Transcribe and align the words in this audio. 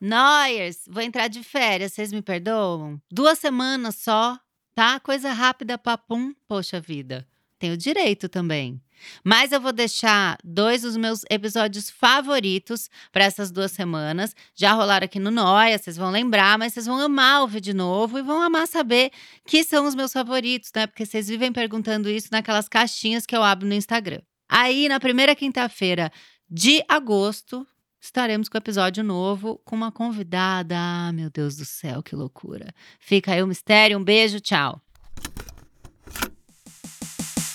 Noyers, 0.00 0.78
vou 0.88 1.02
entrar 1.02 1.28
de 1.28 1.42
férias, 1.42 1.92
vocês 1.92 2.10
me 2.10 2.22
perdoam? 2.22 3.00
Duas 3.10 3.38
semanas 3.38 3.96
só, 3.96 4.38
tá? 4.74 4.98
Coisa 4.98 5.32
rápida, 5.32 5.76
papum, 5.76 6.34
poxa 6.48 6.80
vida. 6.80 7.26
Tenho 7.58 7.76
direito 7.76 8.26
também. 8.26 8.80
Mas 9.22 9.52
eu 9.52 9.60
vou 9.60 9.72
deixar 9.72 10.38
dois 10.42 10.82
dos 10.82 10.96
meus 10.96 11.22
episódios 11.30 11.90
favoritos 11.90 12.88
para 13.12 13.24
essas 13.24 13.50
duas 13.50 13.72
semanas. 13.72 14.34
Já 14.54 14.72
rolaram 14.72 15.04
aqui 15.04 15.18
no 15.18 15.30
Noia, 15.30 15.76
vocês 15.76 15.96
vão 15.98 16.10
lembrar, 16.10 16.58
mas 16.58 16.72
vocês 16.72 16.86
vão 16.86 16.98
amar 16.98 17.42
ouvir 17.42 17.60
de 17.60 17.74
novo 17.74 18.18
e 18.18 18.22
vão 18.22 18.40
amar 18.40 18.66
saber 18.66 19.10
que 19.46 19.62
são 19.62 19.86
os 19.86 19.94
meus 19.94 20.12
favoritos, 20.12 20.70
né? 20.74 20.86
Porque 20.86 21.04
vocês 21.04 21.28
vivem 21.28 21.52
perguntando 21.52 22.08
isso 22.08 22.28
naquelas 22.32 22.68
caixinhas 22.68 23.26
que 23.26 23.36
eu 23.36 23.42
abro 23.42 23.68
no 23.68 23.74
Instagram. 23.74 24.20
Aí, 24.48 24.88
na 24.88 24.98
primeira 24.98 25.34
quinta-feira 25.34 26.10
de 26.48 26.82
agosto, 26.88 27.66
estaremos 28.00 28.48
com 28.48 28.56
episódio 28.56 29.04
novo 29.04 29.60
com 29.64 29.76
uma 29.76 29.92
convidada. 29.92 30.74
Ah, 30.78 31.12
meu 31.12 31.30
Deus 31.30 31.56
do 31.56 31.64
céu, 31.64 32.02
que 32.02 32.16
loucura. 32.16 32.72
Fica 32.98 33.32
aí 33.32 33.42
o 33.42 33.46
mistério. 33.46 33.98
Um 33.98 34.04
beijo, 34.04 34.40
tchau. 34.40 34.80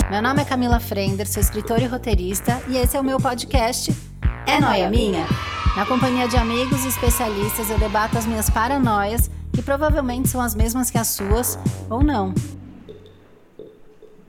Meu 0.10 0.22
nome 0.22 0.42
é 0.42 0.46
Camila 0.46 0.80
Frender, 0.80 1.28
sou 1.28 1.42
escritora 1.42 1.82
e 1.82 1.88
roteirista, 1.88 2.62
e 2.70 2.78
esse 2.78 2.96
é 2.96 3.00
o 3.00 3.04
meu 3.04 3.20
podcast 3.20 3.92
É 4.46 4.60
Noia 4.60 4.88
Minha? 4.88 5.26
Na 5.76 5.84
companhia 5.84 6.28
de 6.28 6.38
amigos 6.38 6.86
e 6.86 6.90
especialistas, 6.90 7.72
eu 7.72 7.80
debato 7.80 8.16
as 8.16 8.26
minhas 8.26 8.48
paranoias, 8.48 9.32
que 9.52 9.64
provavelmente 9.64 10.30
são 10.30 10.40
as 10.40 10.54
mesmas 10.54 10.92
que 10.92 10.98
as 11.00 11.08
suas, 11.08 11.58
ou 11.90 12.04
não. 12.04 12.36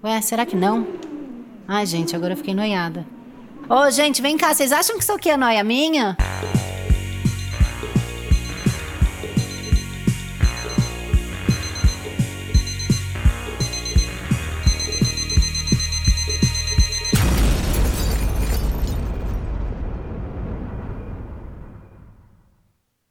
Ué, 0.02 0.21
será 0.23 0.46
que 0.46 0.57
não? 0.57 0.87
Ai, 1.69 1.85
gente, 1.85 2.16
agora 2.16 2.33
eu 2.33 2.37
fiquei 2.38 2.55
noiada. 2.55 3.07
Ô, 3.69 3.91
gente, 3.91 4.23
vem 4.23 4.37
cá, 4.37 4.55
vocês 4.55 4.70
acham 4.70 4.97
que 4.97 5.02
isso 5.02 5.12
aqui 5.12 5.29
é 5.29 5.37
noia 5.37 5.65
minha? 5.65 6.16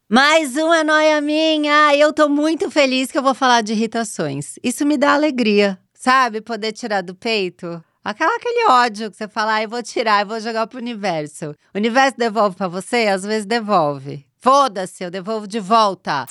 Mais 0.08 0.56
uma 0.56 0.86
noia 0.86 1.20
minha! 1.20 1.94
Eu 1.98 2.14
tô 2.14 2.30
muito 2.30 2.72
feliz 2.72 3.12
que 3.12 3.18
eu 3.18 3.24
vou 3.24 3.34
falar 3.34 3.60
de 3.60 3.74
irritações. 3.74 4.56
Isso 4.64 4.86
me 4.86 4.98
dá 4.98 5.16
alegria, 5.16 5.78
sabe? 5.94 6.40
Poder 6.40 6.72
tirar 6.72 7.02
do 7.02 7.14
peito. 7.14 7.84
Aquela, 8.06 8.36
aquele 8.36 8.70
ódio 8.70 9.10
que 9.10 9.18
você 9.18 9.28
fala, 9.28 9.56
ah, 9.56 9.64
eu 9.64 9.70
vou 9.70 9.82
tirar, 9.82 10.22
eu 10.22 10.28
vou 10.28 10.40
jogar 10.40 10.68
pro 10.68 10.78
universo. 10.78 11.56
O 11.74 11.78
universo 11.80 12.16
devolve 12.16 12.56
para 12.56 12.68
você? 12.68 13.08
Às 13.08 13.24
vezes 13.24 13.48
devolve. 13.48 14.24
Foda-se, 14.38 15.04
eu 15.04 15.10
devolvo 15.10 15.48
de 15.48 15.60
volta. 15.60 16.28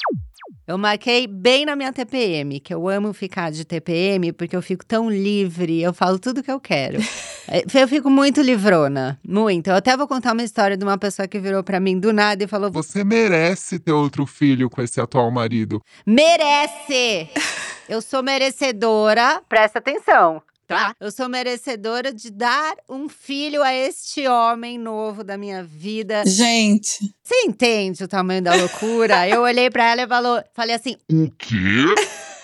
Eu 0.69 0.79
marquei 0.79 1.27
bem 1.27 1.67
na 1.67 1.75
minha 1.75 1.93
TPM, 1.93 2.61
que 2.61 2.73
eu 2.73 2.89
amo 2.89 3.13
ficar 3.13 3.51
de 3.51 3.65
TPM 3.65 4.33
porque 4.33 4.55
eu 4.55 4.63
fico 4.63 4.87
tão 4.87 5.11
livre, 5.11 5.83
eu 5.83 5.93
falo 5.93 6.17
tudo 6.17 6.45
que 6.45 6.51
eu 6.51 6.61
quero. 6.61 6.99
É, 7.47 7.63
eu 7.75 7.87
fico 7.87 8.09
muito 8.09 8.41
livrona, 8.41 9.21
muito. 9.23 9.69
Eu 9.69 9.75
até 9.75 9.95
vou 9.95 10.09
contar 10.09 10.33
uma 10.33 10.43
história 10.43 10.79
de 10.79 10.83
uma 10.83 10.97
pessoa 10.97 11.29
que 11.29 11.39
virou 11.39 11.63
para 11.63 11.79
mim 11.79 12.01
do 12.01 12.11
nada 12.11 12.43
e 12.43 12.47
falou: 12.47 12.73
Você 12.73 13.05
merece 13.05 13.79
ter 13.79 13.93
outro 13.93 14.25
filho 14.25 14.71
com 14.71 14.81
esse 14.81 14.99
atual 14.99 15.31
marido. 15.31 15.79
Merece! 16.07 17.29
Eu 17.87 18.01
sou 18.01 18.23
merecedora, 18.23 19.43
presta 19.47 19.79
atenção 19.79 20.43
tá? 20.67 20.95
Eu 21.01 21.11
sou 21.11 21.29
merecedora 21.29 22.13
de 22.13 22.31
dar 22.31 22.75
um 22.89 23.09
filho 23.09 23.63
a 23.63 23.73
este 23.73 24.27
homem 24.27 24.79
novo 24.79 25.23
da 25.23 25.37
minha 25.37 25.63
vida. 25.63 26.25
Gente. 26.27 27.15
Você 27.23 27.35
entende 27.47 28.05
o 28.05 28.09
tamanho 28.09 28.43
da 28.43 28.55
loucura? 28.55 29.29
eu 29.29 29.43
olhei 29.43 29.71
para 29.71 29.91
ela 29.91 30.03
e 30.03 30.09
falou, 30.09 30.43
falei 30.53 30.75
assim: 30.75 30.97
O 31.11 31.31
quê? 31.39 31.95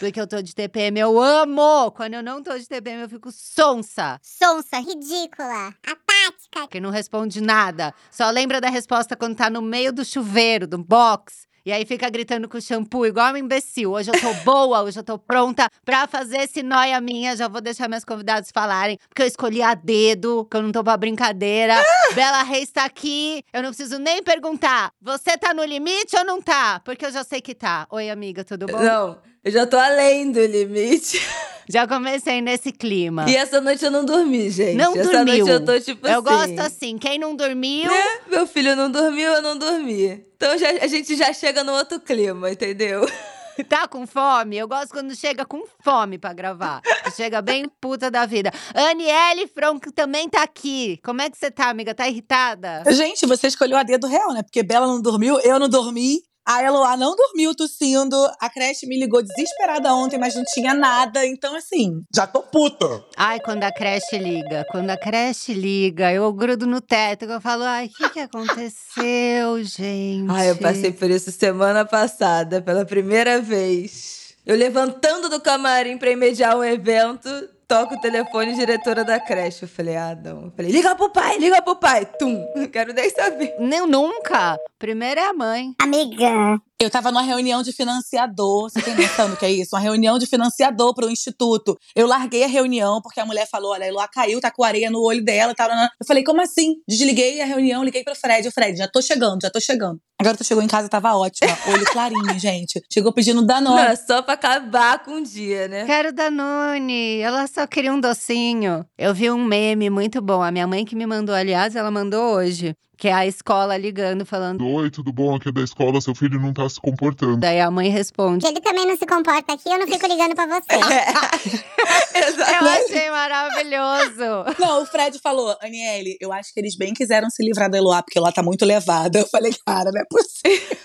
Porque 0.01 0.19
eu 0.19 0.27
tô 0.27 0.41
de 0.41 0.55
TPM, 0.55 0.99
eu 0.99 1.21
amo! 1.21 1.91
Quando 1.91 2.15
eu 2.15 2.23
não 2.23 2.43
tô 2.43 2.57
de 2.57 2.67
TPM, 2.67 3.03
eu 3.03 3.09
fico 3.09 3.31
sonsa. 3.31 4.19
Sonsa, 4.23 4.79
ridícula, 4.79 5.75
apática. 5.87 6.67
Que 6.71 6.81
não 6.81 6.89
responde 6.89 7.43
nada. 7.43 7.93
Só 8.11 8.31
lembra 8.31 8.63
da 8.63 8.71
resposta 8.71 9.15
quando 9.15 9.37
tá 9.37 9.51
no 9.51 9.61
meio 9.61 9.93
do 9.93 10.03
chuveiro, 10.03 10.67
do 10.67 10.79
box. 10.79 11.50
E 11.65 11.73
aí 11.73 11.85
fica 11.85 12.09
gritando 12.09 12.49
com 12.49 12.57
o 12.57 12.61
shampoo, 12.61 13.07
igual 13.07 13.35
um 13.35 13.37
imbecil. 13.37 13.93
Hoje 13.93 14.11
eu 14.11 14.21
tô 14.21 14.33
boa, 14.45 14.83
hoje 14.83 14.99
eu 14.99 15.05
tô 15.05 15.19
pronta 15.19 15.69
pra 15.85 16.07
fazer 16.07 16.39
esse 16.39 16.63
noia 16.63 17.01
minha. 17.01 17.37
Já 17.37 17.49
vou 17.49 17.61
deixar 17.61 17.89
meus 17.89 18.05
convidados 18.05 18.51
falarem, 18.51 18.99
porque 19.09 19.23
eu 19.23 19.27
escolhi 19.27 19.63
a 19.63 19.75
dedo, 19.75 20.47
que 20.51 20.57
eu 20.57 20.63
não 20.63 20.73
tô 20.73 20.83
pra 20.83 20.97
brincadeira. 20.97 21.75
Bela 22.15 22.43
Reis 22.43 22.71
tá 22.71 22.85
aqui, 22.85 23.45
eu 23.53 23.63
não 23.63 23.71
preciso 23.71 23.99
nem 23.99 24.23
perguntar. 24.23 24.91
Você 25.01 25.37
tá 25.37 25.53
no 25.53 25.65
limite 25.65 26.17
ou 26.17 26.25
não 26.25 26.41
tá? 26.41 26.81
Porque 26.81 27.05
eu 27.05 27.13
já 27.13 27.23
sei 27.25 27.41
que 27.41 27.55
tá. 27.55 27.87
Oi, 27.91 28.09
amiga, 28.09 28.43
tudo 28.43 28.67
bom? 28.67 28.81
Não, 28.81 29.19
eu 29.45 29.51
já 29.51 29.67
tô 29.67 29.77
além 29.79 30.31
do 30.31 30.45
limite. 30.45 31.21
Já 31.69 31.87
comecei 31.87 32.41
nesse 32.41 32.73
clima. 32.73 33.31
E 33.31 33.37
essa 33.37 33.61
noite 33.61 33.85
eu 33.85 33.93
não 33.93 34.05
dormi, 34.05 34.51
gente. 34.51 34.75
Não 34.75 34.93
essa 34.93 35.13
dormiu. 35.13 35.47
noite 35.47 35.51
eu 35.51 35.65
tô 35.65 35.81
tipo 35.81 36.05
eu 36.05 36.15
assim. 36.15 36.57
gosto 36.57 36.61
assim, 36.67 36.99
quem 36.99 37.17
não 37.17 37.37
dormiu… 37.37 37.89
Né? 37.89 38.05
Meu 38.27 38.45
filho 38.45 38.75
não 38.75 38.91
dormiu, 38.91 39.31
eu 39.31 39.41
não 39.41 39.57
dormi. 39.57 40.21
Então 40.35 40.59
já, 40.59 40.69
a 40.69 40.89
gente 40.89 41.15
já 41.15 41.33
chega 41.33 41.63
no 41.63 41.73
outro 41.73 42.01
clima, 42.01 42.51
entendeu? 42.51 43.09
Tá 43.69 43.87
com 43.87 44.07
fome? 44.07 44.57
Eu 44.57 44.67
gosto 44.67 44.91
quando 44.91 45.15
chega 45.15 45.45
com 45.45 45.65
fome 45.85 46.17
pra 46.19 46.33
gravar. 46.33 46.81
chega 47.15 47.43
bem 47.43 47.71
puta 47.81 48.11
da 48.11 48.25
vida. 48.25 48.51
Aniele 48.75 49.47
Franco 49.47 49.93
também 49.93 50.31
tá 50.31 50.43
aqui. 50.43 50.99
Como 51.05 51.21
é 51.21 51.29
que 51.29 51.37
você 51.37 51.51
tá, 51.51 51.69
amiga? 51.69 51.95
Tá 51.95 52.09
irritada? 52.09 52.83
Gente, 52.91 53.27
você 53.27 53.49
escolheu 53.49 53.77
a 53.77 53.83
dedo 53.83 54.07
real, 54.07 54.33
né? 54.33 54.43
Porque 54.43 54.63
Bela 54.63 54.87
não 54.87 55.03
dormiu, 55.03 55.39
eu 55.41 55.59
não 55.59 55.69
dormi. 55.69 56.23
A 56.53 56.65
Eloá 56.65 56.97
não 56.97 57.15
dormiu 57.15 57.55
tossindo. 57.55 58.17
A 58.41 58.51
creche 58.51 58.85
me 58.85 58.99
ligou 58.99 59.23
desesperada 59.23 59.95
ontem, 59.95 60.19
mas 60.19 60.35
não 60.35 60.43
tinha 60.43 60.75
nada. 60.75 61.25
Então, 61.25 61.55
assim, 61.55 62.03
já 62.13 62.27
tô 62.27 62.43
puta. 62.43 63.05
Ai, 63.17 63.39
quando 63.39 63.63
a 63.63 63.71
creche 63.71 64.19
liga. 64.19 64.67
Quando 64.69 64.91
a 64.91 64.97
creche 64.97 65.55
liga, 65.55 66.13
eu 66.13 66.33
grudo 66.33 66.67
no 66.67 66.81
teto. 66.81 67.25
Eu 67.25 67.41
falo, 67.41 67.63
ai, 67.63 67.87
o 67.87 67.91
que, 67.91 68.09
que 68.11 68.19
aconteceu, 68.19 69.63
gente? 69.63 70.29
Ai, 70.29 70.51
eu 70.51 70.57
passei 70.57 70.91
por 70.91 71.09
isso 71.09 71.31
semana 71.31 71.85
passada, 71.85 72.61
pela 72.61 72.85
primeira 72.85 73.41
vez. 73.41 74.35
Eu 74.45 74.57
levantando 74.57 75.29
do 75.29 75.41
camarim 75.41 75.97
pra 75.99 76.11
imediar 76.11 76.57
um 76.57 76.65
evento, 76.65 77.29
toca 77.71 77.95
o 77.95 78.01
telefone, 78.01 78.53
diretora 78.53 79.05
da 79.05 79.21
creche. 79.21 79.63
Eu 79.63 79.69
falei, 79.69 79.95
ah, 79.97 80.19
não. 80.21 80.47
Eu 80.47 80.51
falei, 80.51 80.73
liga 80.73 80.93
pro 80.97 81.09
pai, 81.09 81.39
liga 81.39 81.63
pro 81.63 81.77
pai. 81.77 82.05
Tum, 82.05 82.45
não 82.57 82.67
quero 82.67 82.93
nem 82.93 83.09
saber. 83.11 83.55
Nem 83.61 83.87
nunca. 83.87 84.59
Primeiro 84.77 85.21
é 85.21 85.27
a 85.27 85.33
mãe. 85.33 85.73
Amiga. 85.81 86.61
Eu 86.81 86.91
tava 86.91 87.13
numa 87.13 87.23
reunião 87.23 87.63
de 87.63 87.73
financiador. 87.73 88.71
Você 88.71 88.83
tem 88.83 88.97
noção 88.97 89.31
do 89.31 89.37
que 89.37 89.45
é 89.45 89.53
isso? 89.53 89.77
Uma 89.77 89.83
reunião 89.83 90.19
de 90.19 90.27
financiador 90.27 90.95
pro 90.95 91.11
instituto. 91.11 91.79
Eu 91.95 92.07
larguei 92.07 92.43
a 92.43 92.49
reunião 92.49 93.01
porque 93.03 93.21
a 93.21 93.27
mulher 93.27 93.47
falou: 93.47 93.73
olha, 93.73 93.85
a 93.85 93.89
Eloá 93.89 94.09
caiu, 94.09 94.41
tá 94.41 94.51
com 94.51 94.65
areia 94.65 94.91
no 94.91 95.03
olho 95.03 95.23
dela. 95.23 95.55
Tá, 95.55 95.69
eu 96.01 96.07
falei, 96.07 96.25
como 96.25 96.41
assim? 96.41 96.77
Desliguei 96.89 97.41
a 97.43 97.45
reunião, 97.45 97.85
liguei 97.85 98.03
pro 98.03 98.17
Fred. 98.17 98.49
O 98.49 98.53
Fred, 98.53 98.79
já 98.79 98.89
tô 98.89 99.03
chegando, 99.03 99.43
já 99.43 99.51
tô 99.51 99.61
chegando. 99.61 100.01
Agora 100.21 100.37
tu 100.37 100.45
chegou 100.45 100.63
em 100.63 100.67
casa, 100.67 100.87
tava 100.87 101.15
ótima. 101.15 101.51
Olho 101.73 101.85
clarinho, 101.87 102.37
gente. 102.39 102.83
Chegou 102.93 103.11
pedindo 103.11 103.41
Danone. 103.41 103.89
Não, 103.89 103.97
só 103.97 104.21
pra 104.21 104.35
acabar 104.35 105.03
com 105.03 105.15
o 105.15 105.23
dia, 105.23 105.67
né? 105.67 105.87
Quero 105.87 106.13
Danone. 106.13 107.21
Ela 107.21 107.47
só 107.47 107.67
queria 107.67 107.91
um 107.91 107.99
docinho. 107.99 108.85
Eu 108.99 109.15
vi 109.15 109.31
um 109.31 109.43
meme 109.43 109.89
muito 109.89 110.21
bom. 110.21 110.43
A 110.43 110.51
minha 110.51 110.67
mãe 110.67 110.85
que 110.85 110.95
me 110.95 111.07
mandou, 111.07 111.35
aliás, 111.35 111.75
ela 111.75 111.91
mandou 111.91 112.35
hoje. 112.35 112.77
Que 113.01 113.09
é 113.09 113.15
a 113.15 113.27
escola 113.27 113.79
ligando, 113.79 114.27
falando. 114.27 114.63
Oi, 114.63 114.91
tudo 114.91 115.11
bom? 115.11 115.35
Aqui 115.35 115.49
é 115.49 115.53
da 115.53 115.63
escola, 115.63 116.03
seu 116.03 116.15
filho 116.15 116.39
não 116.39 116.53
tá 116.53 116.69
se 116.69 116.79
comportando. 116.79 117.39
Daí 117.39 117.59
a 117.59 117.71
mãe 117.71 117.89
responde. 117.89 118.47
Ele 118.47 118.61
também 118.61 118.87
não 118.87 118.95
se 118.95 119.07
comporta 119.07 119.55
aqui, 119.55 119.71
eu 119.71 119.79
não 119.79 119.87
fico 119.87 120.07
ligando 120.07 120.35
pra 120.35 120.45
você. 120.45 120.67
Eu 122.61 122.69
achei 122.69 123.11
maravilhoso. 123.11 124.45
Não, 124.59 124.83
o 124.83 124.87
Fred 124.87 125.19
falou, 125.19 125.57
Aniele, 125.63 126.19
eu 126.21 126.31
acho 126.31 126.53
que 126.53 126.61
eles 126.61 126.77
bem 126.77 126.93
quiseram 126.93 127.31
se 127.31 127.43
livrar 127.43 127.71
da 127.71 127.79
Eloá, 127.79 128.03
porque 128.03 128.19
ela 128.19 128.31
tá 128.33 128.43
muito 128.43 128.67
levada. 128.67 129.21
Eu 129.21 129.27
falei, 129.29 129.55
cara, 129.67 129.91
não 129.91 130.01
é 130.03 130.05
possível. 130.05 130.77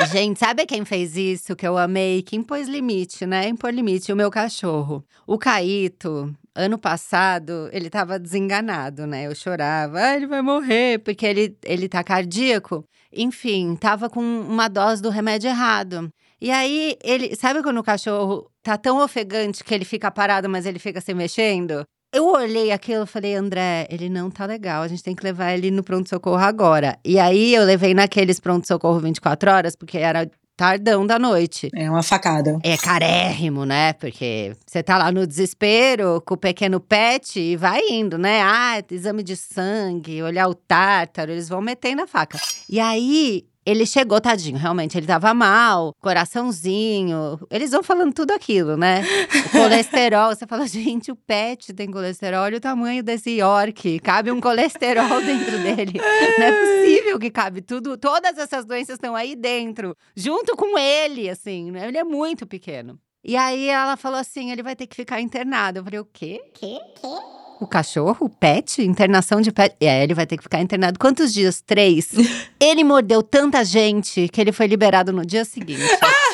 Gente, 0.12 0.38
sabe 0.38 0.66
quem 0.66 0.84
fez 0.84 1.16
isso 1.16 1.56
que 1.56 1.66
eu 1.66 1.78
amei? 1.78 2.22
Quem 2.22 2.42
pôs 2.42 2.68
limite, 2.68 3.24
né? 3.24 3.48
Impor 3.48 3.72
limite, 3.72 4.12
o 4.12 4.16
meu 4.16 4.30
cachorro. 4.30 5.02
O 5.26 5.38
Caíto, 5.38 6.34
ano 6.60 6.78
passado, 6.78 7.68
ele 7.72 7.90
tava 7.90 8.18
desenganado, 8.18 9.06
né? 9.06 9.26
Eu 9.26 9.34
chorava, 9.34 9.98
ah, 9.98 10.16
ele 10.16 10.26
vai 10.26 10.42
morrer, 10.42 10.98
porque 11.00 11.26
ele, 11.26 11.56
ele 11.64 11.88
tá 11.88 12.04
cardíaco. 12.04 12.84
Enfim, 13.12 13.76
tava 13.76 14.08
com 14.08 14.20
uma 14.20 14.68
dose 14.68 15.02
do 15.02 15.10
remédio 15.10 15.48
errado. 15.48 16.10
E 16.40 16.50
aí, 16.50 16.96
ele. 17.02 17.34
Sabe 17.36 17.62
quando 17.62 17.78
o 17.78 17.82
cachorro 17.82 18.50
tá 18.62 18.78
tão 18.78 19.02
ofegante 19.02 19.64
que 19.64 19.74
ele 19.74 19.84
fica 19.84 20.10
parado, 20.10 20.48
mas 20.48 20.66
ele 20.66 20.78
fica 20.78 21.00
se 21.00 21.12
mexendo? 21.14 21.84
Eu 22.12 22.26
olhei 22.26 22.72
aquilo 22.72 23.04
e 23.04 23.06
falei, 23.06 23.34
André, 23.36 23.86
ele 23.88 24.08
não 24.08 24.30
tá 24.30 24.44
legal, 24.44 24.82
a 24.82 24.88
gente 24.88 25.02
tem 25.02 25.14
que 25.14 25.22
levar 25.22 25.52
ele 25.52 25.70
no 25.70 25.82
pronto-socorro 25.82 26.42
agora. 26.42 26.98
E 27.04 27.20
aí 27.20 27.54
eu 27.54 27.64
levei 27.64 27.94
naqueles 27.94 28.40
pronto-socorro 28.40 28.98
24 28.98 29.50
horas, 29.50 29.76
porque 29.76 29.98
era 29.98 30.28
tardão 30.60 31.06
da 31.06 31.18
noite. 31.18 31.70
É 31.74 31.90
uma 31.90 32.02
facada. 32.02 32.58
É 32.62 32.76
carérrimo, 32.76 33.64
né? 33.64 33.94
Porque 33.94 34.54
você 34.66 34.82
tá 34.82 34.98
lá 34.98 35.10
no 35.10 35.26
desespero 35.26 36.20
com 36.20 36.34
o 36.34 36.36
pequeno 36.36 36.78
pet 36.78 37.40
e 37.40 37.56
vai 37.56 37.80
indo, 37.88 38.18
né? 38.18 38.42
Ah, 38.42 38.82
exame 38.90 39.22
de 39.22 39.36
sangue, 39.36 40.22
olhar 40.22 40.46
o 40.48 40.54
tártaro, 40.54 41.32
eles 41.32 41.48
vão 41.48 41.62
metendo 41.62 42.02
a 42.02 42.06
faca. 42.06 42.38
E 42.68 42.78
aí 42.78 43.46
Ele 43.64 43.84
chegou, 43.84 44.20
tadinho, 44.20 44.56
realmente, 44.56 44.96
ele 44.96 45.06
tava 45.06 45.34
mal, 45.34 45.94
coraçãozinho. 46.00 47.38
Eles 47.50 47.70
vão 47.70 47.82
falando 47.82 48.14
tudo 48.14 48.30
aquilo, 48.32 48.76
né? 48.76 49.02
O 49.46 49.50
colesterol, 49.52 50.34
você 50.34 50.46
fala, 50.46 50.66
gente, 50.66 51.12
o 51.12 51.16
pet 51.16 51.72
tem 51.74 51.90
colesterol, 51.90 52.44
olha 52.44 52.56
o 52.56 52.60
tamanho 52.60 53.02
desse 53.02 53.30
York. 53.30 54.00
Cabe 54.00 54.30
um 54.30 54.40
colesterol 54.40 55.20
dentro 55.20 55.58
dele. 55.58 56.00
Não 56.38 56.46
é 56.46 56.52
possível 56.52 57.18
que 57.18 57.30
cabe 57.30 57.60
tudo. 57.60 57.98
Todas 57.98 58.38
essas 58.38 58.64
doenças 58.64 58.94
estão 58.94 59.14
aí 59.14 59.36
dentro, 59.36 59.94
junto 60.16 60.56
com 60.56 60.78
ele, 60.78 61.28
assim, 61.28 61.70
né? 61.70 61.86
Ele 61.88 61.98
é 61.98 62.04
muito 62.04 62.46
pequeno. 62.46 62.98
E 63.22 63.36
aí 63.36 63.68
ela 63.68 63.96
falou 63.96 64.18
assim: 64.18 64.50
ele 64.50 64.62
vai 64.62 64.74
ter 64.74 64.86
que 64.86 64.96
ficar 64.96 65.20
internado. 65.20 65.80
Eu 65.80 65.84
falei, 65.84 66.00
o 66.00 66.04
quê? 66.06 66.40
Que? 66.54 66.78
Que? 66.78 67.39
O 67.60 67.66
cachorro, 67.66 68.16
o 68.20 68.28
pet, 68.28 68.82
internação 68.82 69.40
de 69.40 69.52
pet. 69.52 69.76
E 69.80 69.86
aí 69.86 70.02
ele 70.02 70.14
vai 70.14 70.26
ter 70.26 70.38
que 70.38 70.42
ficar 70.42 70.60
internado. 70.60 70.98
Quantos 70.98 71.32
dias? 71.32 71.60
Três. 71.60 72.08
ele 72.58 72.82
mordeu 72.82 73.22
tanta 73.22 73.62
gente 73.64 74.28
que 74.28 74.40
ele 74.40 74.50
foi 74.50 74.66
liberado 74.66 75.12
no 75.12 75.24
dia 75.24 75.44
seguinte. 75.44 75.82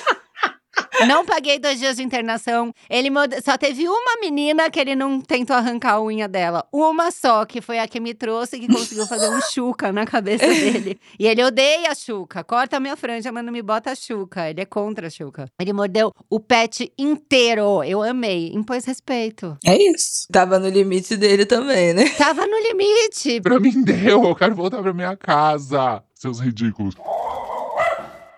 Não 1.05 1.25
paguei 1.27 1.59
dois 1.59 1.79
dias 1.79 1.97
de 1.97 2.03
internação. 2.03 2.73
Ele 2.89 3.11
só 3.45 3.59
teve 3.59 3.89
uma 3.89 4.21
menina 4.21 4.71
que 4.71 4.81
ele 4.81 4.95
não 4.95 5.21
tentou 5.21 5.55
arrancar 5.55 5.95
a 5.95 6.03
unha 6.03 6.27
dela. 6.27 6.67
Uma 6.73 7.11
só, 7.11 7.45
que 7.45 7.61
foi 7.61 7.79
a 7.79 7.87
que 7.87 8.01
me 8.01 8.15
trouxe, 8.15 8.59
que 8.59 8.67
conseguiu 8.67 9.07
fazer 9.07 9.29
um 9.29 9.41
chuca 9.41 9.93
na 9.93 10.07
cabeça 10.07 10.47
dele. 10.47 10.99
E 11.19 11.27
ele 11.27 11.43
odeia 11.45 11.91
a 11.91 11.95
chuca. 11.95 12.43
Corta 12.43 12.77
a 12.77 12.81
minha 12.81 12.97
franja, 12.97 13.31
mas 13.31 13.45
não 13.45 13.53
me 13.53 13.63
bota 13.63 13.91
a 13.91 13.95
chuca. 13.95 14.49
Ele 14.49 14.61
é 14.61 14.65
contra 14.65 15.09
a 15.09 15.11
chuca. 15.11 15.47
Ele 15.61 15.73
mordeu 15.73 16.13
o 16.31 16.41
pet 16.41 16.93
inteiro. 16.99 17.83
Eu 17.85 18.03
amei. 18.03 18.53
Impôs 18.55 18.85
respeito. 18.85 19.57
É 19.65 19.77
isso. 19.77 20.27
Tava 20.33 20.59
no 20.59 20.69
limite 20.69 21.17
dele 21.17 21.45
também, 21.45 21.93
né? 21.93 22.09
Tava 22.17 22.47
no 22.47 22.59
limite. 22.59 23.41
Pra 23.41 23.61
mim 23.61 23.83
deu, 23.83 24.25
eu 24.25 24.35
quero 24.35 24.55
voltar 24.55 24.83
pra 24.83 24.93
minha 24.93 25.17
casa. 25.17 26.03
Seus 26.15 26.41
ridículos. 26.41 26.95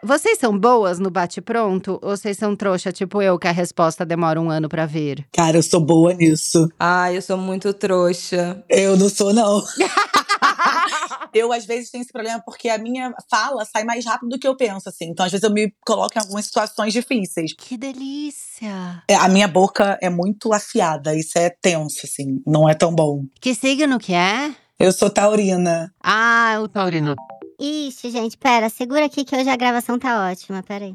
Vocês 0.03 0.39
são 0.39 0.57
boas 0.57 1.01
no 1.01 1.11
bate-pronto? 1.11 1.99
Ou 2.01 2.17
vocês 2.17 2.37
são 2.37 2.55
trouxa, 2.55 2.93
tipo 2.93 3.21
eu, 3.21 3.37
que 3.37 3.49
a 3.49 3.53
resposta 3.53 4.07
demora 4.07 4.41
um 4.41 4.49
ano 4.49 4.69
pra 4.69 4.87
vir? 4.87 5.27
Cara, 5.33 5.59
eu 5.59 5.63
sou 5.63 5.81
boa 5.81 6.15
nisso. 6.15 6.69
Ai, 6.79 7.17
eu 7.17 7.23
sou 7.23 7.37
muito 7.37 7.73
trouxa. 7.75 8.63
Eu 8.69 8.97
não 8.97 9.09
sou, 9.09 9.33
não. 9.35 9.61
eu, 11.35 11.53
às 11.53 11.67
vezes, 11.67 11.91
tenho 11.91 12.03
esse 12.03 12.13
problema 12.13 12.41
porque 12.45 12.69
a 12.69 12.79
minha 12.79 13.13
fala 13.29 13.65
sai 13.65 13.83
mais 13.83 14.05
rápido 14.07 14.29
do 14.29 14.39
que 14.39 14.47
eu 14.47 14.57
penso, 14.57 14.89
assim. 14.89 15.07
Então, 15.07 15.27
às 15.27 15.33
vezes, 15.33 15.43
eu 15.43 15.51
me 15.53 15.73
coloco 15.85 16.17
em 16.17 16.21
algumas 16.21 16.47
situações 16.47 16.93
difíceis. 16.93 17.53
Que 17.55 17.77
delícia! 17.77 19.03
É, 19.09 19.17
A 19.17 19.29
minha 19.29 19.49
boca 19.49 19.99
é 20.01 20.09
muito 20.09 20.53
afiada, 20.53 21.13
isso 21.15 21.37
é 21.37 21.51
tenso, 21.51 22.03
assim. 22.05 22.41
Não 22.47 22.69
é 22.69 22.75
tão 22.75 22.95
bom. 22.95 23.25
Que 23.41 23.53
signo 23.53 23.99
que 23.99 24.15
é? 24.15 24.55
Eu 24.79 24.93
sou 24.93 25.11
taurina. 25.11 25.93
Ah, 26.01 26.57
o 26.63 26.69
Taurino. 26.69 27.17
Ixi, 27.61 28.11
gente, 28.11 28.39
pera, 28.39 28.69
segura 28.69 29.07
aqui 29.07 29.25
que 29.25 29.35
hoje 29.35 29.49
a 29.49 29.57
gravação 29.57 29.99
tá 29.99 30.31
ótima, 30.31 30.63
pera 30.63 30.85
aí. 30.85 30.93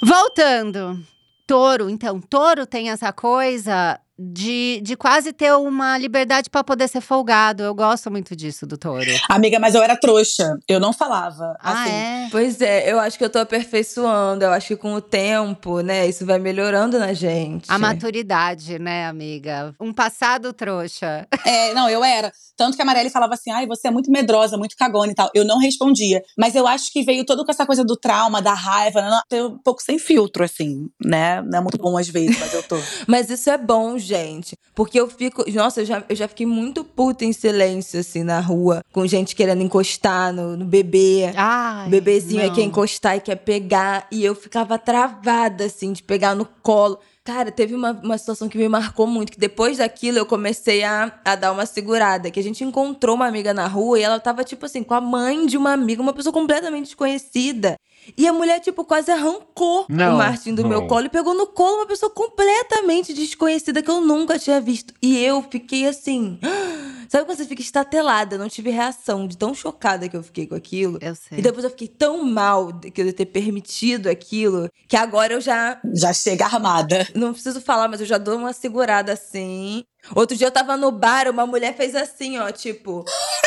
Voltando. 0.00 1.02
Touro, 1.44 1.90
então, 1.90 2.20
touro 2.20 2.64
tem 2.64 2.90
essa 2.90 3.12
coisa 3.12 4.00
de, 4.18 4.80
de 4.82 4.96
quase 4.96 5.32
ter 5.32 5.52
uma 5.52 5.98
liberdade 5.98 6.48
pra 6.48 6.64
poder 6.64 6.88
ser 6.88 7.00
folgado. 7.00 7.62
Eu 7.62 7.74
gosto 7.74 8.10
muito 8.10 8.34
disso 8.34 8.66
do 8.66 8.78
touro. 8.78 9.10
Amiga, 9.28 9.58
mas 9.58 9.74
eu 9.74 9.82
era 9.82 9.96
trouxa. 9.96 10.58
Eu 10.66 10.80
não 10.80 10.92
falava. 10.92 11.56
Ah, 11.60 11.82
assim. 11.82 11.92
é? 11.92 12.28
Pois 12.30 12.60
é, 12.60 12.90
eu 12.90 12.98
acho 12.98 13.18
que 13.18 13.24
eu 13.24 13.30
tô 13.30 13.38
aperfeiçoando. 13.38 14.44
Eu 14.44 14.52
acho 14.52 14.68
que 14.68 14.76
com 14.76 14.94
o 14.94 15.00
tempo, 15.00 15.80
né, 15.80 16.06
isso 16.06 16.24
vai 16.24 16.38
melhorando 16.38 16.98
na 16.98 17.12
gente. 17.12 17.70
A 17.70 17.78
maturidade, 17.78 18.78
né, 18.78 19.06
amiga? 19.06 19.74
Um 19.80 19.92
passado 19.92 20.52
trouxa. 20.52 21.26
É, 21.44 21.74
não, 21.74 21.88
eu 21.88 22.02
era. 22.02 22.32
Tanto 22.56 22.76
que 22.76 22.82
a 22.82 22.84
Marielle 22.84 23.10
falava 23.10 23.34
assim, 23.34 23.50
ai, 23.50 23.66
você 23.66 23.88
é 23.88 23.90
muito 23.90 24.10
medrosa, 24.10 24.56
muito 24.56 24.76
cagona 24.76 25.12
e 25.12 25.14
tal. 25.14 25.30
Eu 25.34 25.44
não 25.44 25.58
respondia. 25.58 26.22
Mas 26.38 26.54
eu 26.54 26.66
acho 26.66 26.90
que 26.92 27.02
veio 27.02 27.24
todo 27.24 27.44
com 27.44 27.50
essa 27.50 27.66
coisa 27.66 27.84
do 27.84 27.96
trauma, 27.96 28.40
da 28.40 28.54
raiva, 28.54 29.02
né? 29.02 29.20
Tô 29.28 29.48
um 29.48 29.58
pouco 29.58 29.82
sem 29.82 29.98
filtro, 29.98 30.44
assim, 30.44 30.88
né? 31.04 31.42
Não 31.42 31.58
é 31.58 31.60
muito 31.62 31.78
bom 31.78 31.96
às 31.98 32.08
vezes, 32.08 32.38
mas 32.38 32.52
eu 32.54 32.62
tô. 32.62 32.76
Mas 33.06 33.30
isso 33.30 33.48
é 33.50 33.58
bom, 33.58 33.98
gente. 33.98 34.56
Porque 34.74 34.98
eu 34.98 35.08
fico. 35.08 35.44
Nossa, 35.52 35.80
eu 35.80 35.84
já, 35.84 36.04
eu 36.08 36.16
já 36.16 36.28
fiquei 36.28 36.46
muito 36.46 36.82
puta 36.84 37.24
em 37.24 37.32
silêncio, 37.32 38.00
assim, 38.00 38.22
na 38.22 38.40
rua, 38.40 38.82
com 38.92 39.06
gente 39.06 39.34
querendo 39.36 39.62
encostar 39.62 40.32
no, 40.32 40.56
no 40.56 40.64
bebê. 40.64 41.32
Ai, 41.36 41.86
O 41.86 41.90
bebezinho 41.90 42.42
aí 42.42 42.48
não. 42.48 42.54
quer 42.54 42.62
encostar 42.62 43.16
e 43.16 43.20
quer 43.20 43.36
pegar. 43.36 44.06
E 44.10 44.24
eu 44.24 44.34
ficava 44.34 44.78
travada, 44.78 45.64
assim, 45.64 45.92
de 45.92 46.02
pegar 46.02 46.34
no 46.34 46.46
colo. 46.62 46.98
Cara, 47.26 47.50
teve 47.50 47.74
uma, 47.74 47.90
uma 47.90 48.16
situação 48.16 48.48
que 48.48 48.56
me 48.56 48.68
marcou 48.68 49.04
muito, 49.04 49.32
que 49.32 49.38
depois 49.38 49.78
daquilo 49.78 50.16
eu 50.16 50.24
comecei 50.24 50.84
a, 50.84 51.12
a 51.24 51.34
dar 51.34 51.50
uma 51.50 51.66
segurada. 51.66 52.30
Que 52.30 52.38
a 52.38 52.42
gente 52.42 52.62
encontrou 52.62 53.16
uma 53.16 53.26
amiga 53.26 53.52
na 53.52 53.66
rua 53.66 53.98
e 53.98 54.02
ela 54.02 54.20
tava, 54.20 54.44
tipo 54.44 54.64
assim, 54.64 54.84
com 54.84 54.94
a 54.94 55.00
mãe 55.00 55.44
de 55.44 55.56
uma 55.56 55.72
amiga, 55.72 56.00
uma 56.00 56.12
pessoa 56.12 56.32
completamente 56.32 56.84
desconhecida. 56.84 57.76
E 58.16 58.28
a 58.28 58.32
mulher, 58.32 58.60
tipo, 58.60 58.84
quase 58.84 59.10
arrancou 59.10 59.86
Não, 59.88 60.14
o 60.14 60.18
Martin 60.18 60.54
do 60.54 60.64
meu 60.68 60.82
não. 60.82 60.86
colo 60.86 61.06
e 61.06 61.08
pegou 61.08 61.34
no 61.34 61.48
colo 61.48 61.78
uma 61.78 61.86
pessoa 61.86 62.08
completamente 62.08 63.12
desconhecida 63.12 63.82
que 63.82 63.90
eu 63.90 64.00
nunca 64.00 64.38
tinha 64.38 64.60
visto. 64.60 64.94
E 65.02 65.18
eu 65.18 65.42
fiquei 65.50 65.88
assim. 65.88 66.38
Sabe 67.08 67.24
quando 67.24 67.38
você 67.38 67.44
fica 67.44 67.62
estatelada? 67.62 68.34
Eu 68.34 68.38
não 68.38 68.48
tive 68.48 68.70
reação 68.70 69.26
de 69.26 69.36
tão 69.36 69.54
chocada 69.54 70.08
que 70.08 70.16
eu 70.16 70.22
fiquei 70.22 70.46
com 70.46 70.54
aquilo. 70.54 70.98
Eu 71.00 71.14
sei. 71.14 71.38
E 71.38 71.42
depois 71.42 71.64
eu 71.64 71.70
fiquei 71.70 71.88
tão 71.88 72.24
mal 72.24 72.72
de 72.72 72.90
que 72.90 73.00
eu 73.00 73.12
ter 73.12 73.26
permitido 73.26 74.08
aquilo, 74.08 74.68
que 74.88 74.96
agora 74.96 75.32
eu 75.32 75.40
já. 75.40 75.80
Já 75.94 76.12
chega 76.12 76.44
armada. 76.44 77.06
Não 77.14 77.32
preciso 77.32 77.60
falar, 77.60 77.88
mas 77.88 78.00
eu 78.00 78.06
já 78.06 78.18
dou 78.18 78.36
uma 78.36 78.52
segurada 78.52 79.12
assim. 79.12 79.84
Outro 80.14 80.36
dia 80.36 80.46
eu 80.46 80.52
tava 80.52 80.76
no 80.76 80.92
bar, 80.92 81.28
uma 81.28 81.46
mulher 81.46 81.76
fez 81.76 81.94
assim, 81.94 82.38
ó, 82.38 82.50
tipo, 82.50 83.04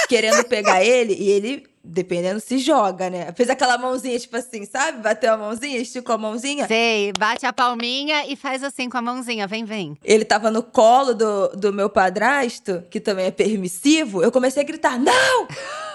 querendo 0.10 0.44
pegar 0.44 0.84
ele, 0.84 1.14
e 1.14 1.30
ele, 1.30 1.68
dependendo, 1.90 2.40
se 2.40 2.60
joga, 2.60 3.10
né? 3.10 3.32
Fez 3.34 3.50
aquela 3.50 3.78
mãozinha, 3.78 4.18
tipo 4.20 4.38
assim, 4.38 4.66
sabe? 4.66 5.02
Bateu 5.02 5.34
a 5.34 5.38
mãozinha, 5.38 5.78
esticou 5.80 6.16
a 6.16 6.18
mãozinha. 6.18 6.68
Sei, 6.68 7.12
bate 7.18 7.46
a 7.46 7.52
palminha 7.52 8.26
e 8.28 8.36
faz 8.36 8.64
assim 8.64 8.90
com 8.90 8.98
a 8.98 9.02
mãozinha. 9.02 9.48
Vem, 9.48 9.66
vem. 9.66 9.98
Ele 10.04 10.24
tava 10.24 10.52
no 10.52 10.62
colo 10.62 11.14
do, 11.14 11.50
do 11.50 11.74
meu 11.74 11.90
padrasto, 11.90 12.84
que 12.90 13.00
também 13.00 13.26
é 13.26 13.32
permissivo. 13.32 14.22
Eu 14.24 14.32
comecei 14.32 14.62
a 14.62 14.66
gritar: 14.66 15.00
Não! 15.00 15.48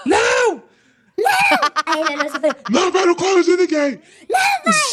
Não! 0.05 0.63
Aí 1.85 2.01
ele 2.01 2.13
olhou 2.13 2.25
e 2.25 2.29
falou, 2.29 2.55
Não 2.69 2.91
vai 2.91 3.05
no 3.05 3.15
colo 3.15 3.41
de 3.41 3.55
ninguém! 3.55 4.01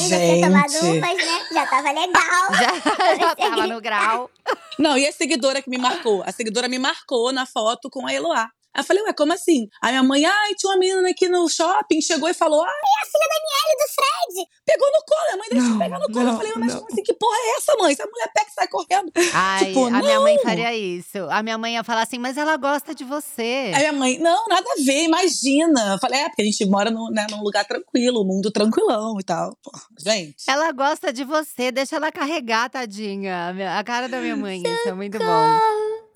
eu 0.01 0.09
já 0.09 0.19
tinha 0.19 0.47
tomado 0.47 0.71
Gente. 0.71 0.99
umas, 0.99 1.17
né? 1.17 1.47
Já 1.53 1.67
tava 1.67 1.91
legal. 1.91 2.55
Já, 2.55 3.17
já 3.19 3.37
tava 3.37 3.67
no 3.67 3.81
grau. 3.81 4.31
Não, 4.79 4.97
e 4.97 5.07
a 5.07 5.13
seguidora 5.13 5.61
que 5.61 5.69
me 5.69 5.79
marcou? 5.79 6.23
A 6.25 6.33
seguidora 6.33 6.69
me 6.69 6.79
marcou 6.79 7.33
na 7.33 7.45
foto 7.45 7.91
com 7.91 8.07
a 8.07 8.15
Eloá. 8.15 8.51
Aí 8.75 8.81
eu 8.81 8.85
falei, 8.85 9.03
ué, 9.05 9.13
como 9.13 9.33
assim? 9.33 9.69
Aí 9.83 9.91
minha 9.93 10.03
mãe, 10.03 10.25
ai, 10.25 10.55
tinha 10.55 10.71
uma 10.73 10.79
menina 10.79 11.09
aqui 11.11 11.29
no 11.29 11.49
shopping, 11.49 12.01
chegou 12.01 12.29
e 12.29 12.35
falou, 12.35 12.63
ai, 12.63 12.71
É 12.71 13.03
a 13.03 13.07
filha 13.07 13.29
da 13.29 13.35
Daniele 13.43 13.77
do 13.79 13.93
Fred. 13.95 14.49
pegou 14.67 14.89
no 14.91 15.05
colo. 15.07 15.33
A 15.33 15.37
mãe 15.37 15.49
deixa 15.51 15.69
Não, 15.69 15.79
pegar 15.79 15.99
no 15.99 16.07
colo. 16.07 16.25
não, 16.25 16.33
eu 16.33 16.37
falei, 16.39 16.53
mas 16.57 16.73
não. 16.75 16.81
como 16.81 16.93
assim? 16.93 17.03
Que 17.03 17.13
porra 17.15 17.37
é 17.37 17.57
essa, 17.59 17.77
mãe? 17.77 17.93
Essa 17.93 18.07
mulher 18.07 18.31
pega 18.35 18.49
e 18.49 18.53
sai 18.55 18.69
correndo. 18.69 19.13
Ai, 19.35 19.67
Tipo, 19.67 19.87
a 19.87 19.91
minha 19.91 20.21
mãe 20.21 20.37
não. 20.37 20.43
faria 20.43 20.75
isso. 20.75 21.19
A 21.31 21.43
minha 21.43 21.59
mãe 21.59 21.75
ia 21.75 21.85
falar 21.85 22.03
assim, 22.03 22.19
mas 22.19 22.37
ela 22.37 22.57
gosta 22.57 22.95
de 22.95 23.05
você. 23.05 23.73
Aí 23.75 23.81
minha 23.81 23.93
mãe, 23.93 24.19
não, 24.19 24.47
nada 24.49 24.67
a 24.71 24.83
ver, 24.85 25.05
imagina. 25.05 25.93
Eu 25.95 25.99
falei, 25.99 26.21
é, 26.21 26.29
porque 26.29 26.43
a 26.43 26.45
gente 26.45 26.65
mora 26.67 26.91
no, 26.91 27.11
né, 27.11 27.27
num 27.31 27.43
lugar 27.43 27.67
tranquilo, 27.67 28.23
um 28.23 28.27
mundo 28.27 28.51
tranquilão 28.51 29.19
e 29.21 29.23
tal. 29.25 29.57
Pô, 29.63 29.71
gente. 29.99 30.45
Ela 30.49 30.73
gosta 30.73 31.13
de 31.13 31.25
você, 31.25 31.71
deixa 31.71 31.97
ela 31.97 32.11
carregar, 32.13 32.71
tadinha. 32.71 33.55
A 33.79 33.85
cara 33.85 34.09
da 34.09 34.19
minha 34.21 34.37
mãe, 34.37 34.63
isso 34.65 34.89
é 34.89 34.93
muito 34.93 35.19
bom. 35.19 35.25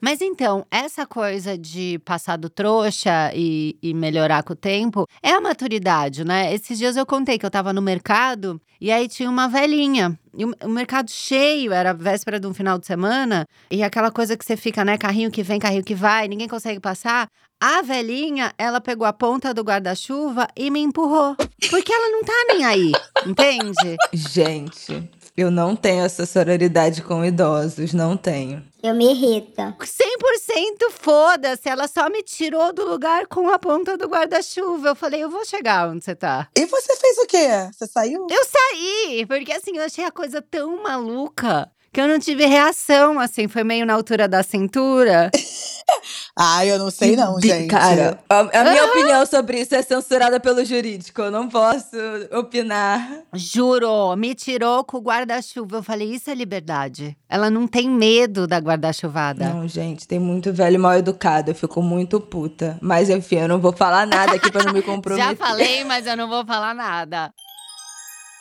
Mas 0.01 0.21
então, 0.21 0.67
essa 0.71 1.07
coisa 1.07 1.57
de 1.57 1.99
passar 2.05 2.37
do 2.37 2.51
trouxa 2.51 3.33
e, 3.35 3.77
e 3.83 3.95
melhorar 3.95 4.43
com 4.43 4.53
o 4.53 4.57
tempo 4.57 5.07
é 5.23 5.31
a 5.31 5.41
maturidade, 5.41 6.25
né? 6.25 6.53
Esses 6.55 6.79
dias 6.79 6.97
eu 6.97 7.07
contei 7.07 7.39
que 7.39 7.47
eu 7.47 7.51
tava 7.51 7.73
no 7.73 7.81
mercado 7.83 8.61
e 8.81 8.93
aí 8.93 9.09
tinha 9.09 9.31
uma 9.31 9.49
velhinha. 9.49 10.19
E 10.37 10.45
o, 10.45 10.55
o 10.65 10.69
mercado 10.69 11.11
cheio, 11.11 11.73
era 11.73 11.95
véspera 11.95 12.39
de 12.39 12.47
um 12.47 12.53
final 12.53 12.79
de 12.79 12.87
semana, 12.87 13.47
e 13.71 13.83
aquela 13.83 14.11
coisa 14.11 14.37
que 14.37 14.45
você 14.45 14.57
fica, 14.57 14.85
né? 14.85 14.99
Carrinho 14.99 15.31
que 15.31 15.43
vem, 15.43 15.59
carrinho 15.59 15.85
que 15.85 15.95
vai, 15.95 16.29
ninguém 16.29 16.49
consegue 16.49 16.79
passar. 16.79 17.29
A 17.59 17.81
velhinha, 17.81 18.53
ela 18.59 18.83
pegou 18.83 19.07
a 19.07 19.15
ponta 19.15 19.55
do 19.55 19.63
guarda-chuva 19.63 20.47
e 20.55 20.71
me 20.71 20.81
empurrou. 20.81 21.35
Porque 21.71 21.93
ela 21.93 22.11
não 22.11 22.23
tá 22.23 22.35
nem 22.49 22.65
aí, 22.67 22.93
entende? 23.27 23.97
Gente, 24.13 25.11
eu 25.35 25.51
não 25.51 25.75
tenho 25.75 26.05
essa 26.05 26.27
sororidade 26.27 27.01
com 27.01 27.25
idosos, 27.25 27.95
não 27.95 28.15
tenho. 28.15 28.63
Eu 28.87 28.95
me 28.95 29.11
irrito. 29.11 29.61
100% 29.61 30.93
foda-se, 30.93 31.69
ela 31.69 31.89
só 31.89 32.09
me 32.09 32.23
tirou 32.23 32.73
do 32.73 32.89
lugar 32.89 33.27
com 33.27 33.51
a 33.51 33.59
ponta 33.59 33.97
do 33.97 34.07
guarda-chuva. 34.07 34.91
Eu 34.91 34.95
falei, 34.95 35.25
eu 35.25 35.29
vou 35.29 35.45
chegar 35.45 35.89
onde 35.89 36.05
você 36.05 36.15
tá. 36.15 36.49
E 36.57 36.67
você 36.67 36.95
fez 36.95 37.19
o 37.19 37.27
quê? 37.27 37.49
Você 37.73 37.85
saiu? 37.89 38.29
Eu 38.31 38.45
saí, 38.45 39.27
porque 39.27 39.53
assim, 39.53 39.77
eu 39.77 39.83
achei 39.83 40.05
a 40.05 40.13
coisa 40.13 40.41
tão 40.41 40.85
maluca 40.85 41.69
que 41.93 42.01
eu 42.01 42.09
não 42.09 42.19
tive 42.19 42.45
reação, 42.47 43.19
assim, 43.19 43.49
foi 43.49 43.65
meio 43.65 43.87
na 43.87 43.95
altura 43.95 44.29
da 44.29 44.43
cintura. 44.43 45.31
Ai, 46.39 46.71
eu 46.71 46.79
não 46.79 46.91
sei 46.91 47.17
não, 47.17 47.41
gente. 47.41 47.69
Cara, 47.69 48.19
a, 48.29 48.41
a 48.41 48.65
minha 48.65 48.85
opinião 48.87 49.25
sobre 49.25 49.61
isso 49.61 49.75
é 49.75 49.81
censurada 49.81 50.39
pelo 50.39 50.65
jurídico. 50.65 51.23
Eu 51.23 51.31
não 51.31 51.49
posso 51.49 51.97
opinar. 52.33 53.23
Juro, 53.33 54.15
me 54.17 54.35
tirou 54.35 54.85
com 54.85 54.99
o 54.99 55.01
guarda-chuva. 55.01 55.79
Eu 55.79 55.83
falei, 55.83 56.15
isso 56.15 56.31
é 56.31 56.35
liberdade. 56.35 57.17
Ela 57.29 57.49
não 57.49 57.67
tem 57.67 57.89
medo 57.89 58.47
da 58.47 58.59
guarda-chuvada. 58.59 59.49
Não, 59.49 59.67
gente, 59.67 60.07
tem 60.07 60.19
muito 60.19 60.53
velho 60.53 60.79
mal 60.79 60.95
educado. 60.95 61.51
Eu 61.51 61.55
fico 61.55 61.81
muito 61.81 62.21
puta. 62.21 62.79
Mas 62.83 63.09
enfim, 63.09 63.37
eu 63.37 63.49
não 63.49 63.61
vou 63.61 63.73
falar 63.73 64.07
nada 64.07 64.35
aqui 64.35 64.51
pra 64.51 64.65
não 64.65 64.73
me 64.73 64.83
comprometer. 64.83 65.31
Já 65.31 65.37
falei, 65.37 65.85
mas 65.85 66.07
eu 66.07 66.17
não 66.17 66.29
vou 66.29 66.45
falar 66.45 66.75
nada. 66.75 67.33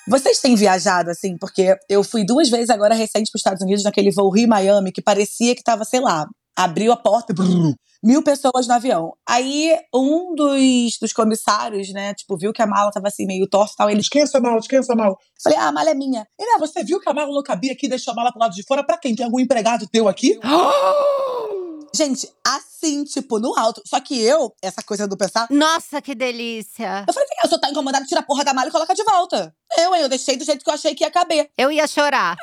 Vocês 0.07 0.39
têm 0.39 0.55
viajado, 0.55 1.09
assim, 1.09 1.37
porque 1.37 1.75
eu 1.89 2.03
fui 2.03 2.25
duas 2.25 2.49
vezes 2.49 2.69
agora 2.69 2.93
recente 2.93 3.31
para 3.31 3.37
os 3.37 3.41
Estados 3.41 3.61
Unidos, 3.61 3.83
naquele 3.83 4.11
voo 4.11 4.29
Rio-Miami, 4.29 4.91
que 4.91 5.01
parecia 5.01 5.55
que 5.55 5.63
tava, 5.63 5.83
sei 5.83 5.99
lá, 5.99 6.27
abriu 6.55 6.91
a 6.91 6.97
porta 6.97 7.31
e 7.31 7.35
brrr, 7.35 7.73
mil 8.03 8.23
pessoas 8.23 8.67
no 8.67 8.73
avião. 8.75 9.13
Aí 9.27 9.75
um 9.93 10.35
dos, 10.35 10.97
dos 11.01 11.11
comissários, 11.11 11.91
né, 11.91 12.13
tipo, 12.13 12.37
viu 12.37 12.53
que 12.53 12.61
a 12.61 12.67
mala 12.67 12.91
tava 12.91 13.07
assim, 13.07 13.25
meio 13.25 13.47
torta 13.49 13.73
e 13.73 13.77
tal. 13.77 13.89
Ele 13.89 13.99
Esqueça 13.99 14.39
mal, 14.39 14.57
esqueça 14.59 14.95
mal. 14.95 15.17
falei, 15.43 15.57
ah, 15.57 15.67
a 15.67 15.71
mala 15.71 15.89
é 15.89 15.95
minha. 15.95 16.25
E 16.39 16.45
né, 16.45 16.57
você 16.59 16.83
viu 16.83 16.99
que 16.99 17.09
a 17.09 17.13
mala 17.13 17.33
não 17.33 17.41
cabia 17.43 17.73
aqui 17.73 17.87
e 17.87 17.89
deixou 17.89 18.11
a 18.11 18.15
mala 18.15 18.31
pro 18.31 18.39
lado 18.39 18.53
de 18.53 18.63
fora? 18.63 18.83
Pra 18.85 18.97
quem? 18.97 19.15
Tem 19.15 19.25
algum 19.25 19.39
empregado 19.39 19.87
teu 19.87 20.07
aqui? 20.07 20.39
Gente, 21.95 22.29
assim, 22.45 22.74
tipo, 23.05 23.39
no 23.39 23.57
alto. 23.57 23.81
Só 23.85 23.99
que 23.99 24.19
eu, 24.21 24.53
essa 24.61 24.81
coisa 24.83 25.07
do 25.07 25.17
pensar. 25.17 25.47
Nossa, 25.49 26.01
que 26.01 26.13
delícia. 26.13 27.05
Eu 27.07 27.13
falei, 27.13 27.29
eu 27.43 27.49
só 27.49 27.57
tá 27.57 27.69
incomodado, 27.69 28.05
tira 28.05 28.21
a 28.21 28.23
porra 28.23 28.43
da 28.43 28.53
mala 28.53 28.69
e 28.69 28.71
coloca 28.71 28.93
de 28.93 29.03
volta. 29.03 29.53
Eu, 29.77 29.95
hein, 29.95 30.01
eu 30.01 30.09
deixei 30.09 30.37
do 30.37 30.45
jeito 30.45 30.63
que 30.63 30.69
eu 30.69 30.73
achei 30.73 30.93
que 30.93 31.03
ia 31.03 31.11
caber. 31.11 31.49
Eu 31.57 31.71
ia 31.71 31.87
chorar. 31.87 32.35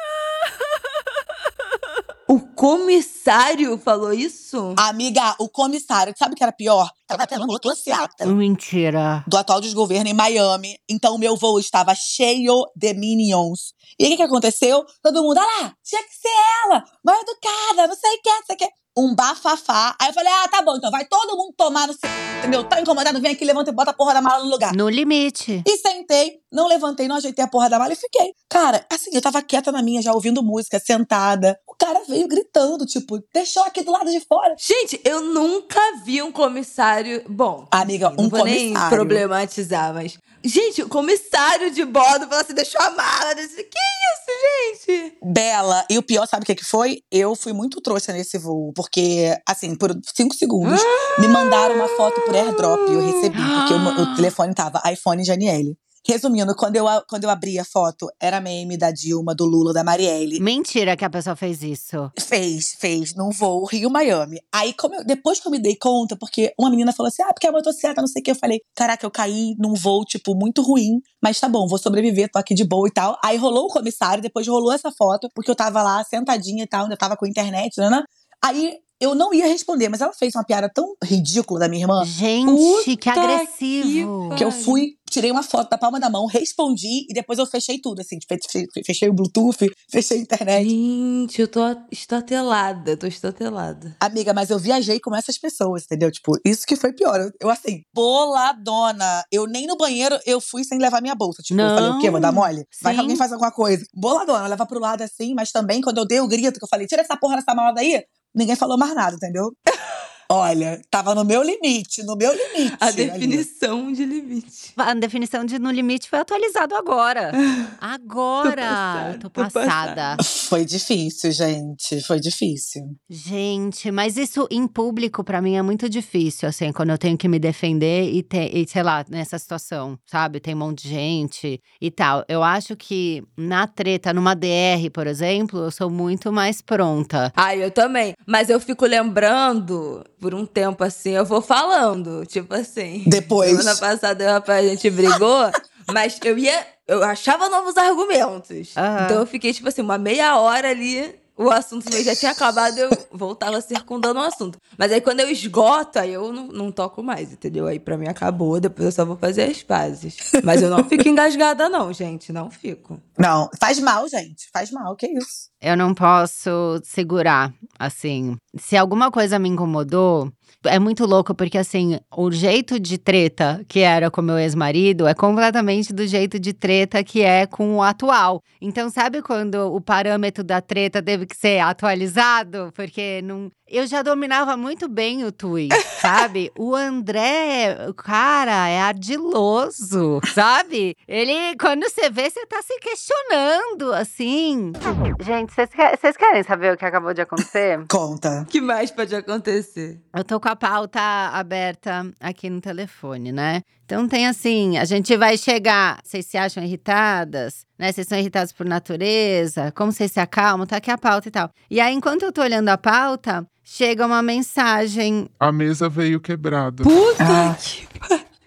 O 2.32 2.40
comissário 2.40 3.76
falou 3.76 4.10
isso? 4.10 4.74
Amiga, 4.78 5.36
o 5.38 5.50
comissário, 5.50 6.14
sabe 6.16 6.32
o 6.32 6.36
que 6.36 6.42
era 6.42 6.50
pior? 6.50 6.90
Tava 7.06 7.26
tendo 7.26 7.46
motocicleta. 7.46 8.24
Mentira. 8.24 9.22
do 9.26 9.36
atual 9.36 9.60
desgoverno 9.60 10.08
em 10.08 10.14
Miami. 10.14 10.78
Então, 10.88 11.14
o 11.14 11.18
meu 11.18 11.36
voo 11.36 11.58
estava 11.58 11.94
cheio 11.94 12.64
de 12.74 12.94
minions. 12.94 13.74
E 13.98 14.04
aí, 14.04 14.08
o 14.08 14.12
que, 14.12 14.16
que 14.16 14.22
aconteceu? 14.22 14.82
Todo 15.02 15.22
mundo, 15.22 15.36
ah 15.36 15.44
lá, 15.44 15.76
tinha 15.84 16.02
que 16.02 16.14
ser 16.14 16.28
ela, 16.64 16.82
mal 17.04 17.20
educada, 17.20 17.88
não 17.88 17.96
sei 17.96 18.16
o 18.16 18.22
que, 18.22 18.30
não 18.30 18.46
sei 18.46 18.54
o 18.54 18.58
que. 18.58 18.68
Um 18.96 19.14
bafafá. 19.14 19.96
Aí 19.98 20.08
eu 20.08 20.12
falei, 20.12 20.30
ah, 20.30 20.48
tá 20.48 20.62
bom, 20.62 20.76
então 20.76 20.90
vai 20.90 21.06
todo 21.06 21.36
mundo 21.36 21.54
tomar 21.56 21.86
no 21.86 21.94
seu. 21.94 22.10
Entendeu? 22.38 22.64
Tá 22.64 22.80
incomodado, 22.80 23.20
vem 23.20 23.32
aqui, 23.32 23.44
levanta 23.44 23.70
e 23.70 23.72
bota 23.72 23.90
a 23.90 23.94
porra 23.94 24.12
da 24.12 24.20
mala 24.20 24.44
no 24.44 24.50
lugar. 24.50 24.74
No 24.74 24.88
limite. 24.88 25.62
E 25.66 25.76
sentei, 25.78 26.41
não 26.52 26.68
levantei, 26.68 27.08
não 27.08 27.16
ajeitei 27.16 27.44
a 27.44 27.48
porra 27.48 27.70
da 27.70 27.78
mala 27.78 27.92
e 27.92 27.96
fiquei. 27.96 28.32
Cara, 28.48 28.84
assim, 28.92 29.10
eu 29.12 29.22
tava 29.22 29.40
quieta 29.42 29.72
na 29.72 29.82
minha, 29.82 30.02
já 30.02 30.12
ouvindo 30.12 30.42
música, 30.42 30.78
sentada. 30.78 31.58
O 31.66 31.74
cara 31.74 32.02
veio 32.06 32.28
gritando, 32.28 32.84
tipo, 32.84 33.18
deixou 33.32 33.62
aqui 33.64 33.82
do 33.82 33.90
lado 33.90 34.10
de 34.10 34.20
fora. 34.20 34.54
Gente, 34.58 35.00
eu 35.04 35.20
nunca 35.22 35.80
vi 36.04 36.22
um 36.22 36.30
comissário. 36.30 37.24
Bom, 37.28 37.66
Amiga, 37.70 38.08
enfim, 38.08 38.16
não 38.16 38.24
um 38.24 38.28
vou 38.28 38.44
nem 38.44 38.68
comissário. 38.68 38.96
problematizar, 38.96 39.94
mas. 39.94 40.18
Gente, 40.44 40.82
o 40.82 40.88
comissário 40.88 41.70
de 41.70 41.84
bordo 41.84 42.26
falou 42.26 42.40
assim: 42.40 42.52
deixou 42.54 42.80
a 42.80 42.90
mala. 42.90 43.34
Disse, 43.34 43.62
que 43.62 43.78
isso, 44.12 44.86
gente? 44.86 45.18
Bela, 45.22 45.84
e 45.88 45.96
o 45.98 46.02
pior, 46.02 46.26
sabe 46.26 46.42
o 46.42 46.46
que, 46.46 46.54
que 46.54 46.64
foi? 46.64 46.98
Eu 47.10 47.34
fui 47.34 47.52
muito 47.52 47.80
trouxa 47.80 48.12
nesse 48.12 48.38
voo, 48.38 48.72
porque, 48.74 49.34
assim, 49.48 49.74
por 49.74 49.96
cinco 50.14 50.34
segundos, 50.34 50.80
me 51.18 51.28
mandaram 51.28 51.76
uma 51.76 51.88
foto 51.88 52.20
por 52.22 52.34
airdrop, 52.34 52.80
eu 52.88 53.00
recebi, 53.00 53.36
porque 53.36 53.74
o, 53.74 54.02
o 54.02 54.16
telefone 54.16 54.54
tava 54.54 54.82
iPhone 54.90 55.24
Janiele. 55.24 55.76
Resumindo, 56.06 56.54
quando 56.56 56.76
eu, 56.76 56.84
quando 57.08 57.24
eu 57.24 57.30
abri 57.30 57.58
a 57.58 57.64
foto, 57.64 58.08
era 58.20 58.40
meme 58.40 58.76
da 58.76 58.90
Dilma, 58.90 59.34
do 59.34 59.44
Lula, 59.44 59.72
da 59.72 59.84
Marielle. 59.84 60.40
Mentira 60.40 60.96
que 60.96 61.04
a 61.04 61.10
pessoa 61.10 61.36
fez 61.36 61.62
isso. 61.62 62.10
Fez, 62.18 62.74
fez, 62.78 63.14
num 63.14 63.30
voo 63.30 63.64
Rio-Miami. 63.64 64.40
Aí, 64.52 64.74
eu- 64.82 65.04
depois 65.04 65.38
que 65.38 65.46
eu 65.46 65.52
me 65.52 65.60
dei 65.60 65.76
conta, 65.76 66.16
porque 66.16 66.52
uma 66.58 66.70
menina 66.70 66.92
falou 66.92 67.08
assim: 67.08 67.22
ah, 67.22 67.32
porque 67.32 67.46
a 67.46 67.52
motocicleta, 67.52 68.00
não 68.00 68.08
sei 68.08 68.20
o 68.20 68.24
que. 68.24 68.30
Eu 68.32 68.36
falei: 68.36 68.60
caraca, 68.74 69.06
eu 69.06 69.10
caí 69.10 69.54
num 69.58 69.74
voo, 69.74 70.04
tipo, 70.04 70.34
muito 70.34 70.60
ruim, 70.60 71.00
mas 71.22 71.38
tá 71.38 71.48
bom, 71.48 71.68
vou 71.68 71.78
sobreviver, 71.78 72.28
tô 72.30 72.38
aqui 72.38 72.54
de 72.54 72.64
boa 72.64 72.88
e 72.88 72.92
tal. 72.92 73.16
Aí 73.24 73.36
rolou 73.36 73.66
o 73.66 73.68
comissário, 73.72 74.20
depois 74.22 74.46
rolou 74.48 74.72
essa 74.72 74.90
foto, 74.90 75.28
porque 75.34 75.50
eu 75.50 75.54
tava 75.54 75.82
lá 75.82 76.02
sentadinha 76.02 76.64
e 76.64 76.66
tal, 76.66 76.82
ainda 76.84 76.96
tava 76.96 77.16
com 77.16 77.26
internet, 77.26 77.76
né? 77.78 78.02
Aí 78.44 78.74
eu 79.00 79.14
não 79.14 79.32
ia 79.34 79.46
responder, 79.46 79.88
mas 79.88 80.00
ela 80.00 80.12
fez 80.12 80.34
uma 80.34 80.44
piada 80.44 80.68
tão 80.72 80.94
ridícula 81.02 81.58
da 81.60 81.68
minha 81.68 81.82
irmã 81.82 82.04
Gente, 82.04 82.84
que 82.84 82.96
Puta 82.96 83.10
agressivo. 83.10 84.28
que 84.30 84.36
que 84.36 84.44
eu 84.44 84.50
fui, 84.52 84.90
tirei 85.12 85.30
uma 85.30 85.42
foto 85.42 85.68
da 85.70 85.76
palma 85.78 86.00
da 86.00 86.08
mão, 86.08 86.26
respondi 86.26 87.06
e 87.08 87.12
depois 87.14 87.38
eu 87.38 87.46
fechei 87.46 87.78
tudo, 87.78 88.00
assim, 88.00 88.18
fe- 88.26 88.38
fe- 88.50 88.82
fechei 88.84 89.08
o 89.08 89.12
Bluetooth, 89.12 89.70
fechei 89.90 90.18
a 90.18 90.20
internet. 90.22 90.68
Gente, 90.68 91.40
eu 91.40 91.48
tô 91.48 91.60
estatelada, 91.90 92.96
tô 92.96 93.06
estatelada. 93.06 93.94
Amiga, 94.00 94.32
mas 94.32 94.50
eu 94.50 94.58
viajei 94.58 94.98
com 94.98 95.14
essas 95.14 95.38
pessoas, 95.38 95.84
entendeu? 95.84 96.10
Tipo, 96.10 96.32
isso 96.44 96.66
que 96.66 96.74
foi 96.76 96.92
pior. 96.92 97.20
Eu, 97.20 97.30
eu, 97.40 97.50
assim, 97.50 97.82
boladona. 97.94 99.24
Eu 99.30 99.46
nem 99.46 99.66
no 99.66 99.76
banheiro 99.76 100.18
eu 100.26 100.40
fui 100.40 100.64
sem 100.64 100.78
levar 100.78 101.00
minha 101.02 101.14
bolsa. 101.14 101.42
Tipo, 101.42 101.60
eu 101.60 101.70
falei, 101.70 101.90
o 101.90 101.98
quê? 101.98 102.10
Vou 102.10 102.20
dar 102.20 102.32
mole? 102.32 102.64
Vai 102.82 102.92
que 102.94 102.96
Sim. 102.96 103.00
alguém 103.02 103.16
faz 103.16 103.32
alguma 103.32 103.52
coisa. 103.52 103.84
Boladona, 103.94 104.46
leva 104.46 104.66
pro 104.66 104.80
lado 104.80 105.02
assim, 105.02 105.34
mas 105.34 105.50
também 105.52 105.80
quando 105.80 105.98
eu 105.98 106.06
dei 106.06 106.20
o 106.20 106.28
grito, 106.28 106.58
que 106.58 106.64
eu 106.64 106.68
falei, 106.68 106.86
tira 106.86 107.02
essa 107.02 107.16
porra 107.16 107.36
dessa 107.36 107.54
mala 107.54 107.72
daí, 107.72 108.02
ninguém 108.34 108.56
falou 108.56 108.78
mais 108.78 108.94
nada, 108.94 109.14
entendeu? 109.16 109.50
Olha, 110.34 110.80
tava 110.90 111.14
no 111.14 111.26
meu 111.26 111.42
limite, 111.42 112.02
no 112.04 112.16
meu 112.16 112.32
limite. 112.32 112.74
A 112.80 112.86
ali. 112.86 112.96
definição 113.04 113.92
de 113.92 114.02
limite. 114.06 114.72
A 114.78 114.94
definição 114.94 115.44
de 115.44 115.58
no 115.58 115.70
limite 115.70 116.08
foi 116.08 116.20
atualizado 116.20 116.74
agora. 116.74 117.32
Agora. 117.78 119.18
Tô 119.20 119.28
Tô 119.28 119.42
passada, 119.42 119.66
passada. 119.66 120.16
tô 120.16 120.24
Foi 120.24 120.64
difícil, 120.64 121.30
gente. 121.32 122.00
Foi 122.02 122.18
difícil. 122.18 122.82
Gente, 123.10 123.90
mas 123.90 124.16
isso 124.16 124.46
em 124.50 124.66
público 124.66 125.22
pra 125.22 125.42
mim 125.42 125.56
é 125.56 125.62
muito 125.62 125.88
difícil, 125.88 126.48
assim, 126.48 126.72
quando 126.72 126.90
eu 126.90 126.98
tenho 126.98 127.18
que 127.18 127.28
me 127.28 127.38
defender 127.38 128.10
e, 128.10 128.22
te, 128.22 128.50
e 128.54 128.66
sei 128.66 128.82
lá, 128.82 129.04
nessa 129.10 129.38
situação, 129.38 129.98
sabe? 130.06 130.40
Tem 130.40 130.54
um 130.54 130.58
monte 130.58 130.84
de 130.84 130.88
gente 130.88 131.60
e 131.80 131.90
tal. 131.90 132.24
Eu 132.26 132.42
acho 132.42 132.74
que 132.74 133.22
na 133.36 133.66
treta, 133.66 134.14
numa 134.14 134.34
DR, 134.34 134.88
por 134.94 135.06
exemplo, 135.06 135.64
eu 135.64 135.70
sou 135.70 135.90
muito 135.90 136.32
mais 136.32 136.62
pronta. 136.62 137.30
Ai, 137.36 137.62
eu 137.62 137.70
também. 137.70 138.14
Mas 138.26 138.48
eu 138.48 138.58
fico 138.58 138.86
lembrando, 138.86 140.04
por 140.22 140.34
um 140.36 140.46
tempo 140.46 140.84
assim, 140.84 141.10
eu 141.10 141.24
vou 141.24 141.42
falando. 141.42 142.24
Tipo 142.24 142.54
assim. 142.54 143.02
Depois. 143.08 143.50
Semana 143.50 143.76
passada 143.76 144.22
eu 144.22 144.30
rapaz, 144.30 144.64
a 144.64 144.68
gente 144.68 144.88
brigou, 144.88 145.50
mas 145.92 146.18
eu 146.24 146.38
ia. 146.38 146.64
Eu 146.86 147.02
achava 147.02 147.48
novos 147.48 147.76
argumentos. 147.76 148.76
Aham. 148.76 149.04
Então 149.04 149.20
eu 149.20 149.26
fiquei, 149.26 149.52
tipo 149.52 149.68
assim, 149.68 149.82
uma 149.82 149.98
meia 149.98 150.38
hora 150.38 150.70
ali. 150.70 151.20
O 151.34 151.50
assunto 151.50 151.90
meio 151.90 152.04
já 152.04 152.14
tinha 152.14 152.30
acabado, 152.30 152.76
eu 152.76 152.90
voltava 153.10 153.58
circundando 153.62 154.20
o 154.20 154.22
assunto. 154.22 154.58
Mas 154.76 154.92
aí 154.92 155.00
quando 155.00 155.20
eu 155.20 155.30
esgoto, 155.30 155.98
aí 155.98 156.12
eu 156.12 156.30
não, 156.30 156.46
não 156.48 156.70
toco 156.70 157.02
mais, 157.02 157.32
entendeu? 157.32 157.66
Aí 157.66 157.80
pra 157.80 157.96
mim 157.96 158.06
acabou, 158.06 158.60
depois 158.60 158.84
eu 158.84 158.92
só 158.92 159.04
vou 159.04 159.16
fazer 159.16 159.44
as 159.44 159.62
pazes. 159.62 160.14
Mas 160.44 160.62
eu 160.62 160.68
não 160.68 160.84
fico 160.84 161.08
engasgada, 161.08 161.70
não, 161.70 161.90
gente. 161.90 162.32
Não 162.32 162.50
fico. 162.50 163.00
Não, 163.18 163.50
faz 163.58 163.80
mal, 163.80 164.06
gente. 164.08 164.48
Faz 164.52 164.70
mal, 164.70 164.94
que 164.94 165.06
isso. 165.06 165.51
Eu 165.62 165.76
não 165.76 165.94
posso 165.94 166.80
segurar, 166.82 167.54
assim. 167.78 168.36
Se 168.56 168.76
alguma 168.76 169.12
coisa 169.12 169.38
me 169.38 169.48
incomodou, 169.48 170.28
é 170.64 170.76
muito 170.78 171.06
louco, 171.06 171.34
porque 171.36 171.56
assim, 171.56 172.00
o 172.16 172.30
jeito 172.32 172.80
de 172.80 172.98
treta 172.98 173.64
que 173.68 173.78
era 173.78 174.10
com 174.10 174.20
meu 174.20 174.38
ex-marido 174.38 175.06
é 175.06 175.14
completamente 175.14 175.92
do 175.92 176.04
jeito 176.04 176.38
de 176.38 176.52
treta 176.52 177.04
que 177.04 177.22
é 177.22 177.46
com 177.46 177.76
o 177.76 177.82
atual. 177.82 178.42
Então, 178.60 178.90
sabe 178.90 179.22
quando 179.22 179.72
o 179.72 179.80
parâmetro 179.80 180.42
da 180.42 180.60
treta 180.60 181.00
teve 181.00 181.26
que 181.26 181.36
ser 181.36 181.60
atualizado? 181.60 182.72
Porque 182.74 183.22
não. 183.22 183.50
Eu 183.74 183.86
já 183.86 184.02
dominava 184.02 184.54
muito 184.54 184.86
bem 184.86 185.24
o 185.24 185.32
Tui, 185.32 185.68
sabe? 185.98 186.52
O 186.58 186.74
André, 186.76 187.86
o 187.88 187.94
cara, 187.94 188.68
é 188.68 188.78
ardiloso, 188.80 190.20
sabe? 190.34 190.94
Ele, 191.08 191.56
quando 191.58 191.84
você 191.88 192.10
vê, 192.10 192.28
você 192.28 192.44
tá 192.46 192.60
se 192.60 192.78
questionando, 192.80 193.92
assim. 193.94 194.72
Gente, 195.20 195.52
vocês 195.54 195.70
que- 195.70 195.96
vocês 195.96 196.16
querem 196.18 196.42
saber 196.42 196.74
o 196.74 196.76
que 196.76 196.84
acabou 196.84 197.14
de 197.14 197.22
acontecer? 197.22 197.82
Conta. 197.90 198.42
O 198.42 198.46
que 198.46 198.60
mais 198.60 198.90
pode 198.90 199.14
acontecer? 199.14 199.98
Eu 200.14 200.22
tô 200.22 200.38
com 200.38 200.48
a 200.48 200.56
pauta 200.56 201.00
aberta 201.32 202.06
aqui 202.20 202.50
no 202.50 202.60
telefone, 202.60 203.32
né? 203.32 203.62
Então 203.92 204.08
tem 204.08 204.26
assim, 204.26 204.78
a 204.78 204.86
gente 204.86 205.14
vai 205.18 205.36
chegar. 205.36 205.98
Vocês 206.02 206.24
se 206.24 206.38
acham 206.38 206.64
irritadas? 206.64 207.66
Né? 207.78 207.92
Vocês 207.92 208.08
são 208.08 208.18
irritados 208.18 208.50
por 208.50 208.64
natureza? 208.64 209.70
Como 209.72 209.92
vocês 209.92 210.10
se 210.10 210.18
acalmam? 210.18 210.66
Tá 210.66 210.78
aqui 210.78 210.90
a 210.90 210.96
pauta 210.96 211.28
e 211.28 211.30
tal. 211.30 211.50
E 211.70 211.78
aí, 211.78 211.92
enquanto 211.94 212.22
eu 212.22 212.32
tô 212.32 212.40
olhando 212.40 212.70
a 212.70 212.78
pauta, 212.78 213.46
chega 213.62 214.06
uma 214.06 214.22
mensagem. 214.22 215.28
A 215.38 215.52
mesa 215.52 215.90
veio 215.90 216.22
quebrada. 216.22 216.82
Puta 216.82 217.22
Ah. 217.22 217.54
que. 217.54 217.86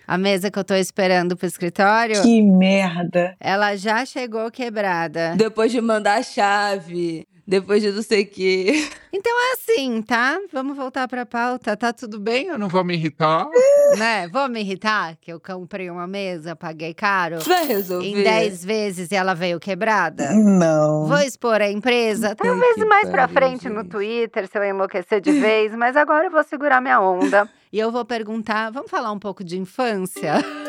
A 0.07 0.17
mesa 0.17 0.49
que 0.49 0.57
eu 0.57 0.63
tô 0.63 0.73
esperando 0.73 1.37
pro 1.37 1.45
escritório, 1.47 2.23
Que 2.23 2.41
merda. 2.41 3.35
ela 3.39 3.75
já 3.75 4.03
chegou 4.03 4.49
quebrada. 4.49 5.35
Depois 5.37 5.71
de 5.71 5.79
mandar 5.79 6.17
a 6.19 6.23
chave, 6.23 7.27
Depois 7.47 7.81
de 7.81 7.91
não 7.91 8.01
sei 8.01 8.23
o 8.23 8.27
quê. 8.27 8.87
Então 9.13 9.31
é 9.31 9.53
assim, 9.53 10.01
tá? 10.01 10.39
Vamos 10.51 10.75
voltar 10.75 11.07
pra 11.07 11.25
pauta. 11.25 11.77
Tá 11.77 11.93
tudo 11.93 12.19
bem? 12.19 12.47
Eu 12.47 12.57
não 12.57 12.67
vou 12.67 12.83
me 12.83 12.95
irritar. 12.95 13.47
né? 13.97 14.27
Vou 14.29 14.49
me 14.49 14.61
irritar? 14.61 15.15
Que 15.21 15.31
eu 15.31 15.39
comprei 15.39 15.89
uma 15.89 16.07
mesa, 16.07 16.55
paguei 16.55 16.93
caro. 16.93 17.39
Vai 17.41 17.65
resolver. 17.67 18.07
Em 18.07 18.23
10 18.23 18.65
vezes 18.65 19.11
e 19.11 19.15
ela 19.15 19.35
veio 19.35 19.59
quebrada. 19.59 20.31
Não. 20.33 21.05
Vou 21.05 21.19
expor 21.19 21.61
a 21.61 21.69
empresa? 21.69 22.35
Talvez 22.35 22.77
mais 22.77 23.09
pra 23.09 23.27
pariu, 23.27 23.33
frente 23.35 23.69
no 23.69 23.81
gente. 23.81 23.91
Twitter, 23.91 24.47
se 24.47 24.57
eu 24.57 24.63
enlouquecer 24.63 25.21
de 25.21 25.31
vez, 25.31 25.73
mas 25.75 25.95
agora 25.95 26.25
eu 26.25 26.31
vou 26.31 26.43
segurar 26.43 26.81
minha 26.81 26.99
onda. 26.99 27.49
E 27.73 27.79
eu 27.79 27.91
vou 27.91 28.05
perguntar, 28.05 28.71
vamos 28.71 28.89
falar 28.89 29.11
um 29.11 29.19
pouco 29.19 29.43
de 29.43 29.57
infância? 29.59 30.35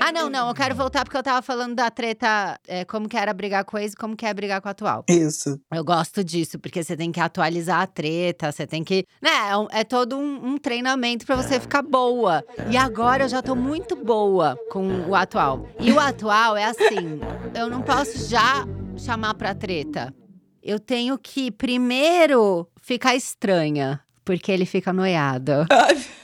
Ah, 0.00 0.12
não, 0.12 0.28
não, 0.28 0.48
eu 0.48 0.54
quero 0.54 0.74
voltar 0.74 1.04
porque 1.04 1.16
eu 1.16 1.22
tava 1.22 1.42
falando 1.42 1.74
da 1.74 1.90
treta, 1.90 2.58
é, 2.66 2.84
como 2.84 3.08
que 3.08 3.16
era 3.16 3.32
brigar 3.32 3.64
com 3.64 3.76
o 3.76 3.80
ex 3.80 3.92
e 3.92 3.96
como 3.96 4.16
que 4.16 4.26
é 4.26 4.32
brigar 4.32 4.60
com 4.60 4.68
o 4.68 4.70
atual. 4.70 5.04
Isso. 5.08 5.60
Eu 5.72 5.84
gosto 5.84 6.22
disso, 6.22 6.58
porque 6.58 6.82
você 6.82 6.96
tem 6.96 7.10
que 7.12 7.20
atualizar 7.20 7.80
a 7.80 7.86
treta, 7.86 8.50
você 8.52 8.66
tem 8.66 8.84
que. 8.84 9.04
Né, 9.20 9.30
é, 9.30 9.80
é 9.80 9.84
todo 9.84 10.16
um, 10.16 10.52
um 10.52 10.58
treinamento 10.58 11.26
pra 11.26 11.36
você 11.36 11.58
ficar 11.60 11.82
boa. 11.82 12.44
E 12.70 12.76
agora 12.76 13.24
eu 13.24 13.28
já 13.28 13.42
tô 13.42 13.54
muito 13.54 13.96
boa 13.96 14.58
com 14.70 15.08
o 15.08 15.14
atual. 15.14 15.68
E 15.80 15.92
o 15.92 16.00
atual 16.00 16.56
é 16.56 16.64
assim: 16.64 17.20
eu 17.54 17.68
não 17.68 17.82
posso 17.82 18.28
já 18.28 18.66
chamar 18.96 19.34
pra 19.34 19.54
treta. 19.54 20.14
Eu 20.62 20.80
tenho 20.80 21.16
que 21.16 21.50
primeiro 21.50 22.68
ficar 22.82 23.14
estranha, 23.14 24.00
porque 24.26 24.50
ele 24.52 24.66
fica 24.66 24.92
noiado. 24.92 25.64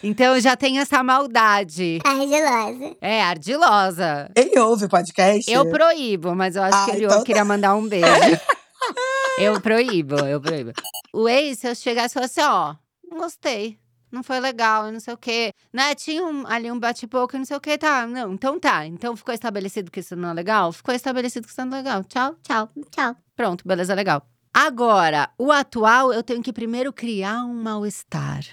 Então 0.03 0.35
eu 0.35 0.41
já 0.41 0.57
tenho 0.57 0.83
essa 0.83 1.03
maldade. 1.03 2.01
Argilosa. 2.05 2.97
É, 3.01 3.23
ardilosa. 3.23 4.31
Ele 4.37 4.59
ouve 4.59 4.85
o 4.87 4.89
podcast? 4.89 5.51
Eu 5.51 5.71
proíbo, 5.71 6.35
mas 6.35 6.57
eu 6.57 6.65
acho 6.65 6.77
Ah, 6.77 6.85
que 6.85 6.91
ele 6.97 7.05
então 7.07 7.19
eu 7.19 7.25
queria 7.25 7.45
mandar 7.45 7.75
um 7.77 7.89
beijo. 7.89 8.05
eu 9.39 9.61
proíbo, 9.61 10.17
eu 10.27 10.41
proíbo. 10.41 10.73
O 11.15 11.29
ex, 11.29 11.61
se 11.61 11.69
eu 11.69 11.75
chegasse 11.75 12.13
e 12.13 12.15
falasse, 12.15 12.41
ó, 12.43 12.75
não 13.09 13.19
gostei. 13.19 13.79
Não 14.11 14.23
foi 14.23 14.41
legal, 14.41 14.89
e 14.89 14.93
não 14.93 15.01
sei 15.01 15.15
o 15.15 15.17
quê. 15.17 15.53
Né? 15.73 15.95
Tinha 15.95 16.23
um- 16.23 16.47
ali 16.47 16.71
um 16.71 16.79
bate-boca, 16.79 17.35
e 17.37 17.39
não 17.39 17.47
sei 17.47 17.57
o 17.57 17.61
quê. 17.61 17.79
Tá, 17.79 18.07
não, 18.07 18.35
então 18.35 18.59
tá. 18.61 18.85
Então 18.85 19.17
ficou 19.17 19.33
estabelecido 19.33 19.91
que 19.91 20.01
isso 20.01 20.15
não 20.17 20.31
é 20.31 20.35
legal? 20.35 20.71
Ficou 20.73 20.95
estabelecido 20.95 21.47
que 21.47 21.53
isso 21.53 21.65
não 21.65 21.73
é 21.79 21.81
legal. 21.81 22.05
Tchau. 22.05 22.35
Tchau, 22.43 22.69
tchau. 22.91 23.17
Pronto, 23.35 23.67
beleza, 23.67 23.95
legal. 23.95 24.23
Agora, 24.55 25.31
o 25.39 25.51
atual, 25.51 26.13
eu 26.13 26.23
tenho 26.23 26.43
que 26.43 26.53
primeiro 26.53 26.93
criar 26.93 27.43
um 27.45 27.55
mal-estar. 27.55 28.45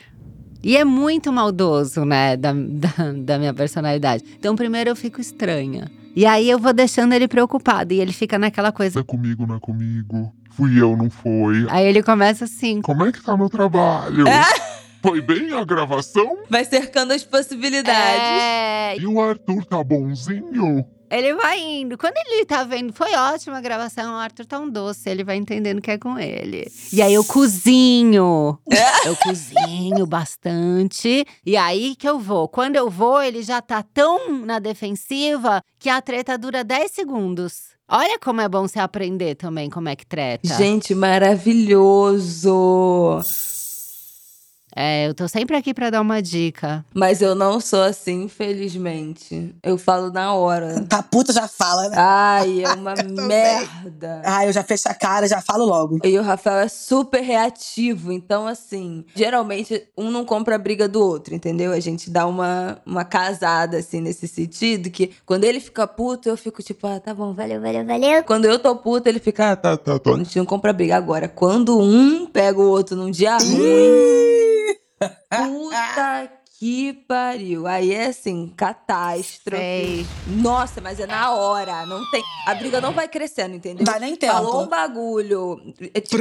E 0.63 0.77
é 0.77 0.85
muito 0.85 1.31
maldoso, 1.31 2.05
né, 2.05 2.37
da, 2.37 2.53
da, 2.55 3.11
da 3.17 3.37
minha 3.37 3.53
personalidade. 3.53 4.23
Então, 4.37 4.55
primeiro 4.55 4.89
eu 4.89 4.95
fico 4.95 5.19
estranha. 5.19 5.91
E 6.15 6.25
aí 6.25 6.49
eu 6.49 6.57
vou 6.57 6.73
deixando 6.73 7.13
ele 7.13 7.27
preocupado. 7.27 7.93
E 7.93 7.99
ele 7.99 8.13
fica 8.13 8.39
naquela 8.39 8.71
coisa. 8.71 8.95
Não 8.95 9.01
é 9.01 9.05
comigo, 9.05 9.45
não 9.45 9.55
é 9.55 9.59
comigo. 9.59 10.33
Fui 10.51 10.81
eu, 10.81 10.95
não 10.95 11.09
foi. 11.09 11.67
Aí 11.69 11.85
ele 11.85 12.01
começa 12.01 12.45
assim. 12.45 12.81
Como 12.81 13.05
é 13.05 13.11
que 13.11 13.21
tá 13.21 13.35
meu 13.37 13.49
trabalho? 13.49 14.25
Foi 15.01 15.21
bem 15.21 15.53
a 15.53 15.63
gravação? 15.63 16.39
Vai 16.49 16.65
cercando 16.65 17.13
as 17.13 17.23
possibilidades. 17.23 18.21
É, 18.21 18.97
E 18.97 19.07
o 19.07 19.21
Arthur 19.21 19.63
tá 19.63 19.81
bonzinho? 19.81 20.85
Ele 21.09 21.33
vai 21.35 21.59
indo. 21.59 21.97
Quando 21.97 22.15
ele 22.17 22.45
tá 22.45 22.63
vendo, 22.63 22.93
foi 22.93 23.13
ótima 23.15 23.57
a 23.57 23.61
gravação, 23.61 24.13
o 24.13 24.17
Arthur 24.17 24.45
tá 24.45 24.59
um 24.59 24.69
doce, 24.69 25.09
ele 25.09 25.23
vai 25.23 25.37
entendendo 25.37 25.81
que 25.81 25.91
é 25.91 25.97
com 25.97 26.17
ele. 26.17 26.71
E 26.93 27.01
aí 27.01 27.13
eu 27.13 27.23
cozinho. 27.23 28.57
eu 29.05 29.15
cozinho 29.15 30.05
bastante. 30.05 31.25
E 31.45 31.57
aí 31.57 31.95
que 31.95 32.07
eu 32.07 32.19
vou. 32.19 32.47
Quando 32.47 32.75
eu 32.75 32.89
vou, 32.89 33.21
ele 33.21 33.41
já 33.41 33.61
tá 33.61 33.83
tão 33.83 34.45
na 34.45 34.59
defensiva 34.59 35.61
que 35.77 35.89
a 35.89 36.01
treta 36.01 36.37
dura 36.37 36.63
10 36.63 36.91
segundos. 36.91 37.69
Olha 37.91 38.19
como 38.19 38.39
é 38.39 38.47
bom 38.47 38.67
você 38.67 38.79
aprender 38.79 39.33
também 39.35 39.67
como 39.69 39.89
é 39.89 39.95
que 39.95 40.05
treta. 40.05 40.53
Gente, 40.55 40.93
maravilhoso. 40.93 42.49
É, 44.81 45.09
eu 45.09 45.13
tô 45.13 45.27
sempre 45.27 45.57
aqui 45.57 45.73
pra 45.73 45.89
dar 45.89 45.99
uma 45.99 46.21
dica. 46.21 46.85
Mas 46.93 47.21
eu 47.21 47.35
não 47.35 47.59
sou 47.59 47.81
assim, 47.81 48.23
infelizmente. 48.23 49.53
Eu 49.61 49.77
falo 49.77 50.09
na 50.09 50.33
hora. 50.33 50.69
Tá 50.89 51.03
puta, 51.03 51.33
já 51.33 51.47
fala, 51.47 51.89
né? 51.89 51.95
Ai, 51.97 52.63
é 52.63 52.73
uma 52.73 52.93
merda. 53.27 54.21
Ah, 54.23 54.45
eu 54.45 54.53
já 54.53 54.63
fecho 54.63 54.87
a 54.87 54.93
cara, 54.93 55.27
já 55.27 55.41
falo 55.41 55.65
logo. 55.65 55.99
E 56.03 56.17
o 56.17 56.21
Rafael 56.23 56.59
é 56.59 56.67
super 56.67 57.21
reativo, 57.21 58.11
então 58.11 58.47
assim, 58.47 59.03
geralmente 59.13 59.83
um 59.97 60.09
não 60.09 60.23
compra 60.23 60.55
a 60.55 60.57
briga 60.57 60.87
do 60.87 61.01
outro, 61.03 61.35
entendeu? 61.35 61.73
A 61.73 61.79
gente 61.79 62.09
dá 62.09 62.25
uma, 62.25 62.79
uma 62.85 63.03
casada, 63.03 63.77
assim, 63.77 63.99
nesse 64.01 64.27
sentido, 64.27 64.89
que 64.89 65.11
quando 65.25 65.43
ele 65.43 65.59
fica 65.59 65.85
puto, 65.85 66.29
eu 66.29 66.37
fico 66.37 66.63
tipo, 66.63 66.87
ah, 66.87 66.99
tá 66.99 67.13
bom, 67.13 67.33
valeu. 67.33 67.59
Valeu, 67.59 67.85
valeu, 67.85 67.85
valeu. 67.85 68.23
Quando 68.23 68.45
eu 68.45 68.57
tô 68.57 68.75
puto, 68.77 69.09
ele 69.09 69.19
fica, 69.19 69.51
ah, 69.51 69.55
tá, 69.55 69.75
tá, 69.75 69.99
tá. 69.99 70.11
A 70.11 70.17
gente 70.17 70.37
não 70.37 70.45
compra 70.45 70.71
briga. 70.71 70.95
Agora, 70.95 71.27
quando 71.27 71.77
um 71.79 72.25
pega 72.25 72.59
o 72.59 72.69
outro 72.69 72.95
num 72.95 73.11
dia 73.11 73.37
ruim, 73.37 74.68
puta 75.29 76.31
que 76.59 76.93
pariu. 77.07 77.65
Aí 77.65 77.93
é 77.93 78.07
assim, 78.07 78.53
catástrofe. 78.55 79.61
Sei. 79.61 80.07
Nossa, 80.27 80.81
mas 80.81 80.99
é 80.99 81.07
na 81.07 81.31
hora, 81.31 81.85
não 81.85 82.09
tem. 82.11 82.21
A 82.45 82.53
briga 82.53 82.81
não 82.81 82.91
vai 82.91 83.07
crescendo, 83.07 83.55
entendeu? 83.55 83.85
Dá 83.85 83.97
nem 83.97 84.15
tempo. 84.15 84.33
Falou 84.33 84.63
um 84.63 84.67
bagulho. 84.67 85.57
É 85.93 86.01
tipo, 86.01 86.17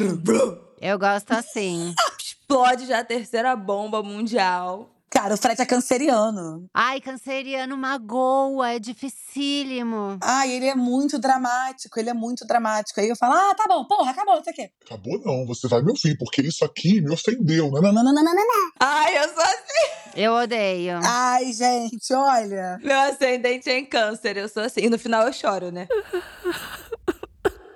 Eu 0.81 0.99
gosto 0.99 1.33
assim. 1.33 1.92
explode 2.49 2.87
já 2.87 3.01
a 3.01 3.05
terceira 3.05 3.55
bomba 3.55 4.03
mundial. 4.03 4.88
Cara, 5.11 5.35
o 5.35 5.38
Fred 5.38 5.61
é 5.61 5.66
canceriano. 5.66 6.68
Ai, 6.73 7.01
canceriano 7.01 7.77
magoa, 7.77 8.73
é 8.73 8.79
dificílimo. 8.79 10.18
Ai, 10.23 10.53
ele 10.53 10.66
é 10.66 10.75
muito 10.75 11.18
dramático, 11.18 11.99
ele 11.99 12.11
é 12.11 12.14
muito 12.14 12.47
dramático. 12.47 13.01
Aí 13.01 13.09
eu 13.09 13.16
falo, 13.16 13.35
ah, 13.35 13.55
tá 13.55 13.64
bom, 13.66 13.85
porra, 13.85 14.11
acabou, 14.11 14.37
não 14.37 14.44
sei 14.44 14.53
o 14.53 14.57
quê. 14.57 14.71
Acabou 14.85 15.18
não, 15.25 15.47
você 15.47 15.66
vai 15.66 15.83
me 15.83 15.90
ouvir, 15.90 16.16
porque 16.18 16.42
isso 16.42 16.64
aqui 16.64 17.01
me 17.01 17.12
ofendeu, 17.12 17.71
né? 17.71 17.81
Não, 17.81 17.92
não, 17.92 18.05
não, 18.05 18.12
não, 18.12 18.23
não, 18.23 18.35
não. 18.35 18.73
Ai, 18.81 19.18
eu 19.18 19.29
sou 19.29 19.42
assim. 19.42 20.09
Eu 20.14 20.33
odeio. 20.33 20.99
Ai, 21.03 21.53
gente, 21.53 22.12
olha. 22.12 22.79
Meu 22.83 22.99
ascendente 23.01 23.71
é 23.71 23.79
em 23.79 23.87
câncer, 23.87 24.37
eu 24.37 24.49
sou 24.49 24.62
assim. 24.62 24.83
E 24.83 24.90
no 24.90 24.99
final 24.99 25.27
eu 25.27 25.33
choro, 25.33 25.71
né? 25.71 25.87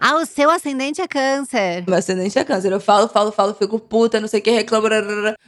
Ah, 0.05 0.17
o 0.17 0.27
seu 0.27 0.51
ascendente 0.51 1.01
é 1.01 1.07
câncer. 1.07 1.85
Meu 1.87 1.97
ascendente 1.97 2.37
é 2.37 2.45
câncer. 2.45 2.73
Eu 2.73 2.81
falo, 2.81 3.07
falo, 3.09 3.31
falo, 3.31 3.55
fico 3.55 3.79
puta, 3.79 4.19
não 4.21 4.27
sei 4.27 4.41
o 4.41 4.43
que, 4.43 4.51
reclamo, 4.51 4.88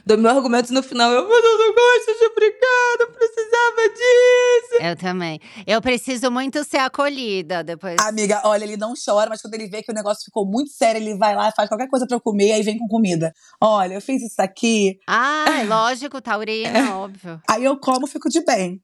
dou 0.05 0.17
meu 0.17 0.31
argumento 0.31 0.71
no 0.73 0.81
final. 0.81 1.11
Eu, 1.11 1.27
mas 1.27 1.43
eu 1.43 1.57
não 1.57 1.73
gosto 1.75 2.19
de 2.19 2.33
brigar, 2.33 2.95
não 2.99 3.07
precisava 3.11 3.89
disso. 3.89 4.81
Eu 4.81 4.95
também. 4.95 5.41
Eu 5.67 5.81
preciso 5.81 6.31
muito 6.31 6.63
ser 6.63 6.77
acolhida 6.77 7.65
depois. 7.65 7.97
Amiga, 7.99 8.41
olha, 8.45 8.63
ele 8.63 8.77
não 8.77 8.93
chora, 8.93 9.29
mas 9.29 9.41
quando 9.41 9.55
ele 9.55 9.67
vê 9.67 9.83
que 9.83 9.91
o 9.91 9.95
negócio 9.95 10.23
ficou 10.23 10.45
muito 10.45 10.71
sério, 10.71 11.01
ele 11.01 11.17
vai 11.17 11.35
lá, 11.35 11.51
faz 11.51 11.67
qualquer 11.67 11.89
coisa 11.89 12.07
pra 12.07 12.15
eu 12.15 12.21
comer, 12.21 12.53
aí 12.53 12.63
vem 12.63 12.77
com 12.77 12.87
comida. 12.87 13.33
Olha, 13.59 13.95
eu 13.95 14.01
fiz 14.01 14.21
isso 14.23 14.41
aqui, 14.41 14.97
Ah, 15.05 15.43
é 15.59 15.63
lógico, 15.65 16.21
taurina, 16.21 16.95
óbvio. 16.95 17.41
aí 17.49 17.65
eu 17.65 17.77
como, 17.77 18.07
fico 18.07 18.29
de 18.29 18.39
bem. 18.45 18.81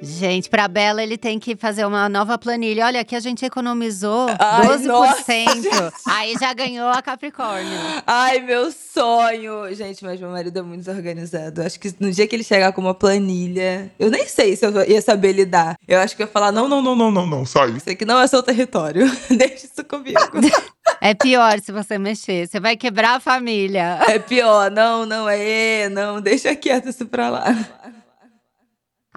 Gente, 0.00 0.48
pra 0.48 0.68
Bela 0.68 1.02
ele 1.02 1.18
tem 1.18 1.40
que 1.40 1.56
fazer 1.56 1.84
uma 1.84 2.08
nova 2.08 2.38
planilha. 2.38 2.86
Olha, 2.86 3.00
aqui 3.00 3.16
a 3.16 3.20
gente 3.20 3.44
economizou 3.44 4.28
Ai, 4.38 4.66
12%. 4.78 4.86
nossa. 4.86 5.92
Aí 6.06 6.34
já 6.38 6.52
ganhou 6.54 6.88
a 6.88 7.02
Capricórnio. 7.02 7.78
Ai, 8.06 8.38
meu 8.40 8.70
sonho. 8.70 9.74
Gente, 9.74 10.04
mas 10.04 10.20
meu 10.20 10.30
marido 10.30 10.56
é 10.56 10.62
muito 10.62 10.84
desorganizado. 10.84 11.62
Acho 11.62 11.80
que 11.80 11.92
no 11.98 12.12
dia 12.12 12.28
que 12.28 12.36
ele 12.36 12.44
chegar 12.44 12.72
com 12.72 12.80
uma 12.80 12.94
planilha, 12.94 13.90
eu 13.98 14.08
nem 14.08 14.24
sei 14.26 14.54
se 14.54 14.64
eu 14.64 14.88
ia 14.88 15.02
saber 15.02 15.32
lidar. 15.32 15.76
Eu 15.86 15.98
acho 15.98 16.14
que 16.14 16.22
eu 16.22 16.26
ia 16.26 16.32
falar: 16.32 16.52
não, 16.52 16.68
não, 16.68 16.80
não, 16.80 16.94
não, 16.94 17.10
não, 17.10 17.26
não, 17.26 17.44
sai. 17.44 17.70
Isso 17.70 17.90
aqui 17.90 18.04
não 18.04 18.20
é 18.20 18.26
seu 18.28 18.42
território. 18.42 19.04
Deixa 19.30 19.66
isso 19.66 19.84
comigo. 19.84 20.18
É 21.00 21.14
pior 21.14 21.60
se 21.60 21.70
você 21.70 21.96
mexer. 21.96 22.48
Você 22.48 22.58
vai 22.58 22.76
quebrar 22.76 23.16
a 23.16 23.20
família. 23.20 24.00
é 24.08 24.18
pior. 24.18 24.68
Não, 24.68 25.06
não, 25.06 25.28
é, 25.28 25.88
não. 25.88 26.20
Deixa 26.20 26.56
quieto 26.56 26.88
isso 26.88 27.06
pra 27.06 27.28
lá. 27.28 27.54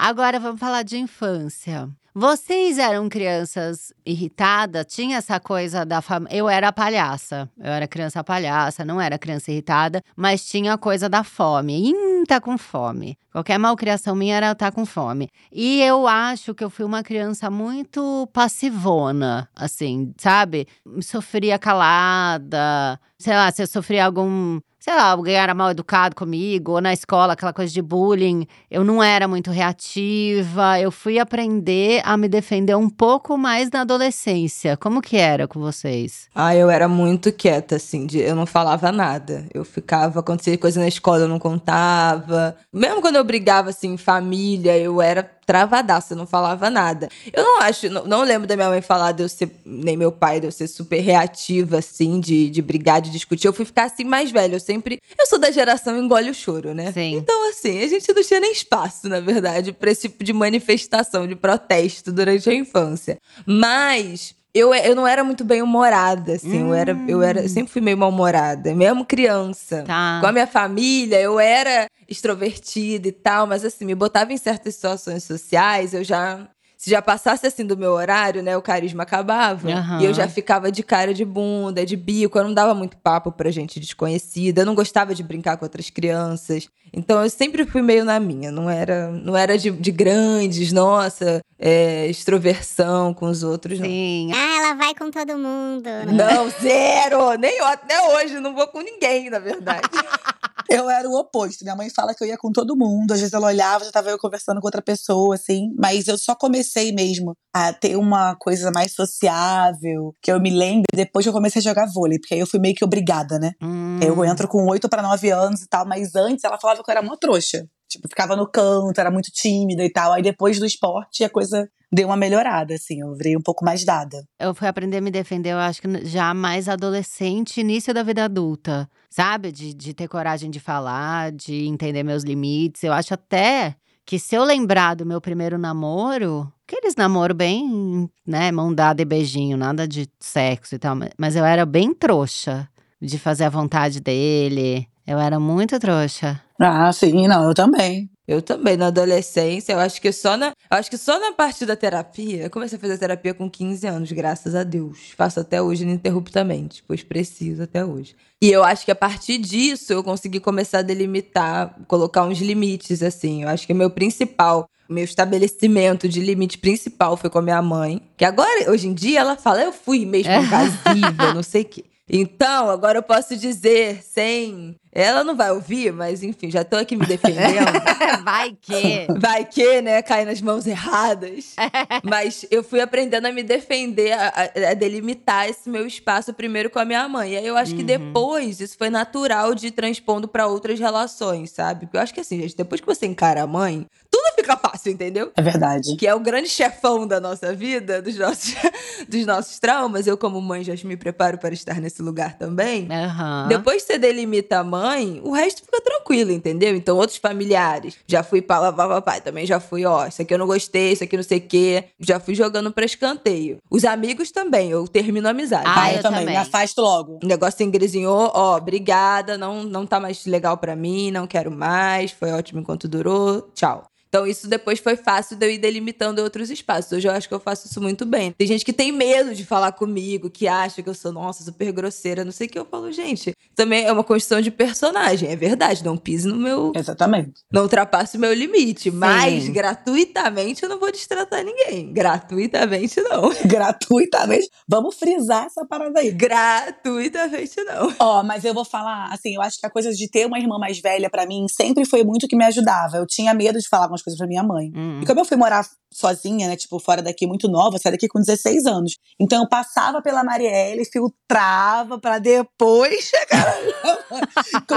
Agora 0.03 0.39
vamos 0.39 0.59
falar 0.59 0.81
de 0.81 0.97
infância. 0.97 1.87
Vocês 2.11 2.79
eram 2.79 3.07
crianças 3.07 3.93
irritadas? 4.03 4.87
Tinha 4.87 5.17
essa 5.17 5.39
coisa 5.39 5.85
da 5.85 6.01
família. 6.01 6.35
Eu 6.35 6.49
era 6.49 6.73
palhaça. 6.73 7.47
Eu 7.55 7.71
era 7.71 7.87
criança 7.87 8.23
palhaça, 8.23 8.83
não 8.83 8.99
era 8.99 9.19
criança 9.19 9.51
irritada, 9.51 10.01
mas 10.15 10.43
tinha 10.43 10.73
a 10.73 10.77
coisa 10.77 11.07
da 11.07 11.23
fome. 11.23 11.91
Ih, 11.91 12.25
tá 12.25 12.41
com 12.41 12.57
fome. 12.57 13.15
Qualquer 13.31 13.59
malcriação 13.59 14.15
minha 14.15 14.37
era 14.37 14.53
estar 14.53 14.71
com 14.71 14.87
fome. 14.87 15.29
E 15.51 15.83
eu 15.83 16.07
acho 16.07 16.55
que 16.55 16.63
eu 16.63 16.71
fui 16.71 16.83
uma 16.83 17.03
criança 17.03 17.51
muito 17.51 18.27
passivona, 18.33 19.47
assim, 19.55 20.15
sabe? 20.17 20.67
Sofria 21.03 21.59
calada. 21.59 22.99
Sei 23.19 23.35
lá, 23.35 23.51
se 23.51 23.61
eu 23.61 23.67
sofria 23.67 24.03
algum 24.03 24.59
sei 24.81 24.95
lá, 24.95 25.11
alguém 25.11 25.35
era 25.35 25.53
mal 25.53 25.69
educado 25.69 26.15
comigo, 26.15 26.71
ou 26.71 26.81
na 26.81 26.91
escola, 26.91 27.33
aquela 27.33 27.53
coisa 27.53 27.71
de 27.71 27.83
bullying, 27.83 28.47
eu 28.69 28.83
não 28.83 29.01
era 29.01 29.27
muito 29.27 29.51
reativa. 29.51 30.79
Eu 30.79 30.91
fui 30.91 31.19
aprender 31.19 32.01
a 32.03 32.17
me 32.17 32.27
defender 32.27 32.75
um 32.75 32.89
pouco 32.89 33.37
mais 33.37 33.69
na 33.69 33.81
adolescência. 33.81 34.75
Como 34.75 34.99
que 34.99 35.17
era 35.17 35.47
com 35.47 35.59
vocês? 35.59 36.27
Ah, 36.33 36.55
eu 36.55 36.67
era 36.67 36.87
muito 36.87 37.31
quieta, 37.31 37.75
assim, 37.75 38.07
de, 38.07 38.17
eu 38.17 38.35
não 38.35 38.47
falava 38.47 38.91
nada. 38.91 39.45
Eu 39.53 39.63
ficava, 39.63 40.19
acontecia 40.19 40.57
coisa 40.57 40.79
na 40.79 40.87
escola, 40.87 41.19
eu 41.19 41.27
não 41.27 41.37
contava. 41.37 42.55
Mesmo 42.73 43.01
quando 43.01 43.17
eu 43.17 43.23
brigava, 43.23 43.69
assim, 43.69 43.93
em 43.93 43.97
família, 43.97 44.75
eu 44.79 44.99
era 44.99 45.21
travadaça, 45.45 46.13
eu 46.13 46.17
não 46.17 46.27
falava 46.27 46.69
nada. 46.69 47.09
Eu 47.33 47.43
não 47.43 47.61
acho, 47.61 47.89
não, 47.89 48.05
não 48.05 48.23
lembro 48.23 48.47
da 48.47 48.55
minha 48.55 48.69
mãe 48.69 48.81
falar 48.81 49.11
de 49.11 49.23
eu 49.23 49.29
ser, 49.29 49.51
nem 49.65 49.97
meu 49.97 50.11
pai, 50.11 50.39
de 50.39 50.47
eu 50.47 50.51
ser 50.51 50.67
super 50.67 50.99
reativa, 50.99 51.79
assim, 51.79 52.19
de, 52.19 52.49
de 52.49 52.61
brigar, 52.61 53.01
de 53.01 53.09
discutir. 53.09 53.47
Eu 53.47 53.53
fui 53.53 53.65
ficar 53.65 53.85
assim 53.85 54.03
mais 54.03 54.31
velha. 54.31 54.55
Eu 54.55 54.59
sempre. 54.59 54.99
Eu 55.17 55.25
sou 55.27 55.39
da 55.39 55.51
geração 55.51 55.97
engole 55.97 56.29
o 56.29 56.33
choro, 56.33 56.73
né? 56.73 56.91
Sim. 56.91 57.15
Então, 57.15 57.49
assim, 57.49 57.83
a 57.83 57.87
gente 57.87 58.13
não 58.13 58.23
tinha 58.23 58.39
nem 58.39 58.51
espaço, 58.51 59.09
na 59.09 59.19
verdade, 59.19 59.71
pra 59.71 59.91
esse 59.91 60.03
tipo 60.07 60.23
de 60.23 60.33
manifestação, 60.33 61.27
de 61.27 61.35
protesto 61.35 62.11
durante 62.11 62.49
a 62.49 62.53
infância. 62.53 63.17
Mas. 63.45 64.35
Eu, 64.53 64.73
eu 64.73 64.93
não 64.93 65.07
era 65.07 65.23
muito 65.23 65.45
bem 65.45 65.61
humorada, 65.61 66.33
assim. 66.33 66.59
Eu, 66.59 66.73
era, 66.73 66.99
eu 67.07 67.21
era, 67.21 67.41
eu 67.41 67.47
sempre 67.47 67.71
fui 67.71 67.81
meio 67.81 67.97
mal-humorada, 67.97 68.75
mesmo 68.75 69.05
criança. 69.05 69.85
Tá. 69.87 70.17
Com 70.19 70.27
a 70.27 70.31
minha 70.33 70.45
família, 70.45 71.21
eu 71.21 71.39
era 71.39 71.87
extrovertida 72.11 73.07
e 73.07 73.11
tal, 73.11 73.47
mas 73.47 73.63
assim, 73.65 73.85
me 73.85 73.95
botava 73.95 74.31
em 74.33 74.37
certas 74.37 74.75
situações 74.75 75.23
sociais, 75.23 75.93
eu 75.93 76.03
já. 76.03 76.47
Se 76.77 76.89
já 76.89 76.99
passasse 76.99 77.45
assim 77.45 77.63
do 77.63 77.77
meu 77.77 77.91
horário, 77.91 78.41
né, 78.41 78.57
o 78.57 78.61
carisma 78.61 79.03
acabava. 79.03 79.69
Aham. 79.71 80.01
E 80.01 80.05
eu 80.05 80.15
já 80.15 80.27
ficava 80.27 80.71
de 80.71 80.81
cara 80.81 81.13
de 81.13 81.23
bunda, 81.23 81.85
de 81.85 81.95
bico, 81.95 82.39
eu 82.39 82.43
não 82.43 82.55
dava 82.55 82.73
muito 82.73 82.97
papo 82.97 83.31
pra 83.31 83.51
gente 83.51 83.79
desconhecida, 83.79 84.61
eu 84.61 84.65
não 84.65 84.73
gostava 84.73 85.13
de 85.13 85.21
brincar 85.21 85.57
com 85.57 85.65
outras 85.65 85.91
crianças. 85.91 86.67
Então 86.91 87.23
eu 87.23 87.29
sempre 87.29 87.67
fui 87.67 87.83
meio 87.83 88.03
na 88.03 88.19
minha, 88.19 88.49
não 88.51 88.67
era, 88.67 89.11
não 89.11 89.37
era 89.37 89.59
de, 89.59 89.69
de 89.69 89.91
grandes, 89.91 90.71
nossa, 90.71 91.39
é, 91.59 92.07
extroversão 92.07 93.13
com 93.13 93.27
os 93.27 93.43
outros, 93.43 93.79
não. 93.79 93.85
Sim. 93.85 94.31
Ah, 94.33 94.57
ela 94.57 94.73
vai 94.73 94.95
com 94.95 95.11
todo 95.11 95.37
mundo. 95.37 95.83
né? 95.83 96.05
Não, 96.07 96.49
zero! 96.49 97.33
Nem 97.37 97.59
eu, 97.59 97.65
até 97.67 98.01
hoje, 98.15 98.39
não 98.39 98.55
vou 98.55 98.67
com 98.69 98.81
ninguém, 98.81 99.29
na 99.29 99.37
verdade. 99.37 99.87
Eu 100.69 100.89
era 100.89 101.07
o 101.07 101.17
oposto. 101.17 101.63
Minha 101.63 101.75
mãe 101.75 101.89
fala 101.89 102.13
que 102.13 102.23
eu 102.23 102.27
ia 102.27 102.37
com 102.37 102.51
todo 102.51 102.77
mundo. 102.77 103.11
Às 103.11 103.19
vezes 103.19 103.33
ela 103.33 103.47
olhava, 103.47 103.85
já 103.85 103.91
tava 103.91 104.09
eu 104.09 104.17
conversando 104.17 104.59
com 104.59 104.67
outra 104.67 104.81
pessoa, 104.81 105.35
assim. 105.35 105.73
Mas 105.77 106.07
eu 106.07 106.17
só 106.17 106.35
comecei 106.35 106.91
mesmo 106.91 107.35
a 107.53 107.73
ter 107.73 107.95
uma 107.95 108.35
coisa 108.35 108.71
mais 108.71 108.93
sociável, 108.93 110.15
que 110.21 110.31
eu 110.31 110.39
me 110.39 110.49
lembro 110.49 110.83
depois 110.93 111.25
que 111.25 111.29
eu 111.29 111.33
comecei 111.33 111.59
a 111.59 111.63
jogar 111.63 111.85
vôlei, 111.85 112.19
porque 112.19 112.33
aí 112.33 112.39
eu 112.39 112.47
fui 112.47 112.59
meio 112.59 112.75
que 112.75 112.85
obrigada, 112.85 113.37
né? 113.39 113.51
Hum. 113.61 113.99
Eu 114.01 114.23
entro 114.23 114.47
com 114.47 114.65
8 114.67 114.87
para 114.87 115.01
9 115.01 115.29
anos 115.29 115.61
e 115.61 115.67
tal, 115.67 115.85
mas 115.85 116.15
antes 116.15 116.43
ela 116.43 116.57
falava 116.59 116.83
que 116.83 116.89
eu 116.89 116.93
era 116.93 117.01
uma 117.01 117.17
trouxa. 117.17 117.67
Tipo, 117.91 118.07
ficava 118.07 118.35
no 118.35 118.47
canto, 118.47 118.97
era 118.99 119.11
muito 119.11 119.29
tímida 119.31 119.83
e 119.83 119.91
tal. 119.91 120.13
Aí 120.13 120.21
depois 120.21 120.57
do 120.59 120.65
esporte 120.65 121.23
a 121.23 121.29
coisa 121.29 121.69
deu 121.91 122.07
uma 122.07 122.15
melhorada, 122.15 122.73
assim. 122.73 123.01
Eu 123.01 123.13
virei 123.13 123.35
um 123.35 123.41
pouco 123.41 123.65
mais 123.65 123.83
dada. 123.83 124.23
Eu 124.39 124.55
fui 124.55 124.67
aprender 124.67 124.97
a 124.97 125.01
me 125.01 125.11
defender, 125.11 125.49
eu 125.51 125.57
acho 125.57 125.81
que 125.81 126.05
já 126.05 126.33
mais 126.33 126.69
adolescente, 126.69 127.59
início 127.59 127.93
da 127.93 128.01
vida 128.03 128.23
adulta. 128.23 128.89
Sabe? 129.09 129.51
De, 129.51 129.73
de 129.73 129.93
ter 129.93 130.07
coragem 130.07 130.49
de 130.49 130.59
falar, 130.59 131.33
de 131.33 131.65
entender 131.67 132.01
meus 132.01 132.23
limites. 132.23 132.81
Eu 132.83 132.93
acho 132.93 133.13
até 133.13 133.75
que 134.05 134.17
se 134.17 134.35
eu 134.35 134.43
lembrar 134.43 134.95
do 134.95 135.05
meu 135.05 135.19
primeiro 135.19 135.57
namoro, 135.57 136.51
aqueles 136.67 136.95
namoro 136.95 137.33
bem, 137.33 138.09
né, 138.25 138.51
mão 138.51 138.73
dada 138.73 139.01
e 139.01 139.05
beijinho, 139.05 139.57
nada 139.57 139.87
de 139.87 140.07
sexo 140.19 140.75
e 140.75 140.79
tal, 140.79 140.95
mas- 141.17 141.35
eu 141.35 141.45
era 141.45 141.65
bem 141.65 141.93
trouxa 141.93 142.67
de 143.01 143.17
fazer 143.19 143.43
a 143.45 143.49
vontade 143.49 143.99
dele. 143.99 144.87
Eu 145.11 145.19
era 145.19 145.37
muito 145.41 145.77
trouxa. 145.77 146.41
Ah, 146.57 146.89
sim, 146.93 147.27
não, 147.27 147.43
eu 147.43 147.53
também. 147.53 148.09
Eu 148.25 148.41
também, 148.41 148.77
na 148.77 148.87
adolescência, 148.87 149.73
eu 149.73 149.79
acho 149.79 150.01
que 150.01 150.09
só 150.13 150.37
na, 150.37 150.47
eu 150.47 150.77
acho 150.77 150.89
que 150.89 150.97
só 150.97 151.19
na 151.19 151.33
parte 151.33 151.65
da 151.65 151.75
terapia, 151.75 152.43
eu 152.43 152.49
comecei 152.49 152.77
a 152.77 152.79
fazer 152.79 152.97
terapia 152.97 153.33
com 153.33 153.49
15 153.49 153.85
anos, 153.87 154.11
graças 154.13 154.55
a 154.55 154.63
Deus. 154.63 155.11
Faço 155.17 155.41
até 155.41 155.61
hoje 155.61 155.83
ininterruptamente, 155.83 156.81
pois 156.87 157.03
preciso 157.03 157.63
até 157.63 157.83
hoje. 157.83 158.15
E 158.41 158.49
eu 158.49 158.63
acho 158.63 158.85
que 158.85 158.91
a 158.91 158.95
partir 158.95 159.37
disso 159.37 159.91
eu 159.91 160.01
consegui 160.01 160.39
começar 160.39 160.79
a 160.79 160.81
delimitar, 160.81 161.75
colocar 161.89 162.23
uns 162.23 162.39
limites 162.39 163.03
assim. 163.03 163.43
Eu 163.43 163.49
acho 163.49 163.67
que 163.67 163.73
o 163.73 163.75
meu 163.75 163.89
principal, 163.89 164.69
o 164.89 164.93
meu 164.93 165.03
estabelecimento 165.03 166.07
de 166.07 166.21
limite 166.21 166.57
principal 166.57 167.17
foi 167.17 167.29
com 167.29 167.39
a 167.39 167.41
minha 167.41 167.61
mãe, 167.61 168.01
que 168.15 168.23
agora 168.23 168.71
hoje 168.71 168.87
em 168.87 168.93
dia 168.93 169.19
ela 169.19 169.35
fala, 169.35 169.61
eu 169.61 169.73
fui 169.73 170.05
mesmo 170.05 170.31
invasiva, 170.31 171.33
não 171.35 171.43
sei 171.43 171.63
o 171.63 171.65
quê. 171.65 171.83
Então, 172.13 172.69
agora 172.69 172.97
eu 172.97 173.03
posso 173.03 173.37
dizer 173.37 174.03
sem. 174.03 174.75
Ela 174.91 175.23
não 175.23 175.33
vai 175.37 175.49
ouvir, 175.51 175.93
mas 175.93 176.21
enfim, 176.21 176.51
já 176.51 176.65
tô 176.65 176.75
aqui 176.75 176.97
me 176.97 177.05
defendendo. 177.05 177.63
Vai 178.25 178.57
que. 178.61 179.07
Vai 179.17 179.45
que, 179.45 179.81
né, 179.81 180.01
cai 180.01 180.25
nas 180.25 180.41
mãos 180.41 180.67
erradas. 180.67 181.55
Mas 182.03 182.45
eu 182.51 182.61
fui 182.61 182.81
aprendendo 182.81 183.25
a 183.25 183.31
me 183.31 183.41
defender, 183.41 184.11
a, 184.11 184.33
a- 184.69 184.73
delimitar 184.73 185.47
esse 185.49 185.69
meu 185.69 185.87
espaço 185.87 186.33
primeiro 186.33 186.69
com 186.69 186.77
a 186.79 186.83
minha 186.83 187.07
mãe. 187.07 187.31
E 187.31 187.37
aí 187.37 187.47
eu 187.47 187.55
acho 187.55 187.73
que 187.73 187.83
depois 187.83 188.59
isso 188.59 188.77
foi 188.77 188.89
natural 188.89 189.55
de 189.55 189.67
ir 189.67 189.71
transpondo 189.71 190.27
pra 190.27 190.45
outras 190.47 190.77
relações, 190.77 191.51
sabe? 191.51 191.85
Porque 191.85 191.95
eu 191.95 192.01
acho 192.01 192.13
que 192.13 192.19
assim, 192.19 192.41
gente, 192.41 192.57
depois 192.57 192.81
que 192.81 192.87
você 192.87 193.05
encara 193.05 193.43
a 193.43 193.47
mãe, 193.47 193.85
tudo 194.11 194.30
fica 194.41 194.57
fácil, 194.57 194.91
entendeu? 194.91 195.31
É 195.35 195.41
verdade. 195.41 195.95
Que 195.95 196.07
é 196.07 196.13
o 196.15 196.19
grande 196.19 196.49
chefão 196.49 197.07
da 197.07 197.19
nossa 197.19 197.53
vida, 197.53 198.01
dos 198.01 198.17
nossos, 198.17 198.53
dos 199.07 199.25
nossos 199.25 199.59
traumas. 199.59 200.07
Eu, 200.07 200.17
como 200.17 200.41
mãe, 200.41 200.63
já 200.63 200.73
me 200.83 200.97
preparo 200.97 201.37
para 201.37 201.53
estar 201.53 201.79
nesse 201.79 202.01
lugar 202.01 202.37
também. 202.37 202.87
Aham. 202.91 203.47
Depois 203.47 203.83
que 203.83 203.93
você 203.93 203.99
delimita 203.99 204.59
a 204.59 204.63
mãe, 204.63 205.21
o 205.23 205.31
resto 205.31 205.63
fica 205.63 205.79
tranquilo, 205.81 206.31
entendeu? 206.31 206.75
Então, 206.75 206.97
outros 206.97 207.17
familiares. 207.17 207.97
Já 208.07 208.23
fui 208.23 208.41
pra 208.41 208.59
lavar 208.59 208.87
papai, 208.87 209.21
também 209.21 209.45
já 209.45 209.59
fui, 209.59 209.85
ó, 209.85 210.07
isso 210.07 210.21
aqui 210.21 210.33
eu 210.33 210.37
não 210.39 210.47
gostei, 210.47 210.91
isso 210.93 211.03
aqui 211.03 211.15
não 211.15 211.23
sei 211.23 211.37
o 211.37 211.41
quê. 211.41 211.83
Já 211.99 212.19
fui 212.19 212.33
jogando 212.35 212.71
pra 212.71 212.85
escanteio. 212.85 213.57
Os 213.69 213.85
amigos 213.85 214.31
também, 214.31 214.69
eu 214.71 214.87
termino 214.87 215.27
a 215.27 215.31
amizade. 215.31 215.63
Ah, 215.67 215.83
Ah, 215.83 215.91
eu 215.91 215.97
eu 215.97 216.01
também. 216.03 216.19
também. 216.21 216.35
Me 216.35 216.41
afasto 216.41 216.81
logo. 216.81 217.19
O 217.23 217.27
negócio 217.27 217.63
engresinhou, 217.63 218.31
ó, 218.33 218.57
obrigada, 218.57 219.37
não, 219.37 219.63
não 219.63 219.85
tá 219.85 219.99
mais 219.99 220.25
legal 220.25 220.57
pra 220.57 220.75
mim, 220.75 221.11
não 221.11 221.27
quero 221.27 221.51
mais, 221.51 222.11
foi 222.11 222.31
ótimo 222.31 222.59
enquanto 222.61 222.87
durou, 222.87 223.41
tchau. 223.53 223.83
Então, 224.11 224.27
isso 224.27 224.45
depois 224.45 224.77
foi 224.77 224.97
fácil 224.97 225.37
de 225.37 225.45
eu 225.45 225.49
ir 225.49 225.57
delimitando 225.57 226.21
outros 226.21 226.49
espaços. 226.49 226.91
Hoje 226.91 227.07
eu 227.07 227.13
acho 227.13 227.29
que 227.29 227.33
eu 227.33 227.39
faço 227.39 227.67
isso 227.67 227.79
muito 227.79 228.05
bem. 228.05 228.33
Tem 228.33 228.45
gente 228.45 228.65
que 228.65 228.73
tem 228.73 228.91
medo 228.91 229.33
de 229.33 229.45
falar 229.45 229.71
comigo, 229.71 230.29
que 230.29 230.49
acha 230.49 230.83
que 230.83 230.89
eu 230.89 230.93
sou, 230.93 231.13
nossa, 231.13 231.45
super 231.45 231.71
grosseira, 231.71 232.25
não 232.25 232.31
sei 232.33 232.47
o 232.47 232.49
que. 232.49 232.59
Eu 232.59 232.65
falo, 232.65 232.91
gente, 232.91 233.33
também 233.55 233.85
é 233.85 233.91
uma 233.91 234.03
construção 234.03 234.41
de 234.41 234.51
personagem, 234.51 235.29
é 235.29 235.35
verdade. 235.37 235.85
Não 235.85 235.95
pise 235.95 236.27
no 236.27 236.35
meu. 236.35 236.73
Exatamente. 236.75 237.35
Não 237.49 237.61
ultrapasse 237.61 238.17
o 238.17 238.19
meu 238.19 238.33
limite. 238.33 238.91
Mas, 238.91 239.47
gratuitamente, 239.47 240.63
eu 240.63 240.67
não 240.67 240.77
vou 240.77 240.91
destratar 240.91 241.45
ninguém. 241.45 241.93
Gratuitamente, 241.93 242.99
não. 243.03 243.31
Gratuitamente. 243.47 244.49
Vamos 244.67 244.97
frisar 244.97 245.45
essa 245.45 245.65
parada 245.65 246.01
aí. 246.01 246.11
Gratuitamente, 246.11 247.63
não. 247.63 247.95
Ó, 247.97 248.23
mas 248.23 248.43
eu 248.43 248.53
vou 248.53 248.65
falar, 248.65 249.05
assim, 249.13 249.35
eu 249.35 249.41
acho 249.41 249.57
que 249.57 249.65
a 249.65 249.69
coisa 249.69 249.89
de 249.93 250.09
ter 250.09 250.25
uma 250.25 250.37
irmã 250.37 250.57
mais 250.59 250.81
velha 250.81 251.09
pra 251.09 251.25
mim 251.25 251.45
sempre 251.47 251.85
foi 251.85 252.03
muito 252.03 252.27
que 252.27 252.35
me 252.35 252.43
ajudava. 252.43 252.97
Eu 252.97 253.07
tinha 253.07 253.33
medo 253.33 253.57
de 253.57 253.69
falar 253.69 253.87
algumas 254.01 254.03
coisas 254.03 254.17
pra 254.17 254.27
minha 254.27 254.43
mãe. 254.43 254.71
Hum. 254.75 254.99
E 255.01 255.05
como 255.05 255.19
eu 255.19 255.25
fui 255.25 255.37
morar 255.37 255.65
sozinha, 255.93 256.47
né, 256.47 256.55
tipo, 256.55 256.79
fora 256.79 257.01
daqui 257.01 257.27
muito 257.27 257.47
nova, 257.47 257.75
eu 257.75 257.79
saí 257.79 257.91
daqui 257.91 258.07
com 258.07 258.19
16 258.19 258.65
anos. 258.65 258.97
Então 259.19 259.43
eu 259.43 259.49
passava 259.49 260.01
pela 260.01 260.23
Marielle, 260.23 260.85
filtrava 260.85 261.99
pra 261.99 262.17
depois 262.17 263.05
chegar 263.05 263.45
na 263.45 263.61
minha 263.61 263.99
mãe. 264.09 264.21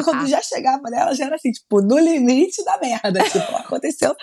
Quando 0.05 0.27
já 0.27 0.43
chegava 0.43 0.91
nela, 0.91 1.15
já 1.15 1.27
era 1.27 1.37
assim, 1.37 1.51
tipo, 1.51 1.81
no 1.81 1.99
limite 1.99 2.65
da 2.65 2.79
merda. 2.79 3.23
Tipo, 3.25 3.57
aconteceu 3.57 4.15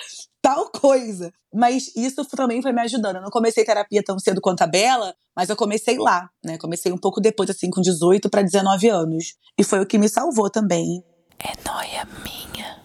tal 0.42 0.70
coisa. 0.72 1.32
Mas 1.54 1.94
isso 1.96 2.26
também 2.26 2.62
foi 2.62 2.72
me 2.72 2.82
ajudando. 2.82 3.18
Eu 3.18 3.22
não 3.22 3.30
comecei 3.30 3.66
terapia 3.66 4.02
tão 4.04 4.18
cedo 4.18 4.40
quanto 4.40 4.62
a 4.62 4.68
Bela, 4.68 5.14
mas 5.36 5.50
eu 5.50 5.56
comecei 5.56 5.98
lá, 5.98 6.30
né? 6.44 6.58
Comecei 6.58 6.92
um 6.92 6.98
pouco 6.98 7.20
depois, 7.20 7.50
assim, 7.50 7.70
com 7.70 7.82
18 7.82 8.30
pra 8.30 8.42
19 8.42 8.90
anos. 8.90 9.36
E 9.58 9.64
foi 9.64 9.82
o 9.82 9.86
que 9.86 9.98
me 9.98 10.08
salvou 10.08 10.50
também. 10.50 11.04
É 11.40 11.54
nóia 11.68 12.08
minha. 12.24 12.81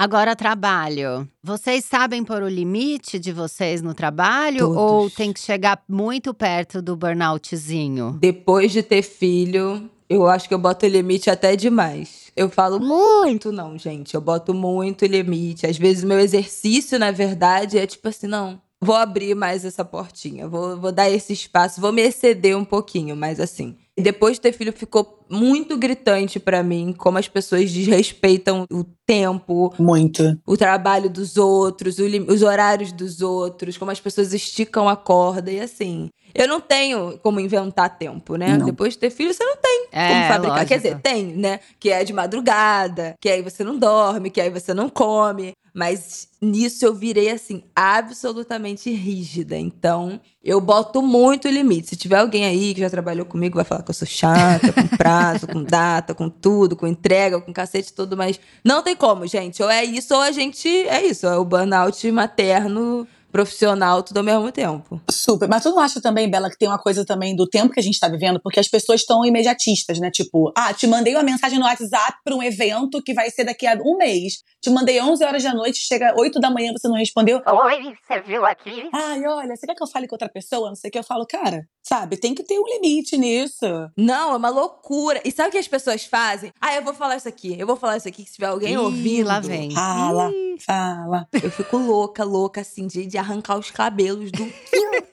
Agora, 0.00 0.34
trabalho. 0.34 1.28
Vocês 1.42 1.84
sabem 1.84 2.24
pôr 2.24 2.42
o 2.42 2.48
limite 2.48 3.18
de 3.18 3.32
vocês 3.32 3.82
no 3.82 3.92
trabalho? 3.92 4.60
Todos. 4.60 4.76
Ou 4.78 5.10
tem 5.10 5.30
que 5.30 5.38
chegar 5.38 5.84
muito 5.86 6.32
perto 6.32 6.80
do 6.80 6.96
burnoutzinho? 6.96 8.16
Depois 8.18 8.72
de 8.72 8.82
ter 8.82 9.02
filho, 9.02 9.90
eu 10.08 10.26
acho 10.26 10.48
que 10.48 10.54
eu 10.54 10.58
boto 10.58 10.86
limite 10.86 11.28
até 11.28 11.54
demais. 11.54 12.32
Eu 12.34 12.48
falo 12.48 12.80
muito 12.80 13.52
não, 13.52 13.76
gente. 13.76 14.14
Eu 14.14 14.22
boto 14.22 14.54
muito 14.54 15.04
limite. 15.04 15.66
Às 15.66 15.76
vezes, 15.76 16.02
o 16.02 16.06
meu 16.06 16.18
exercício, 16.18 16.98
na 16.98 17.10
verdade, 17.10 17.76
é 17.76 17.86
tipo 17.86 18.08
assim, 18.08 18.26
não. 18.26 18.58
Vou 18.80 18.96
abrir 18.96 19.34
mais 19.34 19.66
essa 19.66 19.84
portinha, 19.84 20.48
vou, 20.48 20.80
vou 20.80 20.90
dar 20.90 21.10
esse 21.10 21.34
espaço, 21.34 21.78
vou 21.78 21.92
me 21.92 22.00
exceder 22.00 22.56
um 22.56 22.64
pouquinho, 22.64 23.14
mas 23.14 23.38
assim. 23.38 23.76
E 24.00 24.02
depois 24.02 24.36
de 24.36 24.40
ter 24.40 24.52
filho, 24.52 24.72
ficou 24.72 25.20
muito 25.28 25.76
gritante 25.76 26.40
pra 26.40 26.62
mim 26.62 26.94
como 26.96 27.18
as 27.18 27.28
pessoas 27.28 27.70
desrespeitam 27.70 28.64
o 28.72 28.82
tempo, 29.06 29.72
Muito. 29.78 30.38
o 30.46 30.56
trabalho 30.56 31.08
dos 31.10 31.36
outros, 31.36 31.96
os 31.98 32.42
horários 32.42 32.90
dos 32.92 33.20
outros, 33.20 33.76
como 33.76 33.90
as 33.90 34.00
pessoas 34.00 34.32
esticam 34.32 34.88
a 34.88 34.96
corda 34.96 35.50
e 35.52 35.60
assim. 35.60 36.08
Eu 36.34 36.46
não 36.46 36.60
tenho 36.60 37.18
como 37.22 37.40
inventar 37.40 37.98
tempo, 37.98 38.36
né? 38.36 38.56
Não. 38.56 38.66
Depois 38.66 38.92
de 38.94 39.00
ter 39.00 39.10
filho, 39.10 39.34
você 39.34 39.44
não 39.44 39.56
tem 39.56 39.86
como 39.90 40.02
É, 40.02 40.28
fabricar. 40.28 40.58
lógico. 40.58 40.68
Quer 40.68 40.76
dizer, 40.76 40.98
tem, 41.00 41.24
né? 41.26 41.58
Que 41.78 41.90
é 41.90 42.04
de 42.04 42.12
madrugada, 42.12 43.14
que 43.20 43.28
aí 43.28 43.42
você 43.42 43.64
não 43.64 43.76
dorme, 43.76 44.30
que 44.30 44.40
aí 44.40 44.48
você 44.48 44.72
não 44.72 44.88
come. 44.88 45.52
Mas 45.72 46.28
nisso 46.40 46.84
eu 46.84 46.94
virei, 46.94 47.30
assim, 47.30 47.62
absolutamente 47.74 48.90
rígida. 48.90 49.56
Então, 49.56 50.20
eu 50.42 50.60
boto 50.60 51.00
muito 51.00 51.48
limite. 51.48 51.88
Se 51.88 51.96
tiver 51.96 52.18
alguém 52.18 52.44
aí 52.44 52.74
que 52.74 52.80
já 52.80 52.90
trabalhou 52.90 53.24
comigo, 53.24 53.56
vai 53.56 53.64
falar 53.64 53.82
que 53.82 53.90
eu 53.90 53.94
sou 53.94 54.08
chata, 54.08 54.72
com 54.72 54.88
prazo, 54.96 55.46
com 55.46 55.62
data, 55.62 56.14
com 56.14 56.28
tudo, 56.28 56.74
com 56.74 56.86
entrega, 56.86 57.40
com 57.40 57.52
cacete 57.52 57.92
tudo, 57.92 58.16
mas 58.16 58.40
não 58.64 58.82
tem 58.82 58.96
como, 58.96 59.26
gente. 59.26 59.62
Ou 59.62 59.70
é 59.70 59.84
isso, 59.84 60.14
ou 60.14 60.20
a 60.20 60.32
gente 60.32 60.68
é 60.68 61.04
isso. 61.04 61.26
É 61.26 61.36
o 61.36 61.44
burnout 61.44 62.10
materno, 62.10 63.06
profissional, 63.30 64.02
tudo 64.02 64.18
ao 64.18 64.24
mesmo 64.24 64.50
tempo. 64.52 65.00
Super. 65.10 65.48
Mas 65.48 65.62
tu 65.62 65.70
não 65.70 65.78
acha 65.78 66.00
também, 66.00 66.30
Bela, 66.30 66.50
que 66.50 66.58
tem 66.58 66.68
uma 66.68 66.78
coisa 66.78 67.04
também 67.04 67.34
do 67.34 67.46
tempo 67.48 67.72
que 67.72 67.80
a 67.80 67.82
gente 67.82 67.98
tá 67.98 68.08
vivendo? 68.08 68.40
Porque 68.42 68.60
as 68.60 68.68
pessoas 68.68 69.00
estão 69.00 69.24
imediatistas, 69.24 69.98
né? 69.98 70.10
Tipo, 70.10 70.52
ah, 70.56 70.72
te 70.72 70.86
mandei 70.86 71.14
uma 71.14 71.22
mensagem 71.22 71.58
no 71.58 71.64
WhatsApp 71.64 72.18
pra 72.24 72.34
um 72.34 72.42
evento 72.42 73.02
que 73.02 73.14
vai 73.14 73.30
ser 73.30 73.44
daqui 73.44 73.66
a 73.66 73.74
um 73.84 73.96
mês. 73.96 74.42
Te 74.62 74.70
mandei 74.70 75.00
11 75.00 75.24
horas 75.24 75.42
da 75.42 75.54
noite, 75.54 75.78
chega 75.78 76.14
8 76.18 76.38
da 76.40 76.50
manhã, 76.50 76.72
você 76.72 76.88
não 76.88 76.96
respondeu. 76.96 77.40
Oi, 77.46 77.94
você 78.06 78.20
viu 78.20 78.44
aqui? 78.44 78.88
Ai, 78.92 79.24
olha, 79.26 79.56
você 79.56 79.66
quer 79.66 79.74
que 79.74 79.82
eu 79.82 79.86
fale 79.88 80.06
com 80.06 80.14
outra 80.14 80.28
pessoa? 80.28 80.68
Não 80.68 80.76
sei 80.76 80.88
o 80.88 80.92
que. 80.92 80.98
Eu 80.98 81.04
falo, 81.04 81.26
cara, 81.26 81.62
sabe, 81.82 82.16
tem 82.16 82.34
que 82.34 82.42
ter 82.42 82.58
um 82.58 82.66
limite 82.66 83.16
nisso. 83.16 83.64
Não, 83.96 84.32
é 84.32 84.36
uma 84.36 84.50
loucura. 84.50 85.20
E 85.24 85.30
sabe 85.30 85.48
o 85.48 85.52
que 85.52 85.58
as 85.58 85.68
pessoas 85.68 86.04
fazem? 86.04 86.52
Ah, 86.60 86.74
eu 86.74 86.82
vou 86.84 86.92
falar 86.94 87.16
isso 87.16 87.28
aqui, 87.28 87.58
eu 87.58 87.66
vou 87.66 87.76
falar 87.76 87.96
isso 87.96 88.08
aqui, 88.08 88.24
que 88.24 88.30
se 88.30 88.36
tiver 88.36 88.48
alguém 88.48 88.72
Ih, 88.74 88.78
ouvindo. 88.78 89.26
lá 89.26 89.40
vem. 89.40 89.70
Fala, 89.72 90.30
Ih. 90.30 90.56
fala. 90.64 91.26
Eu 91.42 91.50
fico 91.50 91.76
louca, 91.78 92.24
louca, 92.24 92.60
assim, 92.60 92.86
de, 92.86 93.06
de 93.06 93.18
arrancar 93.20 93.58
os 93.58 93.70
cabelos 93.70 94.32
do. 94.32 94.44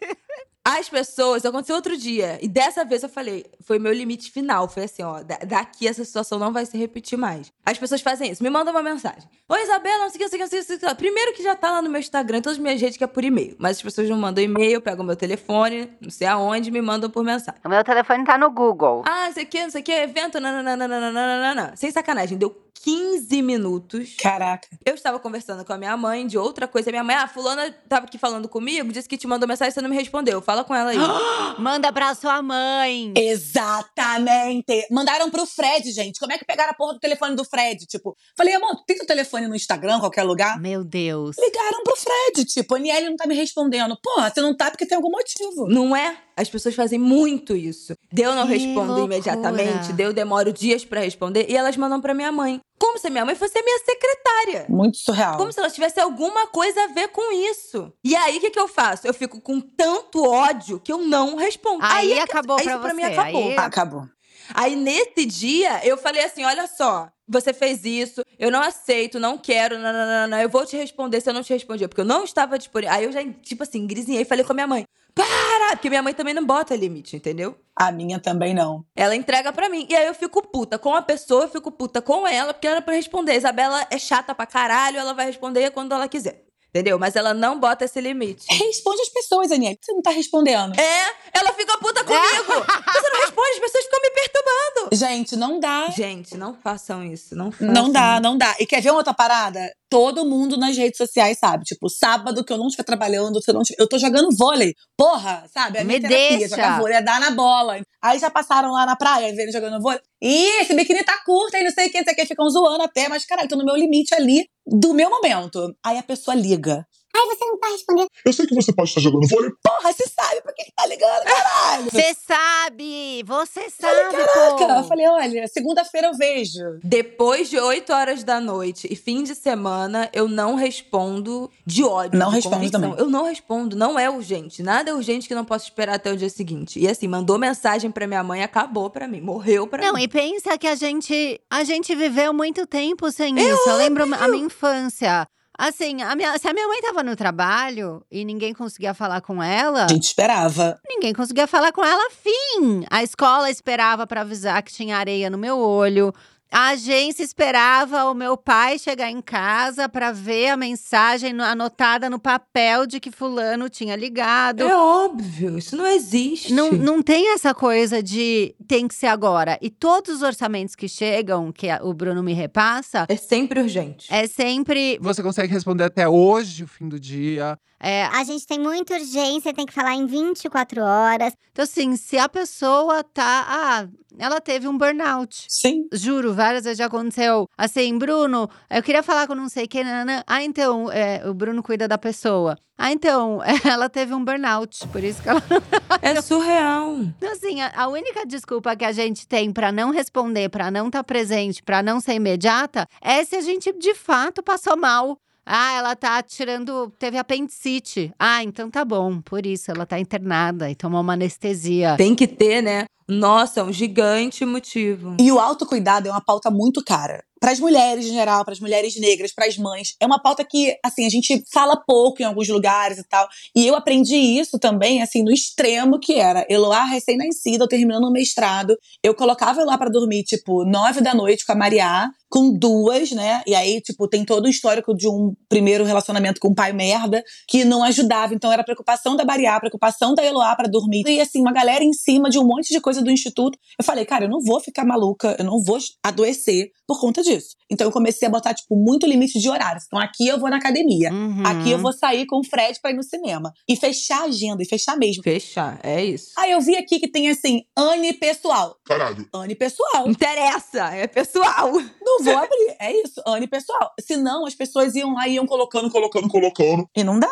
As 0.69 0.89
pessoas, 0.89 1.45
aconteceu 1.45 1.77
outro 1.77 1.95
dia, 1.95 2.37
e 2.41 2.47
dessa 2.49 2.83
vez 2.83 3.01
eu 3.01 3.07
falei, 3.07 3.45
foi 3.61 3.79
meu 3.79 3.93
limite 3.93 4.29
final. 4.29 4.67
Foi 4.67 4.83
assim, 4.83 5.01
ó, 5.01 5.23
da- 5.23 5.37
daqui 5.37 5.87
essa 5.87 6.03
situação 6.03 6.37
não 6.37 6.51
vai 6.51 6.65
se 6.65 6.77
repetir 6.77 7.17
mais. 7.17 7.53
As 7.65 7.77
pessoas 7.77 8.01
fazem 8.01 8.29
isso, 8.29 8.43
me 8.43 8.49
mandam 8.49 8.73
uma 8.73 8.83
mensagem. 8.83 9.23
Oi, 9.47 9.63
Isabela, 9.63 10.03
não 10.03 10.09
sei 10.09 10.17
o 10.17 10.19
que, 10.19 10.23
não 10.25 10.29
sei 10.29 10.37
o 10.37 10.39
que, 10.39 10.43
não 10.43 10.49
sei 10.49 10.59
o 10.59 10.61
que, 10.61 10.73
não 10.73 10.79
sei 10.79 10.87
o 10.89 10.91
que. 10.91 10.95
Primeiro 10.97 11.33
que 11.33 11.41
já 11.41 11.55
tá 11.55 11.71
lá 11.71 11.81
no 11.81 11.89
meu 11.89 12.01
Instagram, 12.01 12.41
todas 12.41 12.57
as 12.57 12.61
minhas 12.61 12.81
redes 12.81 12.97
que 12.97 13.03
é 13.05 13.07
por 13.07 13.23
e-mail. 13.23 13.55
Mas 13.57 13.77
as 13.77 13.81
pessoas 13.83 14.09
não 14.09 14.17
mandam 14.17 14.43
e-mail, 14.43 14.81
pegam 14.81 15.05
meu 15.05 15.15
telefone, 15.15 15.89
não 16.01 16.09
sei 16.09 16.27
aonde, 16.27 16.69
me 16.69 16.81
mandam 16.81 17.09
por 17.09 17.23
mensagem. 17.23 17.61
O 17.63 17.69
meu 17.69 17.81
telefone 17.85 18.25
tá 18.25 18.37
no 18.37 18.51
Google. 18.51 19.03
Ah, 19.07 19.27
não 19.27 19.33
sei 19.33 19.45
o 19.45 19.47
que, 19.47 19.63
não 19.63 19.69
sei 19.69 19.81
o 19.81 19.83
que, 19.85 19.91
evento, 19.93 20.37
nananana. 20.41 21.73
Sem 21.77 21.89
sacanagem, 21.91 22.37
deu 22.37 22.53
15 22.83 23.41
minutos. 23.41 24.15
Caraca. 24.21 24.67
Eu 24.85 24.93
estava 24.95 25.19
conversando 25.19 25.65
com 25.65 25.73
a 25.73 25.77
minha 25.77 25.97
mãe 25.97 26.25
de 26.27 26.37
outra 26.37 26.67
coisa. 26.67 26.91
Minha 26.91 27.03
mãe, 27.03 27.15
ah, 27.15 27.27
fulana 27.27 27.71
tava 27.89 28.05
aqui 28.05 28.17
falando 28.17 28.47
comigo, 28.47 28.91
disse 28.91 29.09
que 29.09 29.17
te 29.17 29.27
mandou 29.27 29.47
mensagem 29.47 29.71
e 29.71 29.73
você 29.73 29.81
não 29.81 29.89
me 29.89 29.95
respondeu. 29.95 30.41
Fala 30.41 30.56
com 30.63 30.75
ela 30.75 30.91
aí. 30.91 30.97
Manda 31.59 31.91
pra 31.91 32.13
sua 32.15 32.41
mãe. 32.41 33.13
Exatamente. 33.15 34.87
Mandaram 34.91 35.29
pro 35.29 35.45
Fred, 35.45 35.91
gente. 35.91 36.19
Como 36.19 36.31
é 36.31 36.37
que 36.37 36.45
pegaram 36.45 36.71
a 36.71 36.75
porra 36.75 36.93
do 36.93 36.99
telefone 36.99 37.35
do 37.35 37.43
Fred? 37.43 37.85
Tipo, 37.85 38.15
falei, 38.35 38.53
amor, 38.53 38.83
tem 38.85 38.97
teu 38.97 39.07
telefone 39.07 39.47
no 39.47 39.55
Instagram, 39.55 39.99
qualquer 39.99 40.23
lugar? 40.23 40.59
Meu 40.59 40.83
Deus. 40.83 41.35
Ligaram 41.37 41.83
pro 41.83 41.95
Fred, 41.95 42.45
tipo, 42.45 42.75
a 42.75 42.77
Aniele 42.77 43.09
não 43.09 43.15
tá 43.15 43.27
me 43.27 43.35
respondendo. 43.35 43.97
Porra, 44.01 44.29
você 44.29 44.41
não 44.41 44.55
tá 44.55 44.69
porque 44.69 44.85
tem 44.85 44.95
algum 44.95 45.11
motivo. 45.11 45.67
Não 45.67 45.95
é? 45.95 46.26
As 46.37 46.47
pessoas 46.49 46.75
fazem 46.75 46.99
muito 46.99 47.55
isso. 47.55 47.93
Deu 48.13 48.35
não 48.35 48.45
Que 48.47 48.53
respondo 48.53 48.93
loucura. 48.93 49.15
imediatamente, 49.15 49.91
deu 49.93 50.13
demoro 50.13 50.53
dias 50.53 50.85
pra 50.85 51.01
responder 51.01 51.47
e 51.49 51.57
elas 51.57 51.75
mandam 51.75 51.99
pra 51.99 52.13
minha 52.13 52.31
mãe. 52.31 52.59
Como 52.79 52.99
se 52.99 53.07
a 53.07 53.09
minha 53.09 53.25
mãe 53.25 53.33
fosse 53.33 53.57
a 53.57 53.63
minha 53.63 53.79
secretária. 53.79 54.65
Muito 54.69 54.97
surreal. 54.97 55.35
Como 55.37 55.51
se 55.51 55.59
ela 55.59 55.69
tivesse 55.69 55.99
alguma 55.99 56.45
coisa 56.47 56.83
a 56.83 56.87
ver 56.87 57.07
com 57.07 57.31
isso. 57.49 57.91
E 58.03 58.15
aí, 58.15 58.37
o 58.37 58.39
que, 58.39 58.51
que 58.51 58.59
eu 58.59 58.67
faço? 58.67 59.07
Eu 59.07 59.13
fico 59.15 59.41
com 59.41 59.59
tanto 59.59 60.23
ódio 60.23 60.79
que 60.79 60.93
eu 60.93 60.99
não 60.99 61.35
respondo. 61.37 61.79
Aí, 61.83 62.13
é- 62.13 62.21
acabou 62.21 62.57
aí 62.57 62.63
pra 62.63 62.73
isso 62.73 62.81
pra 62.81 62.93
mim 62.93 63.01
você. 63.01 63.07
acabou. 63.19 63.47
Aí- 63.49 63.57
Acabou. 63.57 64.09
Aí 64.53 64.75
nesse 64.77 65.25
dia 65.25 65.81
eu 65.83 65.97
falei 65.97 66.23
assim: 66.23 66.45
olha 66.45 66.67
só, 66.67 67.09
você 67.27 67.51
fez 67.51 67.83
isso, 67.83 68.21
eu 68.39 68.49
não 68.49 68.61
aceito, 68.61 69.19
não 69.19 69.37
quero, 69.37 69.77
não, 69.77 69.91
não, 69.91 70.05
não, 70.05 70.27
não, 70.29 70.39
eu 70.39 70.47
vou 70.47 70.65
te 70.65 70.77
responder 70.77 71.19
se 71.19 71.29
eu 71.29 71.33
não 71.33 71.43
te 71.43 71.51
respondi, 71.51 71.85
porque 71.87 71.99
eu 71.99 72.05
não 72.05 72.23
estava 72.23 72.57
disponível. 72.57 72.95
Aí 72.95 73.03
eu 73.03 73.11
já, 73.11 73.21
tipo 73.41 73.63
assim, 73.63 73.85
grisinhei 73.85 74.21
e 74.21 74.25
falei 74.25 74.45
com 74.45 74.53
a 74.53 74.55
minha 74.55 74.67
mãe: 74.67 74.85
para! 75.17 75.75
Porque 75.75 75.89
minha 75.89 76.03
mãe 76.03 76.13
também 76.13 76.33
não 76.33 76.45
bota 76.45 76.75
limite, 76.75 77.15
entendeu? 77.15 77.57
A 77.75 77.91
minha 77.91 78.19
também 78.19 78.53
não. 78.53 78.85
Ela 78.95 79.15
entrega 79.15 79.51
pra 79.51 79.69
mim. 79.69 79.85
E 79.89 79.95
aí 79.95 80.07
eu 80.07 80.13
fico 80.13 80.41
puta 80.41 80.79
com 80.79 80.93
a 80.93 81.01
pessoa, 81.01 81.43
eu 81.43 81.49
fico 81.49 81.71
puta 81.71 82.01
com 82.01 82.27
ela, 82.27 82.53
porque 82.53 82.67
era 82.67 82.81
pra 82.81 82.93
responder. 82.93 83.35
Isabela 83.35 83.85
é 83.91 83.97
chata 83.97 84.33
pra 84.33 84.45
caralho, 84.45 84.97
ela 84.97 85.13
vai 85.13 85.25
responder 85.25 85.71
quando 85.71 85.93
ela 85.93 86.07
quiser. 86.07 86.46
Entendeu? 86.77 86.99
Mas 86.99 87.15
ela 87.15 87.33
não 87.33 87.59
bota 87.59 87.85
esse 87.85 87.99
limite. 87.99 88.45
Responde 88.53 89.01
as 89.01 89.09
pessoas, 89.09 89.51
Aniele. 89.51 89.79
Você 89.81 89.91
não 89.93 90.01
tá 90.01 90.11
respondendo. 90.11 90.79
É, 90.79 91.05
ela 91.33 91.51
fica 91.53 91.75
puta 91.79 92.03
comigo. 92.03 92.21
Você 92.97 93.09
não 93.09 93.21
responde, 93.21 93.49
as 93.53 93.59
pessoas 93.59 93.83
ficam 93.85 93.99
me 94.01 94.11
perturbando. 94.11 94.89
Gente, 94.95 95.35
não 95.35 95.59
dá. 95.59 95.87
Gente, 95.89 96.37
não 96.37 96.53
façam 96.53 97.03
isso. 97.03 97.35
Não 97.35 97.51
façam 97.51 97.73
Não 97.73 97.91
dá, 97.91 98.19
não 98.19 98.37
dá. 98.37 98.55
E 98.59 98.65
quer 98.65 98.81
ver 98.81 98.91
uma 98.91 98.99
outra 98.99 99.13
parada? 99.13 99.71
Todo 99.89 100.25
mundo 100.25 100.55
nas 100.57 100.77
redes 100.77 100.97
sociais 100.97 101.39
sabe. 101.39 101.63
Tipo, 101.63 101.89
sábado 101.89 102.43
que 102.43 102.53
eu 102.53 102.57
não 102.57 102.67
estiver 102.67 102.83
trabalhando, 102.83 103.41
se 103.41 103.49
eu 103.49 103.55
não 103.55 103.61
estiver. 103.61 103.81
Eu 103.81 103.89
tô 103.89 103.97
jogando 103.97 104.35
vôlei. 104.35 104.73
Porra, 104.95 105.45
sabe? 105.51 105.79
É 105.79 105.83
minha 105.83 105.99
Me 105.99 106.07
terapia, 106.07 106.37
deixa. 106.37 106.55
jogar 106.55 106.79
vôlei, 106.79 106.97
é 106.97 107.01
dar 107.01 107.19
na 107.19 107.31
bola. 107.31 107.79
Aí 108.01 108.19
já 108.19 108.29
passaram 108.29 108.71
lá 108.71 108.85
na 108.85 108.95
praia, 108.95 109.33
vendo 109.35 109.51
jogando 109.51 109.81
vôlei. 109.81 110.01
Ih, 110.21 110.61
esse 110.61 110.73
biquíni 110.75 111.03
tá 111.03 111.17
curto, 111.25 111.55
aí 111.55 111.63
não 111.63 111.71
sei 111.71 111.87
o 111.87 111.91
que, 111.91 111.97
não 111.97 112.03
sei 112.05 112.13
o 112.13 112.15
que. 112.17 112.25
Ficam 112.25 112.49
zoando 112.49 112.83
até, 112.83 113.07
mas 113.07 113.25
caralho, 113.25 113.47
tô 113.49 113.55
no 113.55 113.65
meu 113.65 113.75
limite 113.75 114.13
ali 114.13 114.47
do 114.67 114.93
meu 114.93 115.09
momento. 115.09 115.75
Aí 115.83 115.97
a 115.97 116.03
pessoa 116.03 116.35
liga. 116.35 116.85
Ai, 117.19 117.25
você 117.35 117.45
não 117.45 117.57
tá 117.59 117.67
respondendo. 117.69 118.07
Eu 118.25 118.33
sei 118.33 118.45
que 118.45 118.53
você 118.55 118.71
pode 118.73 118.89
estar 118.89 119.01
jogando 119.01 119.27
vôlei. 119.27 119.49
Porra, 119.63 119.91
você 119.91 120.03
sabe 120.07 120.41
pra 120.41 120.53
que 120.53 120.61
ele 120.61 120.71
tá 120.75 120.85
ligando, 120.85 121.23
caralho? 121.23 121.83
Você 121.91 122.15
sabe! 122.27 123.23
Você 123.25 123.69
Falei, 123.71 124.03
sabe, 124.11 124.15
caraca. 124.33 124.63
Eu 124.63 124.81
pô! 124.81 124.83
falei, 124.87 125.07
olha, 125.07 125.47
segunda-feira 125.47 126.07
eu 126.07 126.13
vejo. 126.13 126.59
Depois 126.83 127.49
de 127.49 127.59
8 127.59 127.91
horas 127.91 128.23
da 128.23 128.39
noite 128.39 128.87
e 128.91 128.95
fim 128.95 129.23
de 129.23 129.33
semana, 129.35 130.09
eu 130.13 130.27
não 130.27 130.55
respondo 130.55 131.49
de 131.65 131.83
ódio. 131.83 132.17
Não 132.19 132.29
de 132.29 132.35
respondo 132.35 132.55
convicção. 132.57 132.81
também. 132.81 132.99
Eu 132.99 133.09
não 133.09 133.25
respondo, 133.25 133.75
não 133.75 133.97
é 133.99 134.09
urgente. 134.09 134.61
Nada 134.61 134.91
é 134.91 134.93
urgente 134.93 135.27
que 135.27 135.35
não 135.35 135.45
posso 135.45 135.65
esperar 135.65 135.95
até 135.95 136.11
o 136.11 136.17
dia 136.17 136.29
seguinte. 136.29 136.79
E 136.79 136.87
assim, 136.87 137.07
mandou 137.07 137.37
mensagem 137.37 137.89
pra 137.91 138.07
minha 138.07 138.23
mãe, 138.23 138.43
acabou 138.43 138.89
pra 138.89 139.07
mim, 139.07 139.21
morreu 139.21 139.67
pra 139.67 139.81
Não, 139.83 139.93
mim. 139.93 140.03
e 140.03 140.07
pensa 140.07 140.57
que 140.57 140.67
a 140.67 140.75
gente, 140.75 141.39
a 141.49 141.63
gente 141.63 141.95
viveu 141.95 142.33
muito 142.33 142.65
tempo 142.67 143.11
sem 143.11 143.35
isso. 143.39 143.69
Eu 143.69 143.77
lembro 143.77 144.03
a 144.03 144.27
minha 144.27 144.45
infância. 144.45 145.27
Assim, 145.57 146.01
a 146.03 146.15
minha- 146.15 146.37
se 146.37 146.47
a 146.47 146.53
minha 146.53 146.67
mãe 146.67 146.79
tava 146.81 147.01
no 147.01 147.15
trabalho 147.15 148.03
e 148.11 148.23
ninguém 148.23 148.53
conseguia 148.53 148.93
falar 148.93 149.21
com 149.21 149.41
ela, 149.41 149.85
A 149.85 149.87
gente 149.87 150.03
esperava. 150.03 150.79
ninguém 150.87 151.13
conseguia 151.13 151.47
falar 151.47 151.71
com 151.71 151.83
ela, 151.83 152.09
fim. 152.11 152.85
A 152.91 153.01
escola 153.01 153.49
esperava 153.49 154.05
pra 154.05 154.21
avisar 154.21 154.61
que 154.61 154.71
tinha 154.71 154.95
areia 154.97 155.29
no 155.31 155.37
meu 155.37 155.57
olho. 155.57 156.13
A 156.49 156.69
agência 156.69 157.23
esperava 157.23 158.05
o 158.05 158.13
meu 158.13 158.37
pai 158.37 158.79
chegar 158.79 159.11
em 159.11 159.21
casa 159.21 159.89
pra 159.89 160.11
ver 160.13 160.47
a 160.49 160.57
mensagem 160.57 161.33
no- 161.33 161.43
anotada 161.43 162.09
no 162.09 162.17
papel 162.19 162.87
de 162.87 162.99
que 163.01 163.11
fulano 163.11 163.69
tinha 163.69 163.95
ligado. 163.97 164.61
É 164.63 164.75
óbvio, 164.75 165.57
isso 165.57 165.75
não 165.75 165.85
existe. 165.85 166.53
Não, 166.53 166.71
não 166.71 167.01
tem 167.03 167.33
essa 167.33 167.53
coisa 167.53 168.01
de 168.01 168.55
tem 168.67 168.87
que 168.87 168.95
ser 168.95 169.07
agora. 169.07 169.57
E 169.61 169.69
todos 169.69 170.15
os 170.15 170.21
orçamentos 170.21 170.73
que 170.75 170.87
chegam, 170.87 171.51
que 171.51 171.69
a- 171.69 171.81
o 171.83 171.93
Bruno 171.93 172.23
me 172.23 172.33
repassa, 172.33 173.05
É 173.09 173.15
sempre 173.17 173.59
urgente. 173.59 174.07
é 174.09 174.25
sempre. 174.27 174.97
Você 175.01 175.21
consegue 175.21 175.51
responder 175.51 175.83
até 175.83 176.07
hoje, 176.07 176.63
o 176.63 176.67
fim 176.67 176.87
do 176.87 176.99
dia. 176.99 177.57
é, 177.79 178.05
A 178.05 178.23
gente 178.23 178.47
tem 178.47 178.57
muita 178.57 178.95
urgência, 178.95 179.53
tem 179.53 179.65
que 179.65 179.73
falar 179.73 179.93
em 179.95 180.07
24 180.07 180.81
horas. 180.81 181.33
então, 181.51 181.63
assim, 181.63 181.95
se 181.95 182.17
a 182.17 182.27
pessoa 182.29 183.03
tá. 183.03 183.45
Ah, 183.47 183.87
ela 184.17 184.39
teve 184.41 184.67
um 184.67 184.75
burnout. 184.77 185.45
Sim. 185.47 185.87
Juro, 185.93 186.33
várias 186.37 186.63
vezes 186.63 186.77
já 186.77 186.85
aconteceu. 186.85 187.47
Assim, 187.57 187.97
Bruno, 187.97 188.49
eu 188.69 188.81
queria 188.81 189.03
falar 189.03 189.27
com 189.27 189.35
não 189.35 189.49
sei 189.49 189.67
quem. 189.67 189.83
nanã. 189.83 190.23
Ah, 190.25 190.43
então, 190.43 190.91
é, 190.91 191.27
o 191.27 191.33
Bruno 191.33 191.61
cuida 191.61 191.87
da 191.87 191.97
pessoa. 191.97 192.57
Ah, 192.77 192.91
então, 192.91 193.41
ela 193.65 193.89
teve 193.89 194.13
um 194.13 194.23
burnout, 194.23 194.87
por 194.89 195.03
isso 195.03 195.21
que 195.21 195.27
ela. 195.29 195.43
É 196.01 196.21
surreal. 196.21 196.95
Então, 196.99 197.31
assim, 197.31 197.59
a, 197.59 197.71
a 197.75 197.87
única 197.87 198.25
desculpa 198.25 198.75
que 198.75 198.85
a 198.85 198.91
gente 198.91 199.27
tem 199.27 199.51
pra 199.51 199.71
não 199.71 199.89
responder, 199.89 200.47
pra 200.47 200.69
não 200.69 200.87
estar 200.87 201.03
presente, 201.03 201.63
pra 201.63 201.81
não 201.81 201.99
ser 201.99 202.13
imediata, 202.13 202.87
é 203.01 203.25
se 203.25 203.35
a 203.35 203.41
gente 203.41 203.73
de 203.73 203.95
fato 203.95 204.43
passou 204.43 204.77
mal. 204.77 205.17
Ah, 205.43 205.73
ela 205.73 205.95
tá 205.95 206.21
tirando. 206.21 206.93
Teve 206.99 207.17
apendicite. 207.17 208.11
Ah, 208.19 208.43
então 208.43 208.69
tá 208.69 208.83
bom. 208.83 209.21
Por 209.21 209.45
isso, 209.45 209.71
ela 209.71 209.85
tá 209.85 209.97
internada 209.97 210.69
e 210.69 210.75
tomou 210.75 210.99
uma 210.99 211.13
anestesia. 211.13 211.95
Tem 211.97 212.13
que 212.13 212.27
ter, 212.27 212.61
né? 212.61 212.85
Nossa, 213.09 213.63
um 213.63 213.71
gigante 213.71 214.45
motivo. 214.45 215.15
E 215.19 215.31
o 215.31 215.39
autocuidado 215.39 216.09
é 216.09 216.11
uma 216.11 216.21
pauta 216.23 216.51
muito 216.51 216.83
cara. 216.83 217.23
Para 217.39 217.51
as 217.51 217.59
mulheres 217.59 218.05
em 218.05 218.13
geral, 218.13 218.43
para 218.43 218.53
as 218.53 218.59
mulheres 218.59 218.99
negras, 218.99 219.33
para 219.33 219.45
as 219.45 219.57
mães. 219.57 219.95
É 219.99 220.05
uma 220.05 220.21
pauta 220.21 220.43
que, 220.43 220.75
assim, 220.83 221.05
a 221.05 221.09
gente 221.09 221.43
fala 221.51 221.75
pouco 221.75 222.21
em 222.21 222.25
alguns 222.25 222.47
lugares 222.47 222.97
e 222.97 223.03
tal. 223.03 223.27
E 223.55 223.67
eu 223.67 223.75
aprendi 223.75 224.15
isso 224.15 224.57
também, 224.59 225.01
assim, 225.01 225.23
no 225.23 225.31
extremo 225.31 225.99
que 225.99 226.15
era. 226.15 226.45
Eloá, 226.49 226.85
recém-nascida, 226.85 227.63
eu 227.63 227.67
terminando 227.67 228.05
o 228.05 228.11
mestrado. 228.11 228.77
Eu 229.03 229.13
colocava 229.13 229.61
Eloá 229.61 229.77
pra 229.77 229.89
dormir, 229.89 230.23
tipo, 230.23 230.65
nove 230.65 231.01
da 231.01 231.13
noite 231.13 231.45
com 231.45 231.51
a 231.51 231.55
Mariá, 231.55 232.09
com 232.29 232.51
duas, 232.51 233.11
né? 233.11 233.41
E 233.47 233.55
aí, 233.55 233.81
tipo, 233.81 234.07
tem 234.07 234.25
todo 234.25 234.45
o 234.45 234.49
histórico 234.49 234.93
de 234.93 235.07
um 235.07 235.33
primeiro 235.47 235.83
relacionamento 235.83 236.39
com 236.39 236.49
um 236.49 236.55
pai 236.55 236.73
merda, 236.73 237.23
que 237.47 237.63
não 237.63 237.83
ajudava. 237.83 238.33
Então 238.33 238.51
era 238.51 238.63
preocupação 238.63 239.15
da 239.15 239.23
Mariá, 239.23 239.59
preocupação 239.59 240.13
da 240.13 240.23
Eloá 240.23 240.55
pra 240.55 240.67
dormir. 240.67 241.03
E 241.07 241.21
assim, 241.21 241.39
uma 241.39 241.53
galera 241.53 241.83
em 241.83 241.93
cima 241.93 242.29
de 242.29 242.37
um 242.37 242.45
monte 242.45 242.73
de 242.73 242.81
coisa 242.81 243.01
do 243.01 243.11
instituto. 243.11 243.57
Eu 243.79 243.85
falei, 243.85 244.05
cara, 244.05 244.25
eu 244.25 244.29
não 244.29 244.41
vou 244.41 244.59
ficar 244.59 244.85
maluca, 244.85 245.35
eu 245.39 245.45
não 245.45 245.63
vou 245.63 245.77
adoecer 246.03 246.71
por 246.85 246.99
conta 246.99 247.21
disso. 247.27 247.55
Então 247.69 247.87
eu 247.87 247.91
comecei 247.91 248.27
a 248.27 248.31
botar, 248.31 248.53
tipo, 248.53 248.75
muito 248.75 249.05
limite 249.05 249.39
de 249.39 249.49
horários. 249.49 249.85
Então 249.85 249.99
aqui 249.99 250.27
eu 250.27 250.39
vou 250.39 250.49
na 250.49 250.57
academia. 250.57 251.11
Uhum. 251.11 251.43
Aqui 251.45 251.71
eu 251.71 251.79
vou 251.79 251.91
sair 251.91 252.25
com 252.25 252.39
o 252.39 252.43
Fred 252.43 252.79
pra 252.81 252.91
ir 252.91 252.95
no 252.95 253.03
cinema. 253.03 253.53
E 253.67 253.75
fechar 253.75 254.21
a 254.21 254.25
agenda, 254.25 254.63
e 254.63 254.65
fechar 254.65 254.97
mesmo. 254.97 255.23
Fechar, 255.23 255.79
é 255.83 256.03
isso. 256.03 256.31
Aí 256.37 256.51
eu 256.51 256.61
vi 256.61 256.77
aqui 256.77 256.99
que 256.99 257.07
tem 257.07 257.29
assim, 257.29 257.63
Anne 257.75 258.13
pessoal. 258.13 258.77
Caralho. 258.85 259.27
Anne 259.33 259.55
pessoal. 259.55 260.07
Interessa, 260.07 260.85
é 260.93 261.07
pessoal. 261.07 261.71
Não 262.01 262.23
vou 262.23 262.37
abrir. 262.37 262.75
É 262.79 262.91
isso, 263.03 263.21
Anne 263.25 263.47
pessoal. 263.47 263.91
Senão 263.99 264.45
as 264.45 264.55
pessoas 264.55 264.95
iam 264.95 265.13
lá 265.13 265.27
e 265.27 265.33
iam 265.33 265.45
colocando, 265.45 265.89
colocando, 265.89 266.27
Colocando. 266.29 266.87
E 266.95 267.03
não 267.03 267.19
dá. 267.19 267.27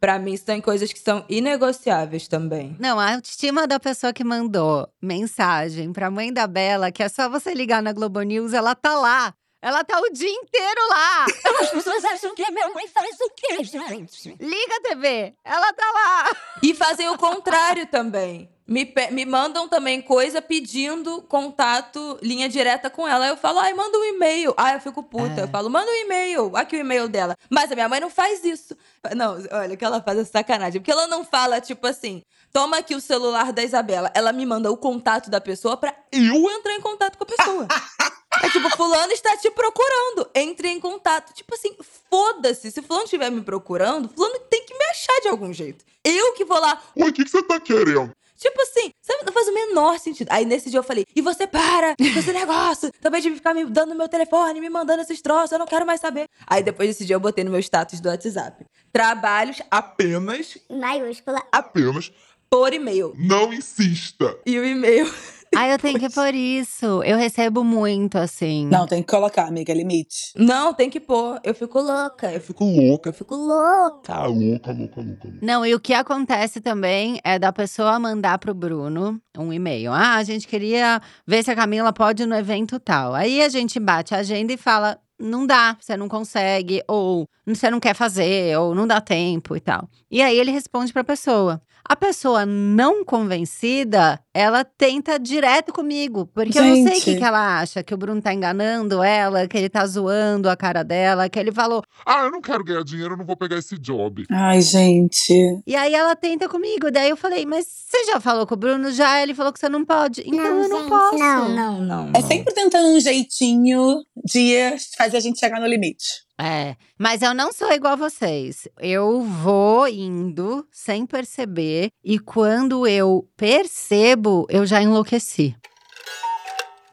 Pra 0.00 0.18
mim, 0.18 0.34
isso 0.34 0.44
tem 0.44 0.60
coisas 0.60 0.92
que 0.92 0.98
são 0.98 1.24
inegociáveis 1.28 2.28
também. 2.28 2.76
Não, 2.78 3.00
a 3.00 3.14
autoestima 3.14 3.66
da 3.66 3.80
pessoa 3.80 4.12
que 4.12 4.22
mandou 4.22 4.88
mensagem 5.00 5.92
pra 5.92 6.10
mãe 6.10 6.32
da 6.32 6.46
Bela, 6.46 6.92
que 6.92 7.02
é 7.02 7.08
só 7.08 7.28
você 7.28 7.54
ligar 7.54 7.82
na 7.82 7.92
Globo 7.92 8.20
News, 8.22 8.52
ela 8.52 8.74
tá 8.74 8.94
lá. 8.94 9.34
Ela 9.62 9.82
tá 9.84 9.98
o 9.98 10.12
dia 10.12 10.30
inteiro 10.30 10.80
lá. 10.88 11.26
As 11.60 11.70
pessoas 11.70 12.04
acham 12.04 12.34
que 12.34 12.44
a 12.44 12.50
minha 12.50 12.68
mãe 12.70 12.86
faz 12.88 13.16
o 13.20 13.30
quê, 13.34 13.64
gente? 13.64 14.36
Liga 14.40 14.76
a 14.76 14.80
TV. 14.80 15.34
Ela 15.44 15.72
tá 15.72 15.92
lá. 15.92 16.36
E 16.62 16.74
fazem 16.74 17.08
o 17.08 17.18
contrário 17.18 17.86
também. 17.86 18.50
Me, 18.66 18.92
me 19.12 19.24
mandam 19.24 19.68
também 19.68 20.02
coisa 20.02 20.42
pedindo 20.42 21.22
contato, 21.22 22.18
linha 22.20 22.48
direta 22.48 22.90
com 22.90 23.06
ela. 23.06 23.26
Aí 23.26 23.30
eu 23.30 23.36
falo, 23.36 23.60
ai, 23.60 23.72
manda 23.72 23.96
um 23.96 24.04
e-mail. 24.04 24.52
Aí 24.56 24.74
eu 24.74 24.80
fico 24.80 25.02
puta. 25.02 25.40
É. 25.40 25.44
Eu 25.44 25.48
falo, 25.48 25.70
manda 25.70 25.88
um 25.88 25.94
e-mail. 25.94 26.56
Aqui 26.56 26.76
o 26.76 26.80
e-mail 26.80 27.08
dela. 27.08 27.36
Mas 27.48 27.70
a 27.70 27.74
minha 27.76 27.88
mãe 27.88 28.00
não 28.00 28.10
faz 28.10 28.42
isso. 28.44 28.76
Não, 29.14 29.36
olha, 29.52 29.74
o 29.74 29.76
que 29.76 29.84
ela 29.84 30.02
faz 30.02 30.18
é 30.18 30.24
sacanagem. 30.24 30.80
Porque 30.80 30.90
ela 30.90 31.06
não 31.06 31.24
fala, 31.24 31.60
tipo 31.60 31.86
assim, 31.86 32.22
toma 32.56 32.78
aqui 32.78 32.94
o 32.94 33.00
celular 33.02 33.52
da 33.52 33.62
Isabela. 33.62 34.10
Ela 34.14 34.32
me 34.32 34.46
manda 34.46 34.72
o 34.72 34.78
contato 34.78 35.28
da 35.28 35.42
pessoa 35.42 35.76
pra 35.76 35.94
eu 36.10 36.50
entrar 36.50 36.72
em 36.72 36.80
contato 36.80 37.18
com 37.18 37.24
a 37.24 37.26
pessoa. 37.26 37.68
É 38.42 38.50
tipo, 38.50 38.68
fulano 38.76 39.12
está 39.12 39.34
te 39.38 39.50
procurando. 39.50 40.28
Entre 40.34 40.68
em 40.68 40.78
contato. 40.78 41.32
Tipo 41.32 41.54
assim, 41.54 41.74
foda-se. 42.10 42.70
Se 42.70 42.82
fulano 42.82 43.04
estiver 43.04 43.30
me 43.30 43.40
procurando, 43.40 44.10
fulano 44.10 44.38
tem 44.50 44.62
que 44.66 44.74
me 44.76 44.84
achar 44.90 45.20
de 45.22 45.28
algum 45.28 45.54
jeito. 45.54 45.82
Eu 46.04 46.34
que 46.34 46.44
vou 46.44 46.60
lá, 46.60 46.78
Oi, 46.96 47.08
o 47.08 47.12
que, 47.14 47.24
que 47.24 47.30
você 47.30 47.42
tá 47.42 47.58
querendo? 47.58 48.12
Tipo 48.36 48.60
assim, 48.60 48.92
sabe, 49.00 49.24
não 49.24 49.32
faz 49.32 49.48
o 49.48 49.54
menor 49.54 49.98
sentido. 49.98 50.28
Aí 50.30 50.44
nesse 50.44 50.68
dia 50.68 50.78
eu 50.78 50.82
falei, 50.82 51.06
e 51.16 51.22
você 51.22 51.46
para 51.46 51.96
com 51.96 52.04
esse 52.04 52.32
negócio 52.32 52.92
também 53.00 53.22
de 53.22 53.30
ficar 53.30 53.54
me 53.54 53.64
dando 53.64 53.94
meu 53.94 54.08
telefone, 54.08 54.60
me 54.60 54.68
mandando 54.68 55.00
esses 55.02 55.22
troços, 55.22 55.52
eu 55.52 55.58
não 55.58 55.66
quero 55.66 55.86
mais 55.86 56.00
saber. 56.00 56.28
Aí 56.46 56.62
depois 56.62 56.90
desse 56.90 57.06
dia 57.06 57.16
eu 57.16 57.20
botei 57.20 57.42
no 57.42 57.50
meu 57.50 57.60
status 57.60 57.98
do 57.98 58.10
WhatsApp. 58.10 58.66
Trabalhos 58.92 59.62
apenas, 59.70 60.58
Maiúscula. 60.68 61.42
Apenas 61.50 62.12
por 62.50 62.72
e-mail. 62.72 63.14
não 63.18 63.52
insista. 63.52 64.36
E 64.46 64.58
o 64.58 64.64
e-mail. 64.64 65.06
Ai, 65.54 65.72
eu 65.72 65.78
tenho 65.78 65.98
que 65.98 66.10
pôr 66.10 66.34
isso. 66.34 67.02
Eu 67.04 67.16
recebo 67.16 67.64
muito, 67.64 68.18
assim. 68.18 68.66
Não, 68.66 68.86
tem 68.86 69.00
que 69.00 69.08
colocar, 69.08 69.46
amiga, 69.46 69.72
limite. 69.72 70.32
Não, 70.36 70.74
tem 70.74 70.90
que 70.90 71.00
pôr. 71.00 71.40
Eu 71.42 71.54
fico 71.54 71.80
louca. 71.80 72.30
Eu 72.30 72.40
fico, 72.40 72.64
Fico 72.66 72.80
louca. 72.82 73.08
eu 73.08 73.12
fico 73.14 73.34
louca. 73.36 74.00
Tá 74.02 74.26
louca, 74.26 74.72
louca, 74.72 75.00
louca. 75.00 75.32
Não, 75.40 75.64
e 75.64 75.72
o 75.74 75.80
que 75.80 75.94
acontece 75.94 76.60
também 76.60 77.20
é 77.24 77.38
da 77.38 77.52
pessoa 77.52 77.98
mandar 77.98 78.38
pro 78.38 78.52
Bruno 78.52 79.18
um 79.38 79.52
e-mail. 79.52 79.92
Ah, 79.92 80.16
a 80.16 80.24
gente 80.24 80.46
queria 80.48 81.00
ver 81.26 81.42
se 81.42 81.50
a 81.50 81.56
Camila 81.56 81.92
pode 81.92 82.24
ir 82.24 82.26
no 82.26 82.34
evento 82.36 82.78
tal. 82.78 83.14
Aí 83.14 83.40
a 83.40 83.48
gente 83.48 83.78
bate 83.80 84.14
a 84.14 84.18
agenda 84.18 84.52
e 84.52 84.56
fala: 84.58 84.98
não 85.18 85.46
dá, 85.46 85.76
você 85.80 85.96
não 85.96 86.08
consegue, 86.08 86.82
ou 86.86 87.26
você 87.46 87.70
não 87.70 87.80
quer 87.80 87.94
fazer, 87.94 88.58
ou 88.58 88.74
não 88.74 88.86
dá 88.86 89.00
tempo 89.00 89.56
e 89.56 89.60
tal. 89.60 89.88
E 90.10 90.20
aí 90.20 90.38
ele 90.38 90.50
responde 90.50 90.92
pra 90.92 91.04
pessoa. 91.04 91.62
A 91.88 91.94
pessoa 91.94 92.44
não 92.44 93.04
convencida, 93.04 94.20
ela 94.34 94.64
tenta 94.64 95.18
direto 95.18 95.72
comigo. 95.72 96.26
Porque 96.26 96.58
eu 96.58 96.64
não 96.64 96.74
sei 96.74 96.84
o 96.84 96.86
que, 96.86 97.00
Gente. 97.12 97.18
que 97.18 97.24
ela 97.24 97.60
acha, 97.60 97.82
que 97.82 97.94
o 97.94 97.96
Bruno 97.96 98.20
tá 98.20 98.34
enganando 98.34 99.02
ela, 99.02 99.46
que 99.46 99.56
ele 99.56 99.68
tá 99.68 99.86
zoando 99.86 100.50
a 100.50 100.56
cara 100.56 100.82
dela, 100.82 101.28
que 101.28 101.38
ele 101.38 101.52
falou. 101.52 101.82
Ah, 102.04 102.24
eu 102.24 102.30
não 102.30 102.40
quero 102.40 102.64
ganhar 102.64 102.82
dinheiro, 102.82 103.14
eu 103.14 103.18
não 103.18 103.24
vou 103.24 103.36
pegar 103.36 103.56
esse 103.56 103.78
job. 103.78 104.24
Ai, 104.30 104.60
gente. 104.60 105.32
E 105.66 105.76
aí 105.76 105.94
ela 105.94 106.16
tenta 106.16 106.48
comigo. 106.48 106.90
Daí 106.90 107.08
eu 107.08 107.16
falei, 107.16 107.46
mas 107.46 107.66
você 107.66 108.04
já 108.06 108.20
falou 108.20 108.46
com 108.46 108.54
o 108.54 108.58
Bruno? 108.58 108.90
Já, 108.90 109.22
ele 109.22 109.34
falou 109.34 109.52
que 109.52 109.60
você 109.60 109.68
não 109.68 109.84
pode. 109.84 110.22
Então 110.26 110.38
não, 110.38 110.62
eu 110.62 110.68
não 110.68 110.80
gente, 110.80 110.88
posso. 110.88 111.18
Não, 111.18 111.48
não, 111.48 111.80
não. 111.80 112.10
É 112.14 112.20
sempre 112.20 112.52
tentando 112.52 112.88
um 112.88 113.00
jeitinho 113.00 114.02
de 114.24 114.74
fazer 114.98 115.18
a 115.18 115.20
gente 115.20 115.38
chegar 115.38 115.60
no 115.60 115.66
limite. 115.66 116.25
É, 116.38 116.76
mas 116.98 117.22
eu 117.22 117.32
não 117.32 117.52
sou 117.52 117.72
igual 117.72 117.94
a 117.94 117.96
vocês. 117.96 118.68
Eu 118.78 119.22
vou 119.22 119.88
indo 119.88 120.66
sem 120.70 121.06
perceber 121.06 121.90
e 122.04 122.18
quando 122.18 122.86
eu 122.86 123.26
percebo, 123.36 124.46
eu 124.50 124.66
já 124.66 124.82
enlouqueci. 124.82 125.56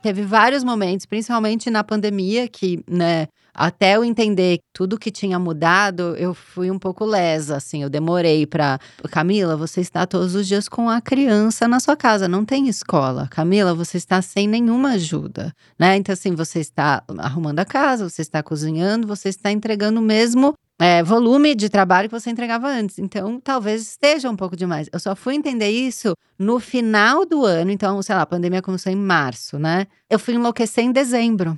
Teve 0.04 0.22
vários 0.24 0.66
momentos, 0.66 1.06
principalmente 1.06 1.70
na 1.70 1.82
pandemia, 1.82 2.46
que, 2.46 2.84
né, 2.86 3.28
até 3.54 3.96
eu 3.96 4.04
entender 4.04 4.60
tudo 4.74 5.00
que 5.00 5.10
tinha 5.10 5.39
mudado, 5.39 6.13
eu 6.18 6.34
fui 6.34 6.70
um 6.70 6.78
pouco 6.78 7.06
lesa, 7.06 7.56
assim, 7.56 7.84
eu 7.84 7.89
demorei 7.89 8.46
pra. 8.46 8.80
Camila, 9.10 9.56
você 9.56 9.80
está 9.80 10.06
todos 10.06 10.36
os 10.36 10.46
dias 10.46 10.68
com 10.68 10.89
a 10.89 11.00
criança 11.00 11.70
na 11.70 11.80
sua 11.80 11.96
casa, 11.96 12.28
não 12.28 12.44
tem 12.44 12.68
escola. 12.68 13.30
Camila, 13.32 13.74
você 13.74 13.96
está 13.96 14.22
sem 14.22 14.46
nenhuma 14.46 14.92
ajuda, 14.96 15.54
né? 15.80 15.96
Então, 15.96 16.12
assim, 16.12 16.36
você 16.36 16.60
está 16.60 17.02
arrumando 17.20 17.60
a 17.60 17.66
casa, 17.66 18.10
você 18.10 18.24
está 18.24 18.44
cozinhando, 18.44 19.08
você 19.08 19.30
está 19.30 19.54
entregando 19.54 20.02
mesmo 20.02 20.54
é, 20.84 21.02
volume 21.02 21.56
de 21.56 21.69
trabalho 21.69 22.10
que 22.10 22.19
você 22.19 22.30
entregava 22.30 22.67
antes. 22.67 23.00
Então, 23.00 23.39
talvez 23.39 23.82
esteja 23.84 24.30
um 24.30 24.36
pouco 24.36 24.54
demais. 24.54 24.89
Eu 24.91 25.00
só 25.00 25.15
fui 25.15 25.34
entender 25.34 25.69
isso 25.69 26.13
no 26.38 26.60
final 26.60 27.26
do 27.26 27.46
ano. 27.46 27.72
Então, 27.72 28.02
sei 28.02 28.13
lá, 28.13 28.24
a 28.24 28.26
pandemia 28.26 28.62
começou 28.62 28.91
em 28.91 28.96
março, 28.98 29.58
né? 29.58 29.88
Eu 30.10 30.19
fui 30.19 30.34
enlouquecer 30.34 30.84
em 30.84 30.91
dezembro. 30.91 31.58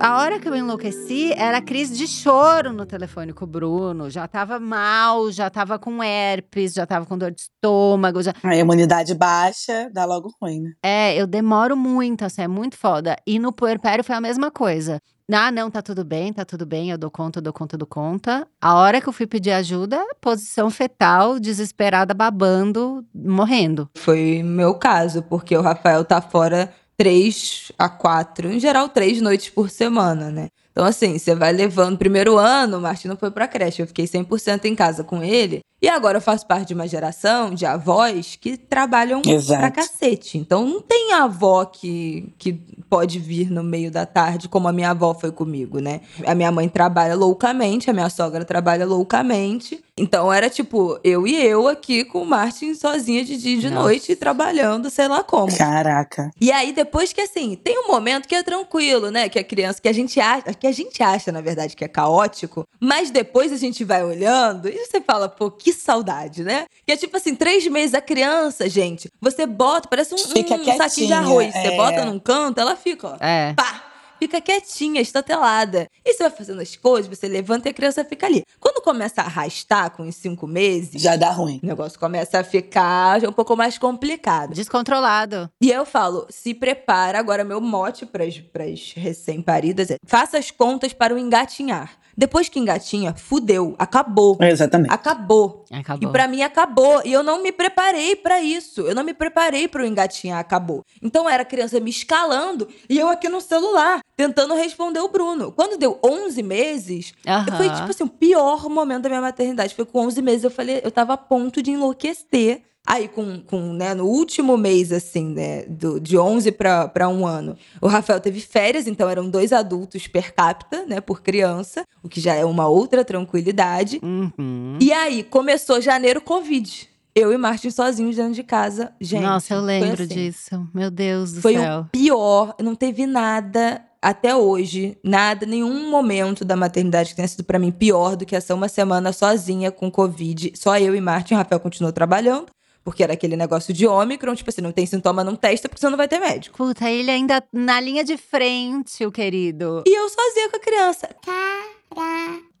A 0.00 0.18
hora 0.18 0.40
que 0.40 0.48
eu 0.48 0.56
enlouqueci 0.56 1.32
era 1.32 1.60
crise 1.60 1.96
de 1.96 2.08
choro 2.08 2.72
no 2.72 2.84
telefone 2.84 3.32
com 3.32 3.44
o 3.44 3.48
Bruno. 3.48 4.10
Já 4.10 4.26
tava 4.26 4.58
mal, 4.58 5.30
já 5.30 5.48
tava 5.48 5.78
com 5.78 6.02
herpes, 6.02 6.72
já 6.72 6.84
tava 6.84 7.06
com 7.06 7.16
dor 7.16 7.30
de 7.30 7.42
estômago. 7.42 8.20
Já... 8.20 8.34
A 8.42 8.56
imunidade 8.56 9.14
baixa 9.14 9.88
dá 9.92 10.04
logo 10.04 10.28
ruim, 10.42 10.60
né? 10.60 10.72
É, 10.82 11.14
eu 11.14 11.26
demoro 11.26 11.76
muito, 11.76 12.24
assim, 12.24 12.42
é 12.42 12.48
muito 12.48 12.76
foda. 12.76 13.16
E 13.24 13.38
no 13.38 13.52
puerpério 13.52 14.02
foi 14.02 14.16
a 14.16 14.20
mesma 14.20 14.50
coisa. 14.50 15.00
Ah, 15.32 15.50
não, 15.50 15.70
tá 15.70 15.80
tudo 15.80 16.04
bem, 16.04 16.32
tá 16.32 16.44
tudo 16.44 16.66
bem, 16.66 16.90
eu 16.90 16.98
dou 16.98 17.10
conta, 17.10 17.38
eu 17.38 17.42
dou 17.42 17.52
conta, 17.52 17.74
eu 17.74 17.78
dou 17.78 17.86
conta. 17.86 18.46
A 18.60 18.74
hora 18.74 19.00
que 19.00 19.08
eu 19.08 19.12
fui 19.12 19.26
pedir 19.26 19.52
ajuda, 19.52 20.04
posição 20.20 20.70
fetal, 20.70 21.38
desesperada, 21.38 22.12
babando, 22.12 23.04
morrendo. 23.14 23.88
Foi 23.96 24.42
meu 24.44 24.74
caso, 24.74 25.22
porque 25.22 25.56
o 25.56 25.62
Rafael 25.62 26.04
tá 26.04 26.20
fora 26.20 26.72
três 26.96 27.72
a 27.78 27.88
quatro, 27.88 28.50
em 28.50 28.60
geral 28.60 28.88
três 28.88 29.20
noites 29.22 29.48
por 29.48 29.70
semana, 29.70 30.30
né? 30.30 30.48
Então, 30.72 30.84
assim, 30.84 31.18
você 31.18 31.34
vai 31.34 31.52
levando. 31.52 31.98
Primeiro 31.98 32.36
ano, 32.36 32.78
o 32.78 32.80
Martino 32.80 33.16
foi 33.16 33.30
pra 33.30 33.48
creche. 33.48 33.82
Eu 33.82 33.86
fiquei 33.86 34.06
100% 34.06 34.66
em 34.66 34.74
casa 34.74 35.02
com 35.02 35.22
ele. 35.22 35.60
E 35.82 35.88
agora 35.88 36.18
eu 36.18 36.22
faço 36.22 36.46
parte 36.46 36.68
de 36.68 36.74
uma 36.74 36.86
geração 36.86 37.54
de 37.54 37.64
avós 37.64 38.36
que 38.38 38.56
trabalham 38.56 39.22
Exato. 39.26 39.60
pra 39.60 39.70
cacete. 39.70 40.36
Então, 40.36 40.66
não 40.66 40.80
tem 40.80 41.12
avó 41.14 41.64
que, 41.64 42.32
que 42.38 42.52
pode 42.88 43.18
vir 43.18 43.50
no 43.50 43.62
meio 43.62 43.90
da 43.90 44.04
tarde, 44.04 44.48
como 44.48 44.68
a 44.68 44.72
minha 44.72 44.90
avó 44.90 45.14
foi 45.14 45.32
comigo, 45.32 45.78
né? 45.78 46.00
A 46.26 46.34
minha 46.34 46.50
mãe 46.52 46.68
trabalha 46.68 47.14
loucamente, 47.14 47.88
a 47.88 47.92
minha 47.92 48.10
sogra 48.10 48.44
trabalha 48.44 48.84
loucamente. 48.84 49.82
Então, 49.96 50.32
era 50.32 50.50
tipo, 50.50 50.98
eu 51.04 51.26
e 51.26 51.36
eu 51.36 51.68
aqui 51.68 52.04
com 52.04 52.22
o 52.22 52.26
Martin 52.26 52.74
sozinha 52.74 53.24
de 53.24 53.36
dia 53.36 53.56
e 53.56 53.60
de 53.60 53.70
Nossa. 53.70 53.82
noite, 53.82 54.16
trabalhando, 54.16 54.90
sei 54.90 55.06
lá 55.08 55.22
como. 55.22 55.56
Caraca. 55.56 56.30
E 56.40 56.50
aí, 56.50 56.72
depois 56.72 57.12
que 57.12 57.20
assim, 57.20 57.54
tem 57.54 57.78
um 57.78 57.88
momento 57.88 58.26
que 58.26 58.34
é 58.34 58.42
tranquilo, 58.42 59.10
né? 59.10 59.28
Que 59.28 59.38
a 59.38 59.44
criança, 59.44 59.80
que 59.80 59.88
a 59.88 59.92
gente 59.92 60.18
acha, 60.18 60.54
que 60.54 60.66
a 60.66 60.72
gente 60.72 61.02
acha, 61.02 61.30
na 61.30 61.40
verdade, 61.40 61.76
que 61.76 61.84
é 61.84 61.88
caótico, 61.88 62.66
mas 62.80 63.10
depois 63.10 63.52
a 63.52 63.56
gente 63.56 63.84
vai 63.84 64.02
olhando 64.02 64.68
e 64.68 64.86
você 64.86 65.00
fala, 65.00 65.28
pô, 65.28 65.50
que 65.50 65.69
saudade, 65.72 66.42
né? 66.42 66.66
Que 66.86 66.92
é 66.92 66.96
tipo 66.96 67.16
assim, 67.16 67.34
três 67.34 67.66
meses 67.66 67.94
a 67.94 68.00
criança, 68.00 68.68
gente, 68.68 69.10
você 69.20 69.46
bota, 69.46 69.88
parece 69.88 70.14
um, 70.14 70.16
um 70.16 70.76
saquinho 70.76 71.06
de 71.06 71.12
arroz. 71.12 71.52
Você 71.52 71.58
é. 71.58 71.76
bota 71.76 72.04
num 72.04 72.18
canto, 72.18 72.60
ela 72.60 72.76
fica, 72.76 73.08
ó. 73.08 73.16
É. 73.20 73.54
Pá! 73.54 73.90
Fica 74.20 74.38
quietinha, 74.38 75.00
estatelada. 75.00 75.88
E 76.04 76.12
você 76.12 76.24
vai 76.24 76.30
fazendo 76.30 76.60
as 76.60 76.76
coisas, 76.76 77.08
você 77.08 77.26
levanta 77.26 77.68
e 77.68 77.70
a 77.70 77.72
criança 77.72 78.04
fica 78.04 78.26
ali. 78.26 78.44
Quando 78.60 78.82
começa 78.82 79.22
a 79.22 79.24
arrastar 79.24 79.90
com 79.92 80.06
os 80.06 80.14
cinco 80.14 80.46
meses, 80.46 81.00
Já 81.00 81.16
dá 81.16 81.30
ruim. 81.30 81.58
o 81.62 81.66
negócio 81.66 81.98
começa 81.98 82.38
a 82.38 82.44
ficar 82.44 83.18
já 83.18 83.30
um 83.30 83.32
pouco 83.32 83.56
mais 83.56 83.78
complicado. 83.78 84.52
Descontrolado. 84.52 85.50
E 85.58 85.72
aí 85.72 85.78
eu 85.78 85.86
falo, 85.86 86.26
se 86.28 86.52
prepara, 86.52 87.18
agora 87.18 87.44
meu 87.44 87.62
mote 87.62 88.04
pras, 88.04 88.38
pras 88.38 88.92
recém-paridas 88.94 89.90
é, 89.90 89.96
faça 90.04 90.36
as 90.36 90.50
contas 90.50 90.92
para 90.92 91.14
o 91.14 91.18
engatinhar. 91.18 91.90
Depois 92.20 92.50
que 92.50 92.58
engatinha, 92.58 93.14
fudeu, 93.16 93.74
acabou. 93.78 94.36
Exatamente. 94.42 94.92
Acabou. 94.92 95.64
Acabou. 95.72 96.06
E 96.06 96.12
pra 96.12 96.28
mim 96.28 96.42
acabou. 96.42 97.00
E 97.02 97.10
eu 97.10 97.22
não 97.22 97.42
me 97.42 97.50
preparei 97.50 98.14
pra 98.14 98.42
isso. 98.42 98.82
Eu 98.82 98.94
não 98.94 99.02
me 99.02 99.14
preparei 99.14 99.66
pro 99.66 99.86
engatinhar, 99.86 100.38
acabou. 100.38 100.84
Então 101.00 101.26
era 101.26 101.44
a 101.44 101.46
criança 101.46 101.80
me 101.80 101.88
escalando 101.88 102.68
e 102.90 102.98
eu 102.98 103.08
aqui 103.08 103.26
no 103.30 103.40
celular, 103.40 104.00
tentando 104.14 104.54
responder 104.54 105.00
o 105.00 105.08
Bruno. 105.08 105.50
Quando 105.50 105.78
deu 105.78 105.98
11 106.04 106.42
meses, 106.42 107.14
Aham. 107.26 107.56
foi 107.56 107.70
tipo 107.70 107.88
assim, 107.88 108.04
o 108.04 108.08
pior 108.08 108.68
momento 108.68 109.04
da 109.04 109.08
minha 109.08 109.22
maternidade. 109.22 109.74
Foi 109.74 109.86
com 109.86 110.00
11 110.00 110.20
meses, 110.20 110.44
eu 110.44 110.50
falei, 110.50 110.82
eu 110.84 110.90
tava 110.90 111.14
a 111.14 111.16
ponto 111.16 111.62
de 111.62 111.70
enlouquecer. 111.70 112.60
Aí, 112.86 113.08
com, 113.08 113.40
com, 113.40 113.72
né, 113.72 113.94
no 113.94 114.06
último 114.06 114.56
mês, 114.56 114.90
assim, 114.90 115.34
né, 115.34 115.64
do, 115.68 116.00
de 116.00 116.16
11 116.16 116.50
para 116.52 117.08
um 117.08 117.26
ano, 117.26 117.56
o 117.80 117.86
Rafael 117.86 118.18
teve 118.20 118.40
férias, 118.40 118.86
então 118.86 119.08
eram 119.08 119.28
dois 119.28 119.52
adultos 119.52 120.06
per 120.08 120.34
capita, 120.34 120.84
né, 120.86 121.00
por 121.00 121.22
criança, 121.22 121.84
o 122.02 122.08
que 122.08 122.20
já 122.20 122.34
é 122.34 122.44
uma 122.44 122.66
outra 122.66 123.04
tranquilidade. 123.04 124.00
Uhum. 124.02 124.78
E 124.80 124.92
aí, 124.92 125.22
começou 125.22 125.80
janeiro, 125.80 126.20
Covid. 126.20 126.88
Eu 127.14 127.32
e 127.32 127.36
Martin 127.36 127.70
sozinhos 127.70 128.16
dentro 128.16 128.32
de 128.34 128.42
casa. 128.44 128.92
Gente, 129.00 129.22
Nossa, 129.22 129.54
eu 129.54 129.58
foi 129.58 129.66
lembro 129.66 130.02
assim. 130.04 130.14
disso. 130.14 130.68
Meu 130.72 130.90
Deus 130.90 131.32
do 131.32 131.42
Foi 131.42 131.54
céu. 131.54 131.80
o 131.80 131.84
pior. 131.86 132.54
Não 132.62 132.74
teve 132.74 133.04
nada 133.04 133.82
até 134.00 134.34
hoje, 134.34 134.96
nada, 135.04 135.44
nenhum 135.44 135.90
momento 135.90 136.44
da 136.44 136.56
maternidade 136.56 137.10
que 137.10 137.16
tenha 137.16 137.28
sido 137.28 137.44
pra 137.44 137.58
mim 137.58 137.70
pior 137.70 138.16
do 138.16 138.24
que 138.24 138.34
essa 138.34 138.54
uma 138.54 138.68
semana 138.68 139.12
sozinha 139.12 139.70
com 139.70 139.90
Covid. 139.90 140.52
Só 140.54 140.78
eu 140.78 140.94
e 140.94 141.00
Martin. 141.00 141.34
O 141.34 141.36
Rafael 141.36 141.60
continuou 141.60 141.92
trabalhando, 141.92 142.46
porque 142.90 143.04
era 143.04 143.12
aquele 143.12 143.36
negócio 143.36 143.72
de 143.72 143.86
Ômicron. 143.86 144.34
Tipo 144.34 144.50
assim, 144.50 144.60
não 144.60 144.72
tem 144.72 144.84
sintoma, 144.84 145.22
não 145.22 145.36
testa, 145.36 145.68
porque 145.68 145.80
você 145.80 145.88
não 145.88 145.96
vai 145.96 146.08
ter 146.08 146.18
médico. 146.18 146.56
Puta, 146.56 146.90
ele 146.90 147.08
ainda 147.08 147.40
na 147.52 147.80
linha 147.80 148.02
de 148.02 148.16
frente, 148.16 149.06
o 149.06 149.12
querido. 149.12 149.84
E 149.86 149.96
eu 149.96 150.08
sozinha 150.08 150.50
com 150.50 150.56
a 150.56 150.60
criança. 150.60 151.08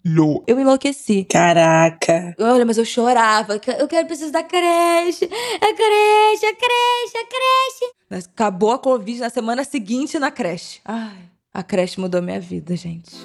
Lô, 0.06 0.44
Eu 0.46 0.60
enlouqueci. 0.60 1.24
Caraca. 1.24 2.32
Olha, 2.38 2.64
mas 2.64 2.78
eu 2.78 2.84
chorava. 2.84 3.60
Eu 3.76 3.88
quero 3.88 4.06
preciso 4.06 4.30
da 4.30 4.44
creche. 4.44 5.24
A 5.24 5.74
creche, 5.74 6.46
a 6.46 6.54
creche, 6.54 7.16
a 7.16 7.26
creche. 7.26 7.92
Mas 8.08 8.24
Acabou 8.26 8.70
a 8.70 8.78
Covid 8.78 9.18
na 9.18 9.30
semana 9.30 9.64
seguinte 9.64 10.16
na 10.16 10.30
creche. 10.30 10.80
Ai, 10.84 11.18
a 11.52 11.64
creche 11.64 11.98
mudou 11.98 12.22
minha 12.22 12.38
vida, 12.38 12.76
gente. 12.76 13.16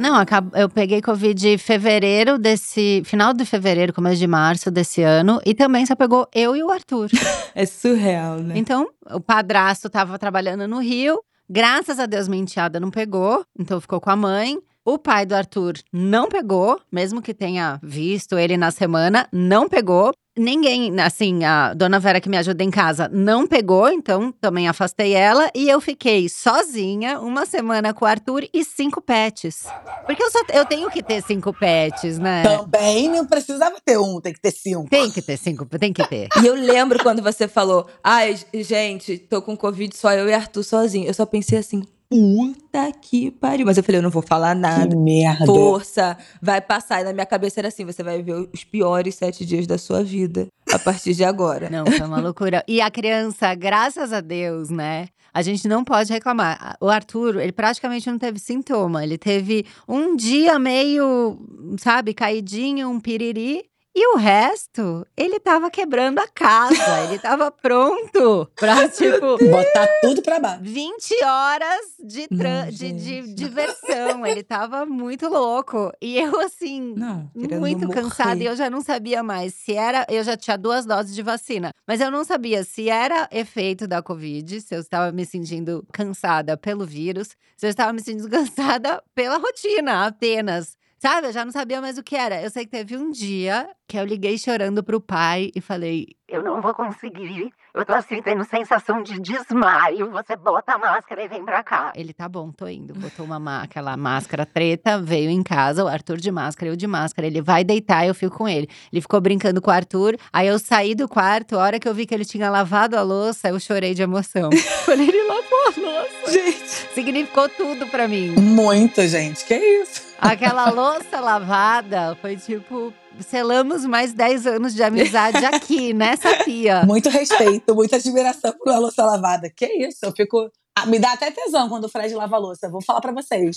Não, 0.00 0.16
eu 0.54 0.68
peguei 0.70 1.02
Covid 1.02 1.46
em 1.46 1.58
fevereiro 1.58 2.38
desse. 2.38 3.02
Final 3.04 3.34
de 3.34 3.44
fevereiro, 3.44 3.92
começo 3.92 4.16
de 4.16 4.26
março 4.26 4.70
desse 4.70 5.02
ano. 5.02 5.38
E 5.44 5.54
também 5.54 5.84
só 5.84 5.94
pegou 5.94 6.26
eu 6.34 6.56
e 6.56 6.62
o 6.62 6.70
Arthur. 6.70 7.10
É 7.52 7.66
surreal, 7.66 8.36
né? 8.38 8.54
Então, 8.56 8.88
o 9.10 9.20
padrasto 9.20 9.90
tava 9.90 10.16
trabalhando 10.16 10.68
no 10.68 10.78
Rio. 10.78 11.20
Graças 11.48 11.98
a 11.98 12.06
Deus, 12.06 12.28
minha 12.28 12.40
enteada 12.40 12.78
não 12.78 12.92
pegou. 12.92 13.44
Então, 13.58 13.80
ficou 13.80 14.00
com 14.00 14.08
a 14.08 14.14
mãe. 14.14 14.56
O 14.84 14.96
pai 14.96 15.26
do 15.26 15.34
Arthur 15.34 15.74
não 15.92 16.28
pegou, 16.28 16.80
mesmo 16.92 17.20
que 17.20 17.34
tenha 17.34 17.78
visto 17.82 18.38
ele 18.38 18.56
na 18.56 18.70
semana, 18.70 19.28
não 19.32 19.68
pegou. 19.68 20.12
Ninguém, 20.40 20.98
assim, 21.00 21.44
a 21.44 21.74
dona 21.74 22.00
Vera 22.00 22.18
que 22.18 22.28
me 22.30 22.38
ajuda 22.38 22.64
em 22.64 22.70
casa 22.70 23.10
não 23.12 23.46
pegou, 23.46 23.90
então 23.90 24.32
também 24.40 24.66
afastei 24.68 25.12
ela. 25.12 25.50
E 25.54 25.68
eu 25.68 25.82
fiquei 25.82 26.30
sozinha 26.30 27.20
uma 27.20 27.44
semana 27.44 27.92
com 27.92 28.06
o 28.06 28.08
Arthur 28.08 28.48
e 28.50 28.64
cinco 28.64 29.02
pets. 29.02 29.66
Porque 30.06 30.22
eu, 30.22 30.30
só, 30.30 30.38
eu 30.54 30.64
tenho 30.64 30.90
que 30.90 31.02
ter 31.02 31.22
cinco 31.22 31.52
pets, 31.52 32.18
né? 32.18 32.42
Também 32.42 33.06
não 33.10 33.26
precisava 33.26 33.76
ter 33.84 33.98
um, 33.98 34.18
tem 34.18 34.32
que 34.32 34.40
ter 34.40 34.50
cinco. 34.50 34.88
Tem 34.88 35.10
que 35.10 35.20
ter 35.20 35.36
cinco, 35.36 35.66
tem 35.66 35.92
que 35.92 36.08
ter. 36.08 36.28
E 36.42 36.46
eu 36.46 36.54
lembro 36.54 37.02
quando 37.02 37.20
você 37.20 37.46
falou, 37.46 37.86
ai, 38.02 38.34
gente, 38.54 39.18
tô 39.18 39.42
com 39.42 39.54
Covid 39.54 39.94
só 39.94 40.10
eu 40.12 40.26
e 40.26 40.32
Arthur 40.32 40.62
sozinho. 40.62 41.06
Eu 41.06 41.12
só 41.12 41.26
pensei 41.26 41.58
assim, 41.58 41.82
puta 42.10 42.92
que 43.00 43.30
pariu. 43.30 43.64
Mas 43.64 43.76
eu 43.76 43.84
falei, 43.84 44.00
eu 44.00 44.02
não 44.02 44.10
vou 44.10 44.22
falar 44.22 44.54
nada. 44.54 44.88
Que 44.88 44.96
merda. 44.96 45.46
Força, 45.46 46.18
vai 46.42 46.60
passar. 46.60 47.00
E 47.00 47.04
na 47.04 47.12
minha 47.12 47.24
cabeça 47.26 47.60
era 47.60 47.68
assim: 47.68 47.84
você 47.84 48.02
vai 48.02 48.20
ver 48.22 48.48
os 48.52 48.64
piores 48.64 49.14
sete 49.14 49.46
dias 49.46 49.66
da 49.66 49.78
sua 49.78 50.02
vida 50.02 50.48
a 50.72 50.78
partir 50.78 51.14
de 51.14 51.24
agora. 51.24 51.70
Não, 51.70 51.86
foi 51.86 52.06
uma 52.06 52.20
loucura. 52.20 52.64
E 52.66 52.80
a 52.80 52.90
criança, 52.90 53.54
graças 53.54 54.12
a 54.12 54.20
Deus, 54.20 54.68
né? 54.68 55.06
A 55.32 55.42
gente 55.42 55.68
não 55.68 55.84
pode 55.84 56.12
reclamar. 56.12 56.76
O 56.80 56.88
Arthur, 56.88 57.36
ele 57.40 57.52
praticamente 57.52 58.10
não 58.10 58.18
teve 58.18 58.40
sintoma. 58.40 59.04
Ele 59.04 59.16
teve 59.16 59.64
um 59.86 60.16
dia 60.16 60.58
meio, 60.58 61.38
sabe, 61.78 62.12
caidinho, 62.12 62.90
um 62.90 62.98
piriri. 62.98 63.69
E 63.94 64.14
o 64.14 64.16
resto, 64.16 65.04
ele 65.16 65.40
tava 65.40 65.68
quebrando 65.68 66.20
a 66.20 66.28
casa. 66.28 66.74
ele 67.08 67.18
tava 67.18 67.50
pronto 67.50 68.48
pra, 68.54 68.88
tipo, 68.88 69.36
Botar 69.50 69.88
tudo 70.00 70.22
pra 70.22 70.38
baixo. 70.38 70.60
20 70.62 71.24
horas 71.24 71.80
de, 71.98 72.28
Não, 72.30 72.68
de, 72.70 72.92
de 72.92 73.34
diversão. 73.34 74.24
Ele 74.24 74.44
tava 74.44 74.86
muito 74.86 75.28
louco. 75.28 75.90
E 76.00 76.18
eu, 76.18 76.38
assim, 76.40 76.94
Não, 76.96 77.28
muito 77.34 77.86
morrer. 77.86 78.02
cansada. 78.02 78.40
E 78.40 78.46
eu 78.46 78.54
já 78.54 78.70
não 78.70 78.80
sabia 78.80 79.22
mais 79.24 79.54
se 79.54 79.74
era. 79.74 80.06
Eu 80.08 80.22
já 80.22 80.36
tinha 80.36 80.56
duas 80.56 80.86
doses 80.86 81.12
de 81.14 81.22
vacina. 81.22 81.72
Mas 81.86 82.00
eu 82.00 82.10
não 82.12 82.22
sabia 82.24 82.62
se 82.62 82.88
era 82.88 83.28
efeito 83.32 83.88
da 83.88 84.00
Covid, 84.00 84.60
se 84.60 84.72
eu 84.74 84.80
estava 84.80 85.10
me 85.10 85.26
sentindo 85.26 85.84
cansada 85.92 86.56
pelo 86.56 86.86
vírus, 86.86 87.30
se 87.56 87.66
eu 87.66 87.70
estava 87.70 87.92
me 87.92 88.00
sentindo 88.00 88.30
cansada 88.30 89.02
pela 89.16 89.36
rotina 89.38 90.06
apenas. 90.06 90.78
Sabe, 91.00 91.28
eu 91.28 91.32
já 91.32 91.46
não 91.46 91.52
sabia 91.52 91.80
mais 91.80 91.96
o 91.96 92.02
que 92.02 92.14
era. 92.14 92.42
Eu 92.42 92.50
sei 92.50 92.66
que 92.66 92.70
teve 92.70 92.94
um 92.94 93.10
dia 93.10 93.66
que 93.88 93.96
eu 93.96 94.04
liguei 94.04 94.36
chorando 94.36 94.84
pro 94.84 95.00
pai 95.00 95.50
e 95.54 95.60
falei: 95.60 96.08
Eu 96.30 96.42
não 96.44 96.60
vou 96.60 96.72
conseguir. 96.72 97.50
Eu 97.74 97.84
tô 97.84 97.92
assim, 97.92 98.22
tendo 98.22 98.44
sensação 98.44 99.02
de 99.02 99.18
desmaio. 99.20 100.10
Você 100.12 100.36
bota 100.36 100.74
a 100.74 100.78
máscara 100.78 101.24
e 101.24 101.28
vem 101.28 101.44
pra 101.44 101.62
cá. 101.62 101.92
Ele 101.96 102.12
tá 102.12 102.28
bom, 102.28 102.50
tô 102.52 102.68
indo. 102.68 102.94
Botou 102.94 103.26
uma 103.26 103.40
má- 103.40 103.62
aquela 103.62 103.96
máscara 103.96 104.46
treta, 104.46 104.96
veio 105.00 105.28
em 105.28 105.42
casa, 105.42 105.84
o 105.84 105.88
Arthur 105.88 106.18
de 106.18 106.30
máscara, 106.30 106.70
eu 106.70 106.76
de 106.76 106.86
máscara. 106.86 107.26
Ele 107.26 107.42
vai 107.42 107.64
deitar, 107.64 108.06
eu 108.06 108.14
fico 108.14 108.38
com 108.38 108.48
ele. 108.48 108.68
Ele 108.92 109.00
ficou 109.02 109.20
brincando 109.20 109.60
com 109.60 109.70
o 109.70 109.74
Arthur. 109.74 110.16
Aí 110.32 110.46
eu 110.46 110.58
saí 110.58 110.94
do 110.94 111.08
quarto, 111.08 111.58
a 111.58 111.62
hora 111.62 111.80
que 111.80 111.88
eu 111.88 111.94
vi 111.94 112.06
que 112.06 112.14
ele 112.14 112.24
tinha 112.24 112.48
lavado 112.48 112.96
a 112.96 113.02
louça, 113.02 113.48
eu 113.48 113.58
chorei 113.58 113.92
de 113.94 114.02
emoção. 114.02 114.50
Falei, 114.86 115.08
ele 115.08 115.22
lavou 115.24 115.64
a 115.66 115.80
louça. 115.80 116.32
Gente. 116.32 116.68
Significou 116.94 117.48
tudo 117.48 117.86
pra 117.88 118.06
mim. 118.06 118.30
Muito, 118.38 119.02
gente. 119.08 119.44
Que 119.44 119.56
isso? 119.56 120.14
Aquela 120.20 120.70
louça 120.70 121.18
lavada 121.20 122.16
foi 122.20 122.36
tipo. 122.36 122.92
Selamos 123.20 123.84
mais 123.84 124.12
10 124.12 124.46
anos 124.46 124.74
de 124.74 124.82
amizade 124.82 125.44
aqui, 125.44 125.92
nessa 125.94 126.44
pia. 126.44 126.84
Muito 126.86 127.08
respeito, 127.08 127.74
muita 127.74 127.96
admiração 127.96 128.52
por 128.52 128.68
uma 128.68 128.78
louça 128.78 129.04
lavada. 129.04 129.50
Que 129.54 129.66
isso? 129.66 129.98
Eu 130.04 130.12
fico. 130.12 130.50
Ah, 130.78 130.86
me 130.86 130.98
dá 130.98 131.12
até 131.12 131.30
tesão 131.30 131.68
quando 131.68 131.84
o 131.84 131.88
Fred 131.88 132.14
lava 132.14 132.36
a 132.36 132.38
louça. 132.38 132.70
Vou 132.70 132.82
falar 132.82 133.00
pra 133.00 133.12
vocês. 133.12 133.54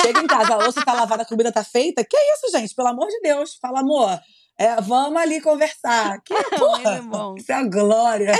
Chega 0.00 0.20
em 0.20 0.26
casa, 0.26 0.54
a 0.54 0.56
louça 0.56 0.84
tá 0.84 0.92
lavada, 0.92 1.22
a 1.22 1.26
comida 1.26 1.52
tá 1.52 1.62
feita. 1.62 2.02
Que 2.04 2.16
isso, 2.16 2.50
gente? 2.56 2.74
Pelo 2.74 2.88
amor 2.88 3.06
de 3.08 3.20
Deus. 3.20 3.56
Fala, 3.60 3.80
amor. 3.80 4.18
É, 4.58 4.80
vamos 4.80 5.20
ali 5.20 5.40
conversar. 5.40 6.20
Que 6.22 6.34
porra? 6.56 7.02
bom. 7.02 7.34
Isso 7.36 7.50
é 7.50 7.56
a 7.56 7.64
glória. 7.64 8.32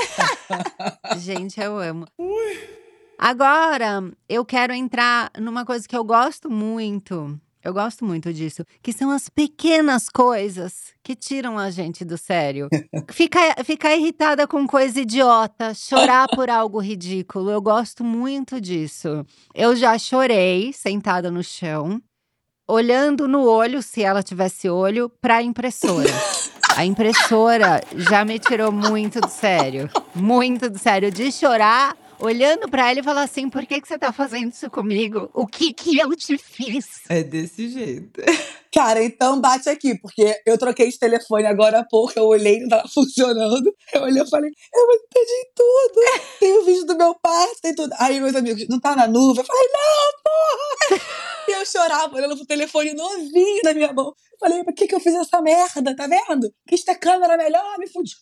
Gente, 1.19 1.61
eu 1.61 1.77
amo. 1.79 2.07
Agora, 3.19 4.03
eu 4.29 4.45
quero 4.45 4.73
entrar 4.73 5.31
numa 5.39 5.65
coisa 5.65 5.87
que 5.89 5.97
eu 5.97 6.05
gosto 6.05 6.49
muito. 6.51 7.39
Eu 7.65 7.73
gosto 7.73 8.05
muito 8.05 8.31
disso, 8.31 8.62
que 8.83 8.93
são 8.93 9.11
as 9.11 9.31
pequenas 9.31 10.11
coisas 10.11 10.93
que 11.03 11.17
tiram 11.17 11.59
a 11.59 11.71
gente 11.71 12.05
do 12.05 12.19
sério. 12.19 12.69
Ficar 13.11 13.97
irritada 13.97 14.47
com 14.47 14.67
coisa 14.67 15.01
idiota, 15.01 15.73
chorar 15.73 16.29
por 16.29 16.51
algo 16.51 16.79
ridículo. 16.79 17.51
Eu 17.51 17.62
gosto 17.62 18.05
muito 18.05 18.61
disso. 18.61 19.25
Eu 19.55 19.75
já 19.75 19.97
chorei 19.97 20.75
sentada 20.75 21.31
no 21.31 21.43
chão, 21.43 22.03
olhando 22.69 23.27
no 23.27 23.49
olho, 23.49 23.83
se 23.83 24.03
ela 24.03 24.23
tivesse 24.23 24.69
olho, 24.69 25.09
para 25.09 25.37
a 25.37 25.43
impressora. 25.43 26.11
A 26.77 26.85
impressora 26.85 27.81
já 27.97 28.27
me 28.27 28.39
tirou 28.39 28.71
muito 28.71 29.23
do 29.23 29.29
sério. 29.29 29.89
Muito 30.15 30.69
do 30.69 30.79
sério. 30.79 31.11
De 31.11 31.33
chorar, 31.33 31.97
olhando 32.25 32.68
pra 32.68 32.91
ela 32.91 33.01
e 33.01 33.03
falar 33.03 33.22
assim: 33.22 33.49
por 33.49 33.64
que, 33.66 33.81
que 33.81 33.89
você 33.89 33.99
tá 33.99 34.12
fazendo 34.12 34.53
isso 34.53 34.70
comigo? 34.70 35.31
O 35.35 35.47
que 35.47 35.72
que 35.72 35.99
eu 35.99 36.14
te 36.16 36.37
fiz? 36.39 36.87
É 37.09 37.22
desse 37.22 37.68
jeito. 37.68 38.20
Cara, 38.72 39.05
então 39.05 39.41
bate 39.41 39.68
aqui, 39.68 39.97
porque 40.01 40.41
eu 40.45 40.59
troquei 40.59 40.89
de 40.91 40.99
telefone 40.99 41.47
agora 41.47 41.79
há 41.79 41.85
pouco, 41.85 42.12
eu 42.16 42.25
olhei, 42.25 42.59
não 42.61 42.68
tava 42.68 42.89
funcionando. 42.89 43.72
Eu 43.93 44.03
olhei 44.03 44.22
e 44.22 44.29
falei, 44.29 44.51
eu 44.51 44.87
entendi 44.95 45.51
tudo. 45.55 46.20
Tem 46.41 46.59
o 46.59 46.64
vídeo 46.64 46.85
do 46.85 46.97
meu 46.97 47.14
pai, 47.14 47.47
tem 47.62 47.75
tudo. 47.75 47.95
Aí 47.99 48.18
meus 48.18 48.35
amigos, 48.35 48.66
não 48.68 48.81
tá 48.81 48.97
na 48.97 49.07
nuvem? 49.07 49.43
Eu 49.43 49.47
falei, 49.47 49.68
não, 49.72 50.99
porra! 50.99 51.25
E 51.47 51.53
eu 51.53 51.66
chorava, 51.66 52.16
olhando 52.16 52.37
pro 52.37 52.47
telefone 52.47 52.95
novinho 52.95 53.61
na 53.62 53.75
minha 53.75 53.93
mão. 53.93 54.07
Eu 54.07 54.39
falei, 54.41 54.64
por 54.64 54.75
que 54.75 54.89
que 54.89 54.95
eu 54.95 55.01
fiz 55.01 55.14
essa 55.14 55.41
merda? 55.41 55.95
Tá 55.95 56.07
vendo? 56.07 56.53
Quis 56.66 56.83
ter 56.83 56.97
câmera 56.97 57.37
melhor, 57.37 57.79
me 57.79 57.87
fudi. 57.87 58.12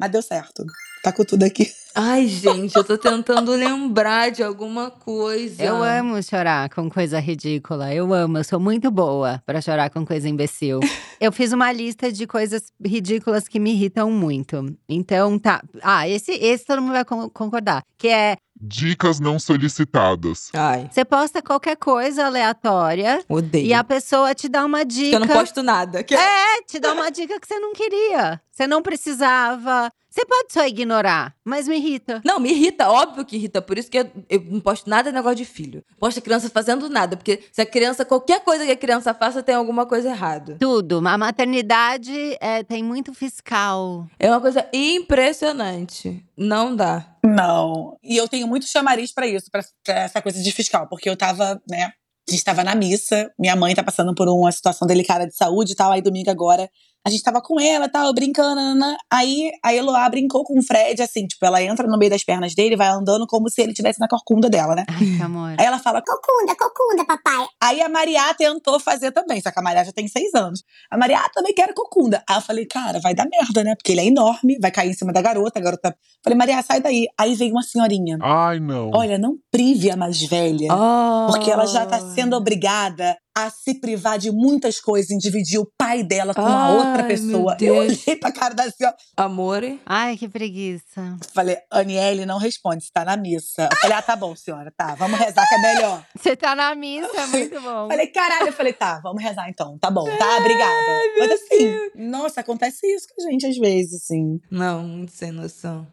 Mas 0.00 0.10
deu 0.10 0.22
certo. 0.22 0.64
Tá 1.02 1.12
com 1.12 1.24
tudo 1.24 1.44
aqui. 1.44 1.70
Ai, 1.94 2.28
gente, 2.28 2.76
eu 2.76 2.84
tô 2.84 2.96
tentando 2.96 3.50
lembrar 3.52 4.30
de 4.30 4.42
alguma 4.44 4.90
coisa. 4.92 5.60
Eu 5.62 5.82
amo 5.82 6.22
chorar 6.22 6.68
com 6.70 6.88
coisa 6.88 7.18
ridícula. 7.18 7.92
Eu 7.92 8.14
amo, 8.14 8.38
eu 8.38 8.44
sou 8.44 8.60
muito 8.60 8.90
boa 8.92 9.42
pra 9.44 9.60
chorar 9.60 9.90
com 9.90 10.06
coisa 10.06 10.28
imbecil. 10.28 10.78
eu 11.20 11.32
fiz 11.32 11.52
uma 11.52 11.72
lista 11.72 12.12
de 12.12 12.26
coisas 12.28 12.62
ridículas 12.84 13.48
que 13.48 13.58
me 13.58 13.72
irritam 13.72 14.08
muito. 14.10 14.72
Então 14.88 15.36
tá. 15.36 15.62
Ah, 15.82 16.08
esse, 16.08 16.30
esse 16.32 16.64
todo 16.64 16.80
mundo 16.80 16.92
vai 16.92 17.04
con- 17.04 17.28
concordar. 17.30 17.82
Que 17.98 18.08
é 18.08 18.36
dicas 18.60 19.18
não 19.18 19.38
solicitadas. 19.38 20.50
Ai, 20.52 20.88
você 20.90 21.04
posta 21.04 21.40
qualquer 21.40 21.76
coisa 21.76 22.26
aleatória 22.26 23.24
odeio. 23.28 23.66
e 23.66 23.72
a 23.72 23.82
pessoa 23.82 24.34
te 24.34 24.48
dá 24.48 24.64
uma 24.64 24.84
dica. 24.84 25.18
Porque 25.18 25.32
eu 25.32 25.34
não 25.34 25.42
posto 25.42 25.62
nada. 25.62 26.02
Que... 26.02 26.14
É, 26.14 26.62
te 26.66 26.78
dá 26.78 26.92
uma 26.92 27.10
dica 27.10 27.40
que 27.40 27.46
você 27.46 27.58
não 27.58 27.72
queria. 27.72 28.40
Você 28.50 28.66
não 28.66 28.82
precisava, 28.82 29.90
Você 30.20 30.26
pode 30.26 30.52
só 30.52 30.66
ignorar, 30.66 31.34
mas 31.42 31.66
me 31.66 31.78
irrita. 31.78 32.20
Não, 32.22 32.38
me 32.38 32.50
irrita, 32.50 32.90
óbvio 32.90 33.24
que 33.24 33.36
irrita. 33.36 33.62
Por 33.62 33.78
isso 33.78 33.90
que 33.90 34.00
eu, 34.00 34.10
eu 34.28 34.44
não 34.50 34.60
posto 34.60 34.90
nada 34.90 35.10
negócio 35.10 35.36
de 35.36 35.46
filho. 35.46 35.82
Posto 35.98 36.18
a 36.18 36.20
criança 36.20 36.50
fazendo 36.50 36.90
nada. 36.90 37.16
Porque 37.16 37.42
se 37.50 37.62
a 37.62 37.64
criança, 37.64 38.04
qualquer 38.04 38.44
coisa 38.44 38.66
que 38.66 38.72
a 38.72 38.76
criança 38.76 39.14
faça, 39.14 39.42
tem 39.42 39.54
alguma 39.54 39.86
coisa 39.86 40.10
errada. 40.10 40.58
Tudo. 40.60 40.98
A 41.08 41.16
maternidade 41.16 42.36
é, 42.38 42.62
tem 42.62 42.84
muito 42.84 43.14
fiscal. 43.14 44.06
É 44.18 44.28
uma 44.28 44.42
coisa 44.42 44.68
impressionante. 44.74 46.22
Não 46.36 46.76
dá. 46.76 47.16
Não. 47.24 47.96
E 48.04 48.14
eu 48.18 48.28
tenho 48.28 48.46
muito 48.46 48.66
chamariz 48.66 49.14
pra 49.14 49.26
isso, 49.26 49.50
pra 49.50 49.64
essa 49.86 50.20
coisa 50.20 50.42
de 50.42 50.52
fiscal, 50.52 50.86
porque 50.86 51.08
eu 51.08 51.16
tava, 51.16 51.62
né? 51.66 51.92
A 52.28 52.30
gente 52.30 52.44
tava 52.44 52.62
na 52.62 52.74
missa, 52.74 53.32
minha 53.38 53.56
mãe 53.56 53.74
tá 53.74 53.82
passando 53.82 54.14
por 54.14 54.28
uma 54.28 54.52
situação 54.52 54.86
delicada 54.86 55.26
de 55.26 55.34
saúde 55.34 55.72
e 55.72 55.74
tal, 55.74 55.90
aí 55.90 56.02
domingo 56.02 56.30
agora. 56.30 56.70
A 57.06 57.08
gente 57.08 57.22
tava 57.22 57.40
com 57.40 57.58
ela, 57.58 57.88
tal, 57.88 58.12
brincando, 58.12 58.56
nanana. 58.56 58.94
aí 59.10 59.50
a 59.64 59.72
Eloá 59.74 60.06
brincou 60.10 60.44
com 60.44 60.58
o 60.58 60.62
Fred, 60.62 61.00
assim, 61.00 61.26
tipo, 61.26 61.44
ela 61.46 61.62
entra 61.62 61.86
no 61.86 61.96
meio 61.96 62.10
das 62.10 62.22
pernas 62.22 62.54
dele 62.54 62.74
e 62.74 62.76
vai 62.76 62.88
andando 62.88 63.26
como 63.26 63.48
se 63.48 63.62
ele 63.62 63.70
estivesse 63.72 63.98
na 63.98 64.06
corcunda 64.06 64.50
dela, 64.50 64.74
né? 64.74 64.84
Ai, 64.86 65.16
que 65.16 65.22
amor. 65.22 65.54
Aí 65.58 65.64
ela 65.64 65.78
fala, 65.78 66.02
Cocunda, 66.02 66.54
cocunda, 66.54 67.04
papai. 67.06 67.46
Aí 67.62 67.80
a 67.80 67.88
Mariá 67.88 68.34
tentou 68.34 68.78
fazer 68.78 69.12
também, 69.12 69.40
só 69.40 69.50
que 69.50 69.58
a 69.58 69.62
Mariá 69.62 69.82
já 69.82 69.92
tem 69.92 70.06
seis 70.08 70.34
anos. 70.34 70.62
A 70.90 70.98
Mariá 70.98 71.26
também 71.32 71.54
quer 71.54 71.72
cocunda. 71.72 72.22
Aí 72.28 72.36
eu 72.36 72.42
falei, 72.42 72.66
cara, 72.66 73.00
vai 73.00 73.14
dar 73.14 73.26
merda, 73.26 73.64
né? 73.64 73.74
Porque 73.74 73.92
ele 73.92 74.02
é 74.02 74.06
enorme, 74.06 74.58
vai 74.60 74.70
cair 74.70 74.90
em 74.90 74.94
cima 74.94 75.10
da 75.10 75.22
garota. 75.22 75.58
A 75.58 75.62
garota. 75.62 75.96
Falei, 76.22 76.36
Mariá, 76.38 76.62
sai 76.62 76.82
daí. 76.82 77.06
Aí 77.18 77.34
veio 77.34 77.52
uma 77.52 77.62
senhorinha. 77.62 78.18
Ai, 78.20 78.60
não. 78.60 78.90
Olha, 78.92 79.18
não 79.18 79.36
prive 79.50 79.90
a 79.90 79.96
mais 79.96 80.20
velha. 80.22 80.68
Oh. 80.70 81.32
Porque 81.32 81.50
ela 81.50 81.66
já 81.66 81.86
tá 81.86 81.98
sendo 82.14 82.36
obrigada 82.36 83.16
a 83.36 83.48
se 83.48 83.80
privar 83.80 84.18
de 84.18 84.30
muitas 84.30 84.80
coisas, 84.80 85.10
em 85.10 85.18
dividir 85.18 85.58
o 85.58 85.70
pai 85.78 86.02
dela 86.02 86.34
com 86.34 86.40
a 86.40 86.66
Ai, 86.66 86.76
outra 86.76 87.04
pessoa. 87.04 87.54
Deus. 87.54 87.76
Eu 87.76 87.82
olhei 87.82 88.16
pra 88.16 88.32
cara 88.32 88.54
da 88.54 88.70
senhora. 88.70 88.96
Amore. 89.16 89.80
Ai, 89.86 90.16
que 90.16 90.28
preguiça. 90.28 91.16
Falei, 91.32 91.56
Aniele, 91.70 92.26
não 92.26 92.38
responde, 92.38 92.84
você 92.84 92.90
tá 92.92 93.04
na 93.04 93.16
missa. 93.16 93.68
Eu 93.70 93.76
falei, 93.78 93.96
ah, 93.96 94.02
tá 94.02 94.16
bom, 94.16 94.34
senhora, 94.34 94.72
tá. 94.76 94.94
Vamos 94.94 95.18
rezar 95.18 95.46
que 95.48 95.54
é 95.54 95.58
melhor. 95.58 96.06
Você 96.16 96.36
tá 96.36 96.54
na 96.54 96.74
missa, 96.74 97.16
é 97.16 97.26
muito 97.26 97.60
bom. 97.60 97.88
Falei, 97.88 98.06
caralho, 98.08 98.48
eu 98.48 98.52
falei, 98.52 98.72
tá, 98.72 99.00
vamos 99.00 99.22
rezar 99.22 99.48
então. 99.48 99.78
Tá 99.78 99.90
bom, 99.90 100.04
tá, 100.04 100.36
obrigada. 100.38 101.00
Mas 101.18 101.30
assim, 101.30 101.90
nossa, 101.94 102.40
acontece 102.40 102.86
isso 102.86 103.06
com 103.14 103.22
a 103.22 103.30
gente 103.30 103.46
às 103.46 103.56
vezes, 103.56 104.02
assim. 104.02 104.40
Não, 104.50 104.82
muito 104.82 105.12
sem 105.12 105.30
noção. 105.30 105.86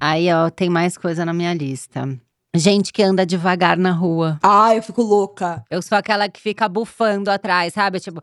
Aí, 0.00 0.32
ó, 0.32 0.48
tem 0.48 0.70
mais 0.70 0.96
coisa 0.96 1.24
na 1.24 1.32
minha 1.32 1.52
lista. 1.52 2.08
Gente 2.54 2.92
que 2.92 3.02
anda 3.02 3.24
devagar 3.24 3.76
na 3.76 3.92
rua. 3.92 4.38
Ai, 4.42 4.78
eu 4.78 4.82
fico 4.82 5.02
louca. 5.02 5.64
Eu 5.70 5.80
sou 5.80 5.96
aquela 5.96 6.28
que 6.28 6.40
fica 6.40 6.68
bufando 6.68 7.30
atrás, 7.30 7.72
sabe? 7.74 8.00
Tipo, 8.00 8.20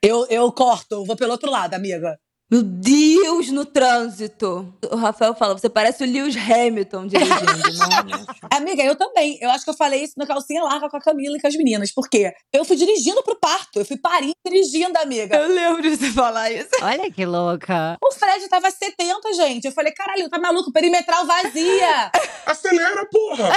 Eu, 0.00 0.24
eu 0.28 0.52
corto, 0.52 1.04
vou 1.04 1.16
pelo 1.16 1.32
outro 1.32 1.50
lado, 1.50 1.74
amiga. 1.74 2.16
Meu 2.48 2.62
Deus, 2.62 3.50
no 3.50 3.64
trânsito. 3.64 4.72
O 4.88 4.94
Rafael 4.94 5.34
fala, 5.34 5.58
você 5.58 5.68
parece 5.68 6.04
o 6.04 6.06
Lewis 6.06 6.36
Hamilton 6.36 7.08
dirigindo. 7.08 7.34
não. 8.08 8.26
Amiga, 8.56 8.84
eu 8.84 8.94
também. 8.94 9.36
Eu 9.40 9.50
acho 9.50 9.64
que 9.64 9.70
eu 9.70 9.74
falei 9.74 10.04
isso 10.04 10.14
no 10.16 10.24
calcinha 10.24 10.62
larga 10.62 10.88
com 10.88 10.96
a 10.96 11.00
Camila 11.00 11.36
e 11.36 11.40
com 11.40 11.48
as 11.48 11.56
meninas. 11.56 11.92
Por 11.92 12.08
quê? 12.08 12.32
Eu 12.52 12.64
fui 12.64 12.76
dirigindo 12.76 13.20
pro 13.24 13.34
parto. 13.34 13.80
Eu 13.80 13.84
fui 13.84 13.96
parir 13.96 14.32
dirigindo, 14.46 14.96
amiga. 14.96 15.36
Eu 15.36 15.48
lembro 15.48 15.82
de 15.82 15.96
você 15.96 16.10
falar 16.12 16.52
isso. 16.52 16.70
olha 16.82 17.10
que 17.10 17.26
louca. 17.26 17.96
O 18.00 18.12
Fred 18.12 18.48
tava 18.48 18.70
70, 18.70 19.32
gente. 19.34 19.64
Eu 19.64 19.72
falei, 19.72 19.92
caralho, 19.92 20.28
tá 20.30 20.38
maluco? 20.38 20.72
Perimetral 20.72 21.26
vazia. 21.26 22.12
Acelera, 22.46 23.04
porra! 23.10 23.48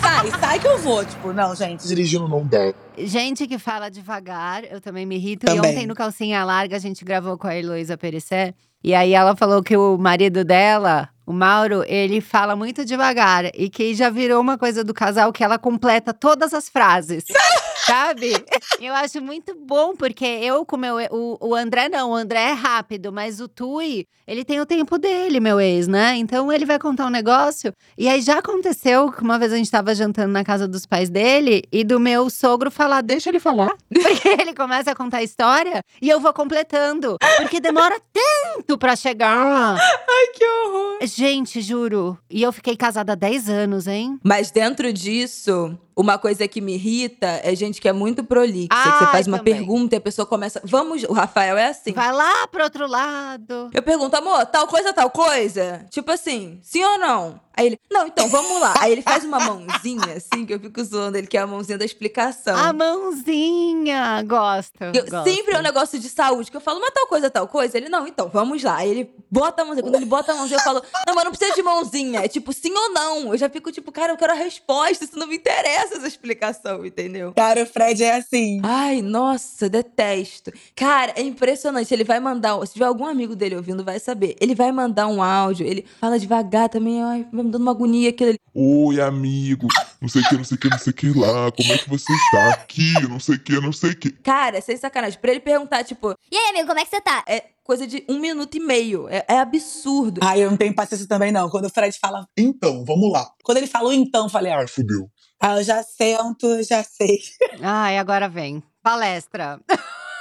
sai, 0.00 0.40
sai 0.40 0.60
que 0.60 0.68
eu 0.68 0.78
vou. 0.78 1.04
Tipo, 1.04 1.32
não, 1.32 1.52
gente. 1.56 1.86
Dirigindo 1.86 2.28
não 2.28 2.46
dá. 2.46 2.72
Gente 3.06 3.46
que 3.46 3.58
fala 3.58 3.90
devagar, 3.90 4.64
eu 4.64 4.80
também 4.80 5.06
me 5.06 5.16
irrito. 5.16 5.46
Também. 5.46 5.56
E 5.56 5.74
ontem 5.74 5.86
no 5.86 5.94
Calcinha 5.94 6.44
Larga 6.44 6.76
a 6.76 6.80
gente 6.80 7.04
gravou 7.04 7.36
com 7.38 7.46
a 7.46 7.56
Heloísa 7.56 7.96
Perissé. 7.96 8.54
E 8.82 8.94
aí 8.94 9.12
ela 9.12 9.36
falou 9.36 9.62
que 9.62 9.76
o 9.76 9.98
marido 9.98 10.44
dela, 10.44 11.08
o 11.26 11.32
Mauro, 11.32 11.84
ele 11.86 12.20
fala 12.20 12.56
muito 12.56 12.84
devagar. 12.84 13.46
E 13.54 13.68
que 13.68 13.94
já 13.94 14.08
virou 14.08 14.40
uma 14.40 14.56
coisa 14.56 14.82
do 14.82 14.94
casal 14.94 15.32
que 15.32 15.44
ela 15.44 15.58
completa 15.58 16.14
todas 16.14 16.54
as 16.54 16.68
frases. 16.68 17.24
Sabe? 17.86 18.32
Eu 18.80 18.94
acho 18.94 19.20
muito 19.20 19.54
bom, 19.54 19.94
porque 19.94 20.24
eu 20.24 20.64
com 20.64 20.76
meu. 20.76 20.96
O, 21.10 21.48
o 21.48 21.54
André 21.54 21.88
não, 21.88 22.10
o 22.10 22.14
André 22.14 22.50
é 22.50 22.52
rápido, 22.52 23.12
mas 23.12 23.40
o 23.40 23.48
Tui, 23.48 24.06
ele 24.26 24.44
tem 24.44 24.60
o 24.60 24.66
tempo 24.66 24.98
dele, 24.98 25.40
meu 25.40 25.60
ex, 25.60 25.88
né? 25.88 26.16
Então 26.16 26.52
ele 26.52 26.64
vai 26.64 26.78
contar 26.78 27.06
um 27.06 27.10
negócio. 27.10 27.72
E 27.98 28.08
aí 28.08 28.20
já 28.20 28.38
aconteceu 28.38 29.10
que 29.10 29.22
uma 29.22 29.38
vez 29.38 29.52
a 29.52 29.56
gente 29.56 29.70
tava 29.70 29.94
jantando 29.94 30.32
na 30.32 30.44
casa 30.44 30.68
dos 30.68 30.86
pais 30.86 31.10
dele 31.10 31.62
e 31.72 31.84
do 31.84 31.98
meu 31.98 32.30
sogro 32.30 32.70
falar, 32.70 33.02
deixa 33.02 33.28
ele 33.30 33.40
falar. 33.40 33.74
Porque 33.92 34.28
ele 34.28 34.54
começa 34.54 34.90
a 34.92 34.94
contar 34.94 35.18
a 35.18 35.22
história 35.22 35.82
e 36.00 36.08
eu 36.08 36.20
vou 36.20 36.32
completando. 36.32 37.16
Porque 37.38 37.60
demora 37.60 38.00
tanto 38.12 38.78
pra 38.78 38.94
chegar. 38.94 39.76
Ai, 39.76 40.26
que 40.34 40.44
horror. 40.44 40.98
Gente, 41.02 41.60
juro. 41.60 42.18
E 42.30 42.42
eu 42.42 42.52
fiquei 42.52 42.76
casada 42.76 43.12
há 43.12 43.16
10 43.16 43.48
anos, 43.48 43.86
hein? 43.86 44.18
Mas 44.22 44.50
dentro 44.50 44.92
disso, 44.92 45.76
uma 45.96 46.18
coisa 46.18 46.46
que 46.48 46.60
me 46.60 46.74
irrita 46.74 47.40
é 47.42 47.54
gente 47.54 47.80
que 47.80 47.88
é 47.88 47.92
muito 47.92 48.24
prolixa. 48.24 48.68
que 48.68 48.98
você 48.98 49.06
faz 49.06 49.26
uma 49.26 49.38
também. 49.38 49.54
pergunta 49.54 49.94
e 49.94 49.98
a 49.98 50.00
pessoa 50.00 50.26
começa. 50.26 50.60
Vamos. 50.64 51.02
O 51.04 51.12
Rafael 51.12 51.56
é 51.56 51.68
assim. 51.68 51.92
Vai 51.92 52.12
lá 52.12 52.46
pro 52.48 52.64
outro 52.64 52.86
lado. 52.86 53.70
Eu 53.72 53.82
pergunto, 53.82 54.16
amor, 54.16 54.46
tal 54.46 54.66
coisa, 54.66 54.92
tal 54.92 55.10
coisa? 55.10 55.84
Tipo 55.90 56.12
assim, 56.12 56.58
sim 56.62 56.82
ou 56.84 56.98
não? 56.98 57.40
Aí 57.60 57.66
ele, 57.66 57.80
não, 57.92 58.06
então 58.06 58.26
vamos 58.28 58.58
lá. 58.58 58.72
Aí 58.78 58.90
ele 58.92 59.02
faz 59.02 59.22
uma 59.22 59.38
mãozinha, 59.44 60.14
assim, 60.16 60.46
que 60.46 60.54
eu 60.54 60.58
fico 60.58 60.82
zoando 60.82 61.18
ele, 61.18 61.26
que 61.26 61.36
é 61.36 61.40
a 61.40 61.46
mãozinha 61.46 61.76
da 61.76 61.84
explicação. 61.84 62.56
A 62.56 62.72
mãozinha. 62.72 64.22
Gosto. 64.26 64.82
Eu- 64.82 64.92
gosto. 65.06 65.24
sempre 65.24 65.54
é 65.54 65.58
um 65.58 65.62
negócio 65.62 65.98
de 65.98 66.08
saúde, 66.08 66.50
que 66.50 66.56
eu 66.56 66.60
falo, 66.60 66.80
mas 66.80 66.90
tal 66.94 67.06
coisa, 67.06 67.28
tal 67.28 67.46
coisa. 67.46 67.76
Ele, 67.76 67.90
não, 67.90 68.06
então, 68.06 68.30
vamos 68.30 68.62
lá. 68.62 68.76
Aí 68.76 68.88
ele 68.90 69.14
bota 69.30 69.60
a 69.60 69.64
mãozinha. 69.66 69.82
Quando 69.82 69.94
ele 69.96 70.06
bota 70.06 70.32
a 70.32 70.36
mãozinha, 70.36 70.58
eu 70.58 70.62
falo, 70.64 70.82
não, 71.06 71.14
mas 71.14 71.24
não 71.24 71.32
precisa 71.32 71.54
de 71.54 71.62
mãozinha. 71.62 72.20
É 72.24 72.28
tipo, 72.28 72.50
sim 72.52 72.72
ou 72.74 72.90
não. 72.94 73.32
Eu 73.32 73.36
já 73.38 73.50
fico 73.50 73.70
tipo, 73.70 73.92
cara, 73.92 74.12
eu 74.12 74.16
quero 74.16 74.32
a 74.32 74.36
resposta. 74.36 75.04
Isso 75.04 75.18
não 75.18 75.26
me 75.26 75.36
interessa, 75.36 75.96
essa 75.96 76.06
explicação, 76.08 76.86
entendeu? 76.86 77.32
Cara, 77.34 77.62
o 77.62 77.66
Fred 77.66 78.02
é 78.02 78.16
assim. 78.16 78.60
Ai, 78.64 79.02
nossa, 79.02 79.68
detesto. 79.68 80.50
Cara, 80.74 81.12
é 81.14 81.20
impressionante. 81.22 81.92
Ele 81.92 82.04
vai 82.04 82.20
mandar. 82.20 82.58
Se 82.66 82.72
tiver 82.72 82.86
algum 82.86 83.04
amigo 83.04 83.36
dele 83.36 83.56
ouvindo, 83.56 83.84
vai 83.84 83.98
saber. 83.98 84.34
Ele 84.40 84.54
vai 84.54 84.72
mandar 84.72 85.06
um 85.08 85.22
áudio, 85.22 85.66
ele 85.66 85.84
fala 86.00 86.18
devagar 86.18 86.68
também. 86.70 87.02
Ai, 87.02 87.26
me 87.50 87.52
dando 87.52 87.62
uma 87.62 87.72
agonia 87.72 88.08
aquilo 88.10 88.30
ali. 88.30 88.38
Oi, 88.54 89.00
amigo. 89.00 89.66
Não 90.00 90.08
sei 90.08 90.22
o 90.22 90.28
que, 90.28 90.36
não 90.36 90.44
sei 90.44 90.56
o 90.56 90.60
que, 90.60 90.68
não 90.70 90.78
sei 90.78 90.90
o 90.92 90.94
que 90.96 91.08
lá. 91.18 91.52
Como 91.52 91.72
é 91.72 91.78
que 91.78 91.88
você 91.88 92.12
está 92.12 92.48
aqui? 92.50 92.92
Não 93.08 93.20
sei 93.20 93.34
o 93.34 93.38
que, 93.40 93.60
não 93.60 93.72
sei 93.72 93.90
o 93.90 93.96
que. 93.96 94.10
Cara, 94.10 94.60
sem 94.60 94.76
sacanagem. 94.76 95.18
Pra 95.20 95.30
ele 95.32 95.40
perguntar, 95.40 95.84
tipo, 95.84 96.14
E 96.30 96.36
aí, 96.36 96.50
amigo, 96.50 96.66
como 96.68 96.78
é 96.80 96.84
que 96.84 96.90
você 96.90 97.00
tá? 97.00 97.24
é 97.26 97.44
coisa 97.64 97.86
de 97.86 98.04
um 98.08 98.18
minuto 98.18 98.56
e 98.56 98.60
meio. 98.60 99.08
É, 99.08 99.24
é 99.28 99.38
absurdo. 99.38 100.20
Ai, 100.24 100.42
eu 100.42 100.50
não 100.50 100.56
tenho 100.56 100.74
paciência 100.74 101.06
também, 101.06 101.30
não. 101.30 101.48
Quando 101.50 101.66
o 101.66 101.70
Fred 101.70 101.96
fala. 102.00 102.26
Então, 102.36 102.84
vamos 102.84 103.12
lá. 103.12 103.28
Quando 103.44 103.58
ele 103.58 103.66
falou 103.66 103.92
então, 103.92 104.24
eu 104.24 104.30
falei, 104.30 104.52
ah, 104.52 104.58
Ai, 104.58 104.66
fudeu. 104.66 105.08
ah, 105.40 105.56
eu 105.58 105.62
já 105.64 105.82
sento, 105.82 106.46
eu 106.46 106.62
já 106.64 106.82
sei. 106.82 107.18
Ai, 107.60 107.98
agora 107.98 108.28
vem. 108.28 108.62
Palestra. 108.82 109.60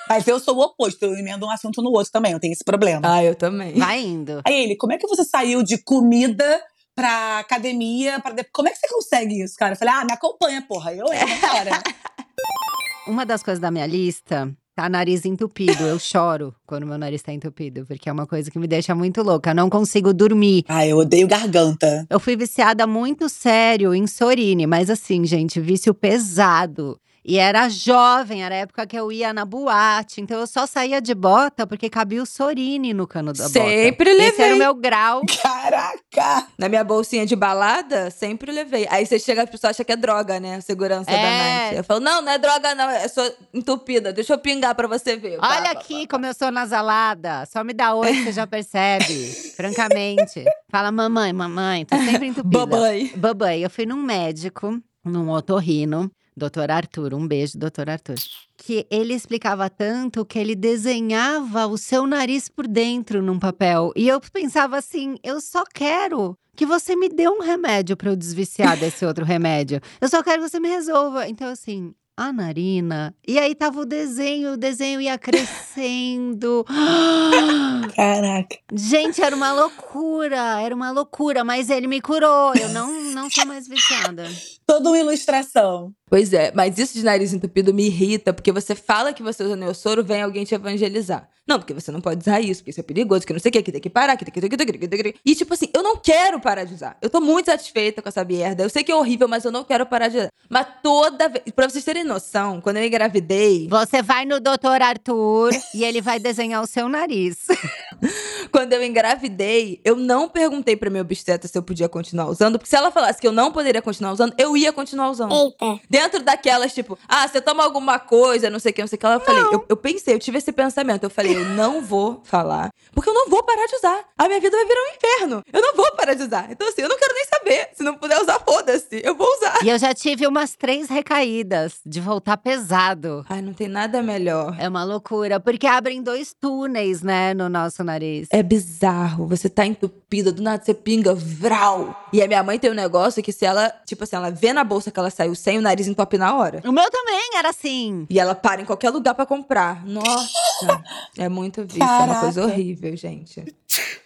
Mas 0.08 0.28
eu 0.28 0.40
sou 0.40 0.56
o 0.58 0.62
oposto, 0.62 1.04
eu 1.06 1.14
emendo 1.16 1.46
um 1.46 1.52
assunto 1.52 1.84
no 1.84 1.92
outro 1.92 2.12
também, 2.12 2.32
eu 2.32 2.40
tenho 2.40 2.52
esse 2.52 2.64
problema. 2.64 3.02
Ah, 3.04 3.24
eu 3.24 3.36
também. 3.36 3.74
Vai 3.76 4.02
indo. 4.02 4.42
Aí 4.44 4.64
ele, 4.64 4.76
como 4.76 4.92
é 4.92 4.98
que 4.98 5.08
você 5.08 5.24
saiu 5.24 5.62
de 5.62 5.78
comida 5.84 6.60
pra 7.00 7.39
academia? 7.39 8.20
Pra 8.20 8.36
Como 8.52 8.68
é 8.68 8.72
que 8.72 8.78
você 8.78 8.88
consegue 8.89 9.41
isso, 9.41 9.56
cara? 9.58 9.74
Eu 9.74 9.78
falei, 9.78 9.93
ah, 9.93 10.04
me 10.04 10.12
acompanha, 10.12 10.62
porra. 10.62 10.93
Eu 10.93 11.06
entro 11.14 11.41
na 11.41 11.54
hora. 11.54 11.72
Uma 13.08 13.26
das 13.26 13.41
coisas 13.41 13.60
da 13.60 13.72
minha 13.72 13.88
lista 13.88 14.54
tá 14.76 14.89
nariz 14.89 15.26
entupido. 15.26 15.84
Eu 15.84 15.97
choro 15.97 16.54
quando 16.68 16.86
meu 16.86 16.97
nariz 16.97 17.22
tá 17.22 17.32
entupido, 17.32 17.86
porque 17.86 18.10
é 18.10 18.12
uma 18.12 18.28
coisa 18.28 18.52
que 18.52 18.60
me 18.60 18.68
deixa 18.68 18.93
muito 18.93 19.24
louca. 19.24 19.52
Eu 19.52 19.56
não 19.56 19.70
consigo 19.70 20.14
dormir. 20.14 20.66
ah, 20.68 20.86
eu 20.86 20.97
odeio 20.97 21.26
garganta. 21.28 22.06
Eu 22.10 22.20
fui 22.20 22.36
viciada 22.36 22.86
muito 22.86 23.30
sério 23.30 23.95
em 23.95 24.06
Sorine, 24.06 24.68
mas 24.68 24.89
assim, 24.89 25.26
gente, 25.26 25.60
vício 25.60 25.93
pesado. 25.93 27.00
E 27.24 27.38
era 27.38 27.68
jovem, 27.70 28.44
era 28.44 28.56
a 28.56 28.58
época 28.60 28.88
que 28.88 28.98
eu 28.98 29.12
ia 29.12 29.34
na 29.34 29.46
boate. 29.46 30.22
Então 30.22 30.40
eu 30.40 30.48
só 30.48 30.66
saía 30.66 31.02
de 31.02 31.14
bota 31.14 31.68
porque 31.68 31.90
cabia 31.90 32.24
o 32.24 32.26
Sorine 32.26 32.94
no 32.94 33.06
cano 33.06 33.34
da 33.34 33.44
bota. 33.44 33.60
Sempre 33.60 34.10
Esse 34.12 34.42
era 34.42 34.54
levei. 34.54 34.54
o 34.54 34.58
meu 34.58 34.74
grau. 34.74 35.22
Caraca! 35.44 36.48
Na 36.58 36.68
minha 36.70 36.84
bolsinha 36.84 37.26
de 37.26 37.36
balada, 37.36 38.10
sempre 38.10 38.52
levei. 38.52 38.88
Aí 38.90 39.06
você 39.06 39.20
chega, 39.20 39.44
a 39.44 39.48
pessoa 39.48 39.70
acha 39.72 39.84
que 39.84 39.92
é 39.92 39.96
droga, 39.96 40.40
né? 40.40 40.56
A 40.56 40.62
segurança 40.62 41.12
da 41.12 41.18
É. 41.18 41.60
night. 41.64 41.76
Eu 41.78 41.84
falo, 41.84 42.00
não, 42.00 42.22
não 42.22 42.32
é 42.32 42.38
droga, 42.38 42.74
não. 42.74 42.90
É 42.90 43.08
só 43.08 43.22
entupida. 43.54 44.12
Deixa 44.14 44.34
eu 44.34 44.38
pingar 44.40 44.74
pra 44.76 44.88
você 44.88 45.16
ver. 45.16 45.38
Pá, 45.40 45.58
Olha 45.58 45.74
pá, 45.76 45.80
aqui 45.82 46.08
pá, 46.08 46.16
como 46.16 46.26
eu 46.26 46.34
sou 46.34 46.52
nasalada. 46.52 47.46
Só 47.46 47.64
me 47.64 47.74
dá 47.74 47.94
oi 47.94 48.12
que 48.14 48.24
você 48.26 48.32
já 48.32 48.48
percebe. 48.48 49.26
francamente. 49.56 50.44
Fala, 50.70 50.92
mamãe, 50.92 51.32
mamãe, 51.34 51.86
tô 51.86 51.96
sempre 51.98 52.28
entupida. 52.28 52.66
Babai. 52.66 53.12
Babai, 53.16 53.64
eu 53.66 53.70
fui 53.70 53.86
num 53.86 54.02
médico, 54.02 54.80
num 55.04 55.30
otorrino, 55.32 56.10
doutor 56.40 56.72
Arthur, 56.72 57.14
um 57.14 57.28
beijo, 57.28 57.60
doutor 57.60 57.90
Arthur. 57.90 58.16
Que 58.58 58.88
ele 58.90 59.14
explicava 59.14 59.70
tanto 59.70 60.26
que 60.26 60.40
ele 60.40 60.56
desenhava 60.56 61.68
o 61.68 61.78
seu 61.78 62.08
nariz 62.08 62.50
por 62.50 62.68
dentro 62.68 63.22
num 63.22 63.38
papel. 63.38 63.92
E 63.96 64.08
eu 64.08 64.20
pensava 64.20 64.78
assim: 64.78 65.18
eu 65.24 65.40
só 65.40 65.64
quero 65.72 66.36
que 66.56 66.66
você 66.66 66.96
me 66.96 67.08
dê 67.08 67.30
um 67.30 67.42
remédio 67.42 67.96
pra 67.96 68.10
eu 68.10 68.16
desviciar 68.16 68.78
desse 68.78 69.06
outro 69.06 69.24
remédio. 69.24 69.80
Eu 70.02 70.10
só 70.10 70.24
quero 70.24 70.42
que 70.42 70.50
você 70.50 70.60
me 70.60 70.70
resolva. 70.70 71.28
Então, 71.28 71.50
assim. 71.50 71.94
A 72.20 72.34
narina. 72.34 73.16
E 73.26 73.40
aí 73.40 73.56
tava 73.56 73.80
o 73.80 73.86
desenho, 73.86 74.52
o 74.52 74.58
desenho 74.58 75.00
ia 75.00 75.18
crescendo. 75.18 76.66
Caraca. 77.96 78.58
Gente, 78.74 79.22
era 79.22 79.34
uma 79.34 79.54
loucura, 79.54 80.62
era 80.62 80.76
uma 80.76 80.92
loucura, 80.92 81.46
mas 81.46 81.70
ele 81.70 81.88
me 81.88 82.02
curou. 82.02 82.54
Eu 82.56 82.68
não, 82.70 82.92
não 83.14 83.30
sou 83.30 83.46
mais 83.46 83.70
viciada. 83.70 84.28
Toda 84.68 84.90
uma 84.90 85.00
ilustração. 85.00 85.94
Pois 86.10 86.34
é, 86.34 86.52
mas 86.54 86.78
isso 86.78 86.94
de 86.96 87.06
nariz 87.06 87.32
entupido 87.32 87.74
me 87.74 87.86
irrita, 87.86 88.34
porque 88.34 88.52
você 88.52 88.76
fala 88.76 89.14
que 89.14 89.24
você 89.24 89.42
usa 89.42 89.56
neossoro, 89.56 90.04
vem 90.04 90.22
alguém 90.22 90.44
te 90.44 90.54
evangelizar. 90.54 91.30
Não, 91.50 91.58
porque 91.58 91.74
você 91.74 91.91
não 91.91 92.00
pode 92.00 92.22
usar 92.22 92.39
isso, 92.39 92.62
porque 92.62 92.70
isso 92.70 92.80
é 92.80 92.84
perigoso, 92.84 93.26
que 93.26 93.34
não 93.34 93.39
sei 93.39 93.50
o 93.50 93.52
que, 93.54 93.64
que 93.64 93.72
tem 93.72 93.82
que 93.82 93.89
parar, 93.89 94.16
que 94.16 94.24
tem 94.24 94.32
que... 94.32 94.39
que 94.39 94.56
tem 94.56 94.68
que- 94.68 94.78
que 94.78 94.88
tem 94.88 95.02
que- 95.04 95.16
E 95.26 95.34
tipo 95.34 95.52
assim, 95.52 95.68
eu 95.74 95.82
não 95.82 95.97
quero 95.97 96.39
parar 96.39 96.64
de 96.64 96.76
usar. 96.76 96.95
Eu 97.02 97.10
tô 97.10 97.20
muito 97.20 97.47
satisfeita 97.47 98.04
com 98.04 98.08
essa 98.10 98.24
merda. 98.24 98.62
Eu 98.62 98.70
sei 98.70 98.84
que 98.84 98.91
é 98.91 98.95
horrível, 98.95 99.28
mas 99.28 99.43
eu 99.45 99.52
não 99.52 99.64
quero 99.64 99.84
parar 99.88 100.10
de 100.10 100.18
usar. 100.20 100.30
Mas 100.47 100.68
toda 100.84 101.28
vez... 101.28 101.43
Pra 101.56 101.68
vocês 101.68 101.84
terem 101.84 102.04
noção, 102.04 102.62
quando 102.62 102.78
eu 102.78 102.86
engravidei... 102.86 103.68
Você 103.68 104.04
vai 104.04 104.26
no 104.26 104.39
doutor 104.39 104.80
Arthur 104.80 105.50
e 105.74 105.84
ele 105.84 106.02
vai 106.02 106.20
desenhar 106.20 106.62
o 106.62 106.68
seu 106.68 106.88
nariz. 106.88 107.47
Quando 108.52 108.74
eu 108.74 108.84
engravidei, 108.84 109.80
eu 109.84 109.95
não 109.95 110.28
perguntei 110.30 110.76
pra 110.76 110.89
minha 110.89 111.02
obstetra 111.02 111.47
se 111.47 111.58
eu 111.58 111.62
podia 111.62 111.88
continuar 111.89 112.28
usando, 112.28 112.58
porque 112.58 112.70
se 112.70 112.76
ela 112.76 112.91
falasse 112.91 113.20
que 113.20 113.28
eu 113.28 113.32
não 113.32 113.52
poderia 113.52 113.82
continuar 113.82 114.12
usando, 114.14 114.34
eu 114.38 114.56
ia 114.58 114.72
continuar 114.74 115.10
usando. 115.12 115.34
Eita. 115.34 115.80
Dentro 115.89 116.24
daquelas, 116.24 116.74
tipo, 116.74 116.97
ah, 117.08 117.28
você 117.28 117.41
toma 117.41 117.64
alguma 117.64 118.00
coisa, 118.00 118.50
não 118.50 118.58
sei 118.60 118.72
o 118.72 118.74
que, 118.74 118.82
não 118.82 118.88
sei 118.88 118.95
o 118.97 119.00
que. 119.00 119.06
Eu 119.06 119.20
falei, 119.20 119.43
eu, 119.52 119.66
eu 119.70 119.78
pensei, 119.78 120.14
eu 120.16 120.20
tive 120.20 120.38
esse 120.38 120.52
pensamento. 120.52 121.04
Eu 121.04 121.10
falei, 121.10 121.36
eu 121.40 121.46
não 121.46 121.82
vou 121.82 122.22
falar, 122.26 122.70
porque 123.00 123.10
eu 123.10 123.14
não 123.14 123.30
vou 123.30 123.41
parar 123.41 123.66
de 123.66 123.76
usar. 123.78 124.04
A 124.18 124.28
minha 124.28 124.41
vida 124.41 124.58
vai 124.58 124.66
virar 124.66 124.82
um 124.82 124.95
inferno. 124.97 125.43
Eu 125.54 125.62
não 125.62 125.74
vou 125.74 125.89
parar 125.95 126.14
de 126.16 126.24
usar. 126.24 126.47
Então, 126.52 126.68
assim, 126.68 126.82
eu 126.82 126.89
não 126.89 126.97
quero 126.97 127.14
nem 127.14 127.26
saber. 127.26 127.70
Se 127.74 127.82
não 127.82 127.95
puder 127.95 128.22
usar, 128.22 128.39
foda-se. 128.39 129.02
Eu 129.02 129.16
vou 129.16 129.26
usar. 129.38 129.64
E 129.64 129.70
eu 129.70 129.80
já 129.80 129.93
tive 129.93 130.28
umas 130.28 130.54
três 130.54 130.89
recaídas 130.89 131.80
de 131.86 132.02
voltar 132.02 132.36
pesado. 132.36 133.26
Ai, 133.30 133.41
não 133.41 133.54
tem 133.54 133.70
nada 133.70 134.04
melhor. 134.04 134.54
É 134.60 134.68
uma 134.68 134.84
loucura, 134.84 135.39
porque 135.39 135.66
abrem 135.66 136.04
dois 136.04 136.34
túneis, 136.34 137.02
né, 137.02 137.34
no 137.34 137.47
nosso 137.47 137.86
nariz. 137.86 138.28
É 138.32 138.43
bizarro. 138.43 139.26
Você 139.28 139.47
tá 139.47 139.66
entupida, 139.66 140.34
do 140.34 140.41
nada 140.41 140.62
você 140.62 140.74
pinga, 140.74 141.16
vral. 141.16 142.10
E 142.12 142.22
a 142.22 142.28
minha 142.28 142.43
mãe 142.43 142.60
tem 142.60 142.70
um 142.70 142.76
negócio 142.76 143.24
que 143.24 143.32
se 143.32 143.45
ela, 143.45 143.70
tipo 143.86 144.04
assim, 144.04 144.18
ela 144.18 144.30
vê 144.30 144.52
na 144.52 144.66
bolsa 144.66 144.91
que 144.91 145.00
ela 145.00 145.10
saiu 145.10 145.36
sem, 145.36 145.58
o 145.58 145.62
nariz 145.62 145.88
entope 145.88 146.18
na 146.18 146.36
hora. 146.36 146.62
O 146.66 146.72
meu 146.74 146.91
também 146.91 147.38
era 147.38 147.50
assim. 147.50 148.06
E 148.10 148.20
ela 148.20 148.36
para 148.36 148.62
em 148.62 148.66
qualquer 148.66 148.89
lugar 148.89 149.16
pra 149.16 149.26
comprar. 149.26 149.86
Nossa, 149.86 150.84
é 151.18 151.30
muito 151.30 151.64
vício, 151.64 151.82
é 151.82 152.04
uma 152.04 152.20
coisa 152.20 152.41
Caraca. 152.41 152.89
Horrível, 152.90 152.98
gente. 152.98 153.44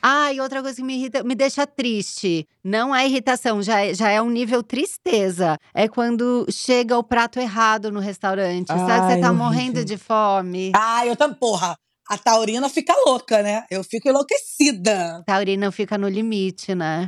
Ah, 0.05 0.33
e 0.33 0.41
outra 0.41 0.61
coisa 0.61 0.75
que 0.75 0.83
me 0.83 0.95
irrita, 0.95 1.23
me 1.23 1.33
deixa 1.33 1.65
triste. 1.65 2.45
Não 2.61 2.93
é 2.93 3.05
irritação, 3.05 3.63
já 3.63 3.85
é, 3.85 3.93
já 3.93 4.09
é 4.09 4.21
um 4.21 4.29
nível 4.29 4.61
tristeza. 4.61 5.57
É 5.73 5.87
quando 5.87 6.45
chega 6.51 6.97
o 6.97 7.03
prato 7.03 7.39
errado 7.39 7.89
no 7.89 8.01
restaurante. 8.01 8.67
Sabe 8.67 8.79
que 8.81 8.85
você 8.85 9.21
tá 9.21 9.29
horrível. 9.29 9.33
morrendo 9.33 9.85
de 9.85 9.97
fome. 9.97 10.73
Ah, 10.75 11.07
eu 11.07 11.15
também. 11.15 11.37
Porra, 11.37 11.77
a 12.09 12.17
taurina 12.17 12.67
fica 12.67 12.93
louca, 13.05 13.41
né? 13.41 13.63
Eu 13.71 13.81
fico 13.81 14.09
enlouquecida. 14.09 15.23
Taurina 15.25 15.71
fica 15.71 15.97
no 15.97 16.09
limite, 16.09 16.75
né? 16.75 17.05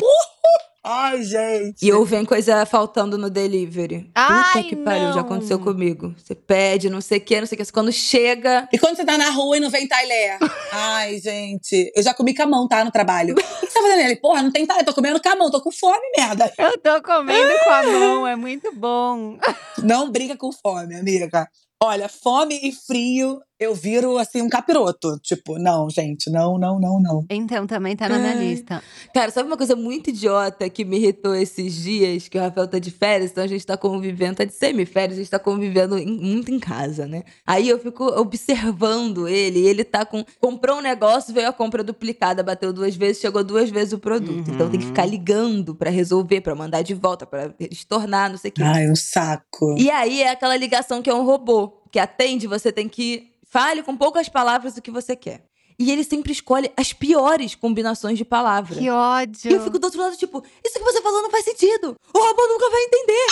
Ai, 0.87 1.23
gente. 1.23 1.83
E 1.83 1.91
ou 1.91 2.05
vem 2.05 2.23
coisa 2.23 2.63
faltando 2.63 3.17
no 3.17 3.27
delivery. 3.27 4.07
Ai, 4.13 4.53
Puta 4.53 4.69
que 4.69 4.75
pariu, 4.75 5.13
já 5.13 5.21
aconteceu 5.21 5.57
comigo. 5.57 6.13
Você 6.15 6.35
pede, 6.35 6.91
não 6.91 7.01
sei 7.01 7.17
o 7.17 7.21
que, 7.21 7.39
não 7.39 7.47
sei 7.47 7.57
o 7.57 7.65
que. 7.65 7.71
Quando 7.71 7.91
chega. 7.91 8.69
E 8.71 8.77
quando 8.77 8.95
você 8.95 9.03
tá 9.03 9.17
na 9.17 9.31
rua 9.31 9.57
e 9.57 9.59
não 9.59 9.71
vem 9.71 9.87
talher? 9.87 10.37
Ai, 10.71 11.17
gente. 11.19 11.91
Eu 11.95 12.03
já 12.03 12.13
comi 12.13 12.35
com 12.35 12.43
a 12.43 12.45
mão, 12.45 12.67
tá? 12.67 12.85
No 12.85 12.91
trabalho. 12.91 13.33
O 13.33 13.35
que 13.35 13.41
você 13.41 13.73
tá 13.73 13.81
fazendo? 13.81 14.01
Ele, 14.01 14.15
porra, 14.17 14.43
não 14.43 14.51
tem 14.51 14.63
talher. 14.63 14.85
Tô 14.85 14.93
comendo 14.93 15.19
com 15.19 15.29
a 15.29 15.35
mão, 15.35 15.49
tô 15.49 15.59
com 15.59 15.71
fome, 15.71 16.11
merda. 16.15 16.53
Eu 16.55 16.77
tô 16.77 17.01
comendo 17.01 17.53
com 17.63 17.69
a 17.71 17.83
mão, 17.83 18.27
é 18.27 18.35
muito 18.35 18.71
bom. 18.75 19.39
Não 19.81 20.11
brinca 20.11 20.37
com 20.37 20.51
fome, 20.51 20.95
amiga. 20.95 21.47
Olha, 21.81 22.07
fome 22.07 22.59
e 22.63 22.71
frio, 22.71 23.41
eu 23.59 23.73
viro 23.73 24.17
assim 24.17 24.41
um 24.41 24.49
capiroto. 24.49 25.17
Tipo, 25.21 25.57
não, 25.57 25.89
gente, 25.89 26.29
não, 26.29 26.57
não, 26.57 26.79
não, 26.79 26.99
não. 27.01 27.25
Então 27.29 27.65
também 27.65 27.95
tá 27.95 28.09
na 28.09 28.17
minha 28.19 28.31
Ai. 28.33 28.47
lista. 28.47 28.81
Cara, 29.13 29.31
sabe 29.31 29.47
uma 29.47 29.57
coisa 29.57 29.75
muito 29.75 30.09
idiota 30.09 30.69
que 30.69 30.83
me 30.83 30.97
irritou 30.97 31.33
esses 31.35 31.73
dias? 31.75 32.27
Que 32.27 32.37
o 32.37 32.41
Rafael 32.41 32.67
tá 32.67 32.79
de 32.79 32.91
férias, 32.91 33.31
então 33.31 33.43
a 33.43 33.47
gente 33.47 33.65
tá 33.65 33.77
convivendo, 33.77 34.35
tá 34.37 34.43
de 34.45 34.53
semiférias, 34.53 35.17
a 35.17 35.21
gente 35.21 35.31
tá 35.31 35.39
convivendo 35.39 35.97
em- 35.97 36.05
muito 36.19 36.51
em 36.51 36.59
casa, 36.59 37.05
né? 37.07 37.23
Aí 37.45 37.69
eu 37.69 37.79
fico 37.79 38.03
observando 38.19 39.27
ele, 39.27 39.59
e 39.59 39.67
ele 39.67 39.83
tá 39.83 40.05
com. 40.05 40.23
Comprou 40.39 40.77
um 40.77 40.81
negócio, 40.81 41.33
veio 41.33 41.47
a 41.49 41.53
compra 41.53 41.83
duplicada, 41.83 42.43
bateu 42.43 42.71
duas 42.73 42.95
vezes, 42.95 43.21
chegou 43.21 43.43
duas 43.43 43.69
vezes 43.69 43.93
o 43.93 43.99
produto. 43.99 44.49
Então 44.51 44.69
tem 44.69 44.79
que 44.79 44.85
ficar 44.85 45.05
ligando 45.05 45.75
pra 45.75 45.89
resolver, 45.89 46.41
pra 46.41 46.55
mandar 46.55 46.81
de 46.81 46.93
volta, 46.93 47.25
pra 47.25 47.53
estornar, 47.71 48.29
não 48.29 48.37
sei 48.37 48.49
o 48.49 48.53
quê. 48.53 48.63
Ai, 48.63 48.89
um 48.89 48.95
saco. 48.95 49.75
E 49.77 49.89
aí 49.89 50.21
é 50.21 50.29
aquela 50.31 50.55
ligação 50.55 51.01
que 51.01 51.09
é 51.09 51.13
um 51.13 51.23
robô, 51.25 51.81
que 51.91 51.99
atende, 51.99 52.47
você 52.47 52.71
tem 52.71 52.87
que. 52.89 53.31
Fale 53.45 53.83
com 53.83 53.95
poucas 53.95 54.27
palavras 54.27 54.75
o 54.75 54.81
que 54.81 54.91
você 54.91 55.15
quer. 55.15 55.45
E 55.77 55.91
ele 55.91 56.03
sempre 56.03 56.31
escolhe 56.31 56.71
as 56.77 56.93
piores 56.93 57.53
combinações 57.53 58.17
de 58.17 58.23
palavras. 58.23 58.77
Que 58.79 58.89
ódio. 58.89 59.51
E 59.51 59.53
eu 59.53 59.61
fico 59.61 59.77
do 59.77 59.85
outro 59.85 59.99
lado, 59.99 60.15
tipo, 60.15 60.41
isso 60.63 60.79
que 60.79 60.83
você 60.85 61.01
falou 61.01 61.21
não 61.21 61.29
faz 61.29 61.43
sentido. 61.43 61.95
O 62.13 62.17
robô 62.17 62.47
nunca 62.47 62.69
vai 62.69 62.83
entender. 62.83 63.27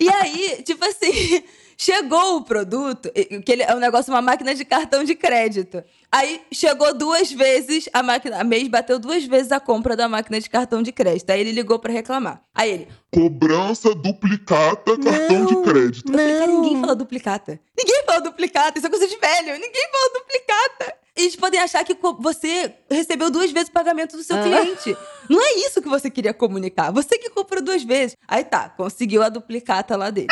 e 0.02 0.08
aí, 0.10 0.62
tipo 0.62 0.84
assim, 0.84 1.42
chegou 1.96 2.36
o 2.36 2.42
produto, 2.42 3.10
que 3.44 3.52
ele 3.52 3.62
é 3.62 3.74
um 3.74 3.78
negócio, 3.78 4.12
uma 4.12 4.22
máquina 4.22 4.54
de 4.54 4.64
cartão 4.64 5.02
de 5.04 5.14
crédito. 5.14 5.82
Aí 6.12 6.40
chegou 6.52 6.94
duas 6.94 7.30
vezes, 7.32 7.88
a 7.92 8.02
máquina, 8.02 8.40
a 8.40 8.44
mês 8.44 8.68
bateu 8.68 8.98
duas 8.98 9.24
vezes 9.24 9.50
a 9.52 9.58
compra 9.60 9.96
da 9.96 10.08
máquina 10.08 10.40
de 10.40 10.48
cartão 10.48 10.82
de 10.82 10.92
crédito. 10.92 11.30
Aí 11.30 11.40
ele 11.40 11.52
ligou 11.52 11.78
pra 11.78 11.92
reclamar. 11.92 12.42
Aí 12.54 12.70
ele, 12.70 12.88
Cobrança 13.12 13.94
duplicata 13.94 14.96
cartão 14.98 15.38
Não. 15.40 15.46
de 15.46 15.56
crédito. 15.62 16.12
eu 16.12 16.18
falei, 16.18 16.38
cara, 16.38 16.46
ninguém 16.52 16.74
Não. 16.74 16.80
fala 16.82 16.94
duplicata. 16.94 17.60
Ninguém 17.76 18.02
fala 18.04 18.20
duplicata, 18.20 18.78
isso 18.78 18.86
é 18.86 18.90
coisa 18.90 19.08
de 19.08 19.16
velho. 19.16 19.52
Ninguém 19.58 19.88
fala 19.90 20.12
duplicata. 20.14 20.94
Eles 21.16 21.34
podem 21.34 21.58
achar 21.60 21.82
que 21.82 21.96
você 22.20 22.74
recebeu 22.90 23.30
duas 23.30 23.50
vezes 23.50 23.70
o 23.70 23.72
pagamento 23.72 24.18
do 24.18 24.22
seu 24.22 24.36
Ah. 24.36 24.42
cliente. 24.42 24.94
Não 25.30 25.40
é 25.42 25.54
isso 25.66 25.80
que 25.80 25.88
você 25.88 26.10
queria 26.10 26.34
comunicar. 26.34 26.90
Você 26.92 27.16
que 27.18 27.30
comprou 27.30 27.62
duas 27.62 27.82
vezes. 27.82 28.16
Aí 28.28 28.44
tá, 28.44 28.68
conseguiu 28.68 29.22
a 29.22 29.30
duplicata 29.30 29.96
lá 29.96 30.10
dele. 30.10 30.26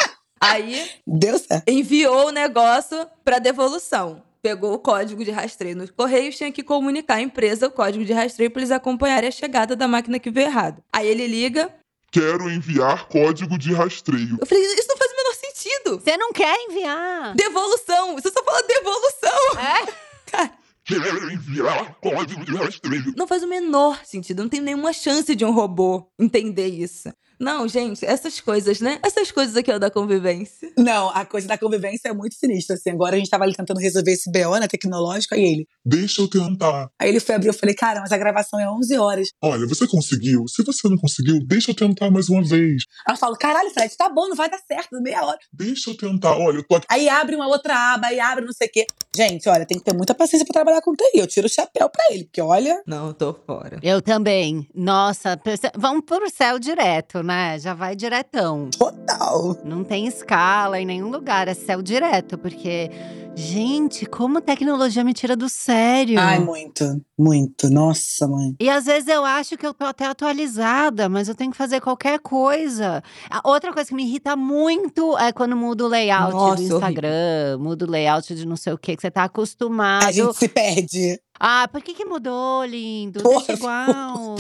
Aí 0.53 0.91
Deu 1.07 1.39
certo. 1.39 1.69
enviou 1.69 2.29
o 2.29 2.31
negócio 2.31 3.07
pra 3.25 3.39
devolução. 3.39 4.23
Pegou 4.43 4.75
o 4.75 4.79
código 4.79 5.25
de 5.25 5.31
rastreio 5.31 5.75
nos 5.77 5.91
correios, 5.91 6.37
tinha 6.37 6.53
que 6.53 6.63
comunicar 6.63 7.15
à 7.15 7.21
empresa 7.23 7.67
o 7.67 7.71
código 7.71 8.05
de 8.05 8.13
rastreio 8.13 8.51
pra 8.51 8.61
eles 8.61 8.71
acompanharem 8.71 9.29
a 9.29 9.33
chegada 9.33 9.75
da 9.75 9.89
máquina 9.89 10.19
que 10.19 10.31
veio 10.31 10.49
errado. 10.49 10.83
Aí 10.93 11.09
ele 11.09 11.27
liga. 11.27 11.75
Quero 12.13 12.49
enviar 12.51 13.09
código 13.09 13.59
de 13.59 13.73
rastreio. 13.73 14.37
Eu 14.41 14.47
falei, 14.47 14.63
isso 14.65 14.87
não 14.89 14.97
faz 14.99 15.11
o 15.11 15.17
menor 15.17 15.35
sentido. 15.35 16.01
Você 16.01 16.17
não 16.17 16.33
quer 16.33 16.55
enviar? 16.69 17.35
Devolução! 17.35 18.15
Você 18.15 18.31
só 18.31 18.45
fala 18.45 18.63
devolução! 18.63 19.59
É? 19.59 20.51
Quero 20.85 21.33
enviar 21.33 21.95
código 21.95 22.45
de 22.45 22.55
rastreio. 22.55 23.15
Não 23.17 23.27
faz 23.27 23.43
o 23.43 23.49
menor 23.49 24.05
sentido. 24.05 24.43
Não 24.43 24.51
tem 24.51 24.61
nenhuma 24.61 24.93
chance 24.93 25.35
de 25.35 25.43
um 25.45 25.51
robô 25.51 26.07
entender 26.21 26.67
isso. 26.69 27.11
Não, 27.39 27.67
gente, 27.69 28.05
essas 28.05 28.41
coisas, 28.41 28.81
né? 28.81 28.99
Essas 29.03 29.31
coisas 29.31 29.57
aqui, 29.57 29.71
ó, 29.73 29.79
da 29.79 29.91
convivência. 29.91 30.73
Não, 30.79 31.11
a 31.11 31.25
coisa 31.25 31.47
da 31.49 31.59
convivência 31.59 32.09
é 32.09 32.13
muito 32.13 32.35
sinistra, 32.35 32.77
assim. 32.77 32.91
Agora 32.91 33.17
a 33.17 33.19
gente 33.19 33.31
tava 33.31 33.45
ali 33.45 33.55
tentando 33.55 33.81
resolver 33.81 34.13
esse 34.13 34.31
BO, 34.31 34.57
né, 34.59 34.69
tecnológico, 34.69 35.35
aí 35.35 35.43
ele. 35.43 35.69
Deixa 35.85 36.23
eu 36.23 36.29
tentar. 36.29 36.89
Aí 36.99 37.09
ele 37.09 37.21
foi 37.21 37.35
abrir, 37.35 37.49
eu 37.49 37.55
falei, 37.55 37.75
cara, 37.75 38.01
mas 38.01 38.13
a 38.13 38.17
gravação 38.17 38.59
é 38.61 38.71
11 38.71 38.97
horas. 38.99 39.29
Olha, 39.43 39.67
você 39.67 39.87
conseguiu. 39.87 40.47
Se 40.49 40.63
você 40.63 40.89
não 40.89 40.97
conseguiu, 40.97 41.39
deixa 41.45 41.71
eu 41.71 41.75
tentar 41.75 42.11
mais 42.11 42.29
uma 42.29 42.43
vez. 42.43 42.85
Aí 43.07 43.15
eu 43.15 43.19
falo, 43.19 43.37
caralho, 43.37 43.71
Fred, 43.71 43.95
tá 43.97 44.09
bom, 44.09 44.29
não 44.29 44.37
vai 44.37 44.49
dar 44.49 44.59
certo, 44.59 45.01
meia 45.01 45.25
hora. 45.25 45.39
Deixa 45.53 45.91
eu 45.91 45.97
tentar. 45.97 46.37
Olha, 46.37 46.59
eu 46.59 46.65
tô 46.67 46.77
aqui. 46.77 46.87
Aí 46.89 47.09
abre 47.09 47.37
uma 47.37 47.49
outra 47.49 47.95
aba, 47.95 48.07
aí 48.07 48.21
abre 48.21 48.45
não 48.45 48.53
sei 48.53 48.69
o 48.69 48.71
quê. 48.71 48.87
Gente, 49.15 49.49
olha, 49.49 49.67
tem 49.67 49.79
que 49.79 49.85
ter 49.85 49.95
muita 49.95 50.15
paciência 50.15 50.45
pra 50.47 50.53
trabalhar 50.53 50.81
com 50.81 50.95
TI. 50.95 51.19
Eu 51.19 51.27
tiro 51.27 51.47
o 51.47 51.51
chapéu 51.51 51.89
pra 51.89 52.03
ele, 52.11 52.25
porque 52.25 52.41
olha. 52.41 52.83
Não, 52.87 53.09
eu 53.09 53.15
tô 53.15 53.35
fora. 53.35 53.79
Eu 53.83 54.01
também. 54.01 54.69
Nossa, 54.75 55.41
vamos 55.77 56.05
pro 56.05 56.29
céu 56.31 56.59
direto, 56.59 57.23
né? 57.25 57.59
Já 57.59 57.75
vai 57.75 57.97
diretão. 57.97 58.69
Total. 58.71 59.57
Não 59.65 59.83
tem 59.83 60.07
escala 60.07 60.79
em 60.81 60.87
nenhum 60.87 61.11
lugar, 61.11 61.49
é 61.49 61.55
céu 61.55 61.83
direto, 61.83 62.37
porque, 62.39 62.91
gente, 63.35 64.07
como 64.07 64.41
tecnologia 64.41 65.03
me 65.03 65.13
tira 65.13 65.35
do 65.35 65.49
sério. 65.49 66.21
Ai, 66.21 66.39
muito, 66.39 67.01
muito. 67.19 67.71
Nossa, 67.71 68.29
mãe. 68.29 68.55
E 68.61 68.69
às 68.69 68.85
vezes 68.85 69.09
eu 69.09 69.25
acho 69.25 69.57
que 69.57 69.67
eu 69.67 69.73
tô 69.75 69.85
até 69.85 70.07
atualizada, 70.07 71.09
mas 71.09 71.29
eu 71.29 71.35
tenho 71.35 71.51
que 71.51 71.57
fazer 71.57 71.81
qualquer 71.81 72.19
coisa. 72.19 73.03
A 73.31 73.49
outra 73.49 73.73
coisa 73.73 73.89
que 73.89 73.95
me 73.95 74.05
irrita 74.05 74.37
muito 74.37 75.17
é 75.19 75.33
quando 75.33 75.57
muda 75.57 75.85
o 75.85 75.89
layout 75.89 76.33
Nossa, 76.33 76.57
do 76.57 76.63
Instagram, 76.63 77.59
muda 77.59 77.87
o 77.87 77.91
layout 77.91 78.35
de 78.35 78.47
não 78.47 78.57
sei 78.57 78.73
o 78.73 78.79
que, 78.79 78.95
que 78.95 79.03
você 79.03 79.11
tá 79.11 79.25
acostumado. 79.25 80.05
A 80.05 80.13
gente 80.13 80.37
se 80.37 80.49
perde. 80.49 81.21
Ah, 81.39 81.69
por 81.71 81.83
que 81.83 81.95
que 81.95 82.05
mudou, 82.05 82.65
lindo? 82.65 83.23
Porra, 83.23 83.47
Deixa 83.47 83.53
igual. 83.59 84.37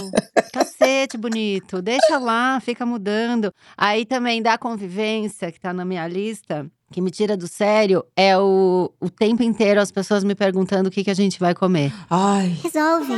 Cacete, 0.52 1.16
bonito. 1.18 1.82
Deixa 1.82 2.18
lá, 2.18 2.60
fica 2.60 2.86
mudando. 2.86 3.52
Aí 3.76 4.04
também 4.04 4.40
da 4.42 4.56
convivência, 4.56 5.50
que 5.50 5.60
tá 5.60 5.72
na 5.72 5.84
minha 5.84 6.06
lista, 6.06 6.70
que 6.94 7.00
me 7.00 7.10
tira 7.10 7.36
do 7.36 7.48
sério 7.48 8.04
é 8.16 8.38
o, 8.38 8.88
o 9.00 9.10
tempo 9.10 9.42
inteiro 9.42 9.80
as 9.80 9.90
pessoas 9.90 10.22
me 10.22 10.32
perguntando 10.36 10.88
o 10.88 10.92
que, 10.92 11.02
que 11.02 11.10
a 11.10 11.14
gente 11.14 11.40
vai 11.40 11.52
comer. 11.52 11.92
Ai, 12.08 12.56
Resolve. 12.62 13.12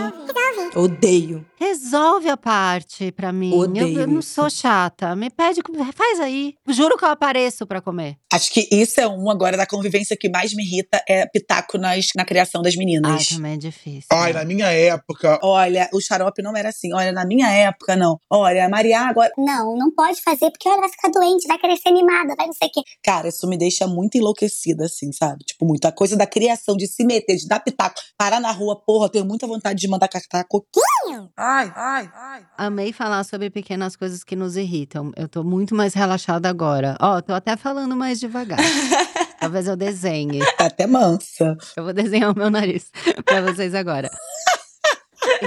odeio. 0.75 1.45
Resolve 1.59 2.29
a 2.29 2.37
parte 2.37 3.11
pra 3.13 3.33
mim. 3.33 3.51
Eu- 3.51 3.59
Odeio 3.61 4.01
eu, 4.01 4.07
não 4.07 4.21
isso. 4.21 4.35
sou 4.35 4.49
chata. 4.51 5.15
Me 5.17 5.29
pede, 5.31 5.61
faz 5.95 6.21
aí. 6.21 6.55
Juro 6.69 6.97
que 6.97 7.05
eu 7.05 7.09
apareço 7.09 7.67
pra 7.67 7.81
comer. 7.81 8.17
Acho 8.33 8.51
que 8.53 8.69
isso 8.71 9.01
é 9.01 9.07
um 9.09 9.31
agora 9.31 9.57
da 9.57 9.67
convivência 9.67 10.17
que 10.19 10.29
mais 10.29 10.55
me 10.55 10.63
irrita 10.63 11.03
é 11.09 11.27
pitaco 11.27 11.77
nas, 11.79 12.09
na 12.17 12.25
criação 12.25 12.63
das 12.63 12.75
Ai, 12.75 12.79
meninas. 12.79 13.29
também 13.29 13.55
é 13.55 13.57
difícil. 13.57 14.07
Ai, 14.13 14.33
né? 14.33 14.39
na 14.41 14.45
minha 14.45 14.67
época. 14.71 15.39
Olha, 15.43 15.89
o 15.93 16.01
xarope 16.01 16.43
não 16.43 16.57
era 16.57 16.69
assim. 16.71 16.93
Olha, 16.95 17.13
na 17.13 17.27
minha 17.27 17.51
época, 17.51 17.97
não. 17.97 18.19
Olha, 18.31 18.67
a 18.67 18.69
Maria 18.69 19.01
agora. 19.01 19.31
Não, 19.39 19.77
não 19.77 19.91
pode 19.91 20.21
fazer, 20.23 20.51
porque 20.51 20.69
ela 20.69 20.81
vai 20.81 20.89
ficar 20.91 21.09
doente, 21.11 21.47
vai 21.49 21.59
querer 21.59 21.77
ser 21.77 21.89
animada, 21.89 22.35
vai 22.37 22.47
não 22.47 22.53
sei 22.55 22.69
o 22.69 22.71
quê. 22.73 22.81
Cara, 23.03 23.29
isso 23.29 23.47
me 23.49 23.57
deixa 23.67 23.87
muito 23.87 24.17
enlouquecida, 24.17 24.85
assim, 24.85 25.13
sabe? 25.13 25.45
Tipo, 25.45 25.67
muito. 25.67 25.85
A 25.87 25.93
coisa 25.93 26.17
da 26.17 26.27
criação, 26.27 26.77
de 26.77 26.87
se 26.87 27.05
meter, 27.05 27.37
de 27.37 27.49
dar 27.49 27.61
pitaco, 27.61 28.01
parar 28.17 28.41
na 28.41 28.53
rua, 28.53 28.81
porra, 28.81 29.07
eu 29.07 29.09
tenho 29.11 29.25
muita 29.25 29.47
vontade 29.47 29.81
de 29.81 29.89
mandar 29.89 30.09
catar 30.09 30.45
coquinho. 30.45 31.31
Ai, 31.37 31.73
ai, 31.75 32.11
ai. 32.15 32.47
Amei 32.57 32.93
falar 32.93 33.25
sobre 33.25 33.51
pequenas 33.51 33.97
coisas 33.97 34.23
que 34.23 34.37
nos 34.37 34.57
irritam. 34.57 35.13
Eu 35.17 35.29
tô 35.29 35.43
muito 35.43 35.75
mais 35.75 35.95
relaxada 35.95 36.49
agora. 36.49 36.97
Ó, 37.01 37.21
tô 37.21 37.33
até 37.33 37.57
falando 37.57 37.97
mais 37.97 38.21
devagar. 38.21 38.59
Talvez 39.41 39.67
eu 39.67 39.77
desenhe. 39.77 40.41
Tá 40.57 40.67
até 40.67 40.87
mansa. 40.87 41.57
Eu 41.77 41.85
vou 41.85 41.93
desenhar 41.93 42.33
o 42.33 42.39
meu 42.39 42.51
nariz 42.51 42.91
pra 43.27 43.43
vocês 43.43 43.75
agora. 43.75 44.11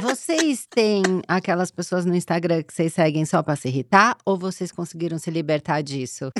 Vocês 0.01 0.65
têm 0.69 1.03
aquelas 1.27 1.71
pessoas 1.71 2.05
no 2.05 2.15
Instagram 2.15 2.63
que 2.63 2.73
vocês 2.73 2.93
seguem 2.93 3.25
só 3.25 3.41
pra 3.41 3.55
se 3.55 3.67
irritar? 3.67 4.17
Ou 4.25 4.37
vocês 4.37 4.71
conseguiram 4.71 5.17
se 5.17 5.29
libertar 5.31 5.81
disso? 5.81 6.31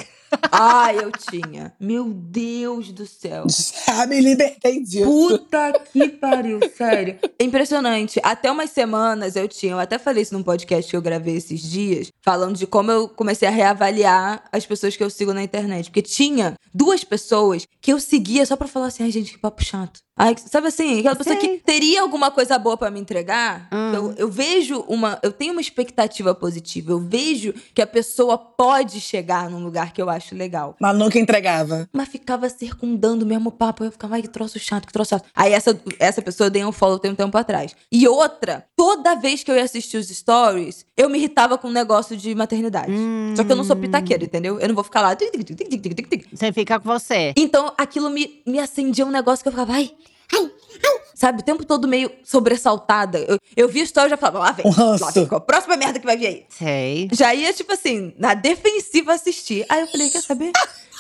Ai, 0.52 0.98
eu 1.04 1.12
tinha. 1.12 1.74
Meu 1.80 2.14
Deus 2.14 2.92
do 2.92 3.06
céu. 3.06 3.46
Já 3.86 4.06
me 4.06 4.20
libertei 4.20 4.82
disso. 4.84 5.06
Puta 5.06 5.74
que 5.92 6.10
pariu, 6.10 6.60
sério. 6.76 7.18
É 7.38 7.44
impressionante. 7.44 8.20
Até 8.24 8.52
umas 8.52 8.70
semanas 8.72 9.36
eu 9.36 9.48
tinha, 9.48 9.74
eu 9.74 9.80
até 9.80 9.98
falei 9.98 10.24
isso 10.24 10.34
num 10.34 10.44
podcast 10.44 10.90
que 10.90 10.96
eu 10.98 11.02
gravei 11.02 11.36
esses 11.36 11.62
dias, 11.62 12.12
falando 12.22 12.58
de 12.58 12.68
como 12.68 12.92
eu 12.92 13.10
comecei 13.10 13.48
a 13.48 13.52
reavaliar 13.52 14.44
as 14.52 14.66
pessoas 14.66 14.96
que 14.96 15.04
eu 15.04 15.10
sigo 15.10 15.34
na 15.34 15.44
internet. 15.44 15.90
Porque 15.90 16.02
tinha 16.02 16.56
duas 16.74 17.04
pessoas 17.04 17.68
que 17.82 17.92
eu 17.92 18.00
seguia 18.00 18.46
só 18.46 18.56
pra 18.56 18.68
falar 18.68 18.88
assim, 18.88 19.04
ai 19.04 19.12
gente, 19.12 19.34
que 19.34 19.38
papo 19.38 19.64
chato. 19.64 20.02
Ai, 20.22 20.36
sabe 20.38 20.68
assim, 20.68 21.00
aquela 21.00 21.16
pessoa 21.16 21.40
Sei. 21.40 21.48
que 21.48 21.64
teria 21.64 22.02
alguma 22.02 22.30
coisa 22.30 22.60
boa 22.60 22.76
pra 22.76 22.92
me 22.92 23.00
entregar. 23.00 23.70
Hum. 23.72 23.94
Eu, 23.94 24.14
eu 24.18 24.30
vejo 24.30 24.82
uma. 24.82 25.18
Eu 25.24 25.32
tenho 25.32 25.54
uma 25.54 25.62
expectativa 25.62 26.36
positiva. 26.36 26.92
Eu 26.92 27.00
vejo 27.00 27.54
que 27.74 27.82
a 27.82 27.88
pessoa 27.88 28.38
pode 28.38 29.00
chegar 29.00 29.50
num 29.50 29.64
lugar 29.64 29.94
que 29.94 30.02
eu 30.02 30.10
acho 30.10 30.36
legal. 30.36 30.76
Mas 30.78 30.98
nunca 30.98 31.18
entregava. 31.18 31.88
Mas 31.94 32.10
ficava 32.10 32.50
circundando 32.50 33.24
o 33.24 33.28
mesmo 33.28 33.50
papo. 33.50 33.86
Eu 33.86 33.94
ficava, 33.94 34.16
ai, 34.16 34.22
que 34.22 34.28
troço 34.28 34.60
chato, 34.60 34.86
que 34.86 34.92
troço 34.92 35.12
chato. 35.12 35.26
Aí 35.34 35.54
essa, 35.54 35.80
essa 35.98 36.22
pessoa 36.22 36.48
eu 36.48 36.52
dei 36.52 36.66
um 36.66 36.74
follow 36.74 37.00
tem 37.00 37.12
um 37.12 37.16
tempo 37.16 37.38
atrás. 37.38 37.74
E 37.90 38.06
outra, 38.06 38.66
toda 38.76 39.16
vez 39.16 39.42
que 39.42 39.50
eu 39.50 39.56
ia 39.56 39.64
assistir 39.64 39.96
os 39.96 40.10
stories, 40.10 40.86
eu 40.98 41.10
me 41.10 41.18
irritava 41.18 41.58
com 41.58 41.70
um 41.70 41.72
negócio 41.72 42.18
de 42.18 42.36
maternidade. 42.36 42.92
Só 43.38 43.46
que 43.46 43.52
eu 43.54 43.56
não 43.56 43.64
sou 43.64 43.78
pitaqueira, 43.78 44.26
entendeu? 44.26 44.60
Eu 44.60 44.68
não 44.68 44.76
vou 44.76 44.84
ficar 44.84 45.02
lá. 45.02 45.16
Você 45.16 46.52
fica 46.60 46.80
com 46.80 46.90
você. 46.90 47.34
Então 47.38 47.74
aquilo 47.78 48.10
me, 48.10 48.42
me 48.46 48.60
acendia 48.60 49.06
um 49.06 49.12
negócio 49.12 49.44
que 49.44 49.48
eu 49.48 49.54
ficava, 49.54 49.74
ai, 49.74 49.92
ai, 50.34 50.52
ai. 50.86 50.99
Sabe, 51.20 51.42
o 51.42 51.44
tempo 51.44 51.66
todo 51.66 51.86
meio 51.86 52.10
sobressaltada. 52.24 53.20
Eu, 53.20 53.38
eu 53.58 53.68
vi 53.68 53.82
o 53.82 53.84
story 53.84 54.08
e 54.08 54.10
já 54.12 54.16
falava, 54.16 54.40
lá 54.40 54.52
vem, 54.54 54.66
Um 54.66 54.98
lá 54.98 55.12
vem, 55.12 55.26
qual 55.28 55.40
a 55.40 55.42
próxima 55.42 55.76
merda 55.76 56.00
que 56.00 56.06
vai 56.06 56.16
vir 56.16 56.28
aí. 56.28 56.46
Sei. 56.48 57.10
Já 57.12 57.36
ia, 57.36 57.52
tipo 57.52 57.74
assim, 57.74 58.14
na 58.18 58.34
defensiva 58.34 59.12
assistir. 59.14 59.66
Aí 59.68 59.82
eu 59.82 59.88
falei, 59.88 60.10
quer 60.10 60.22
saber? 60.22 60.54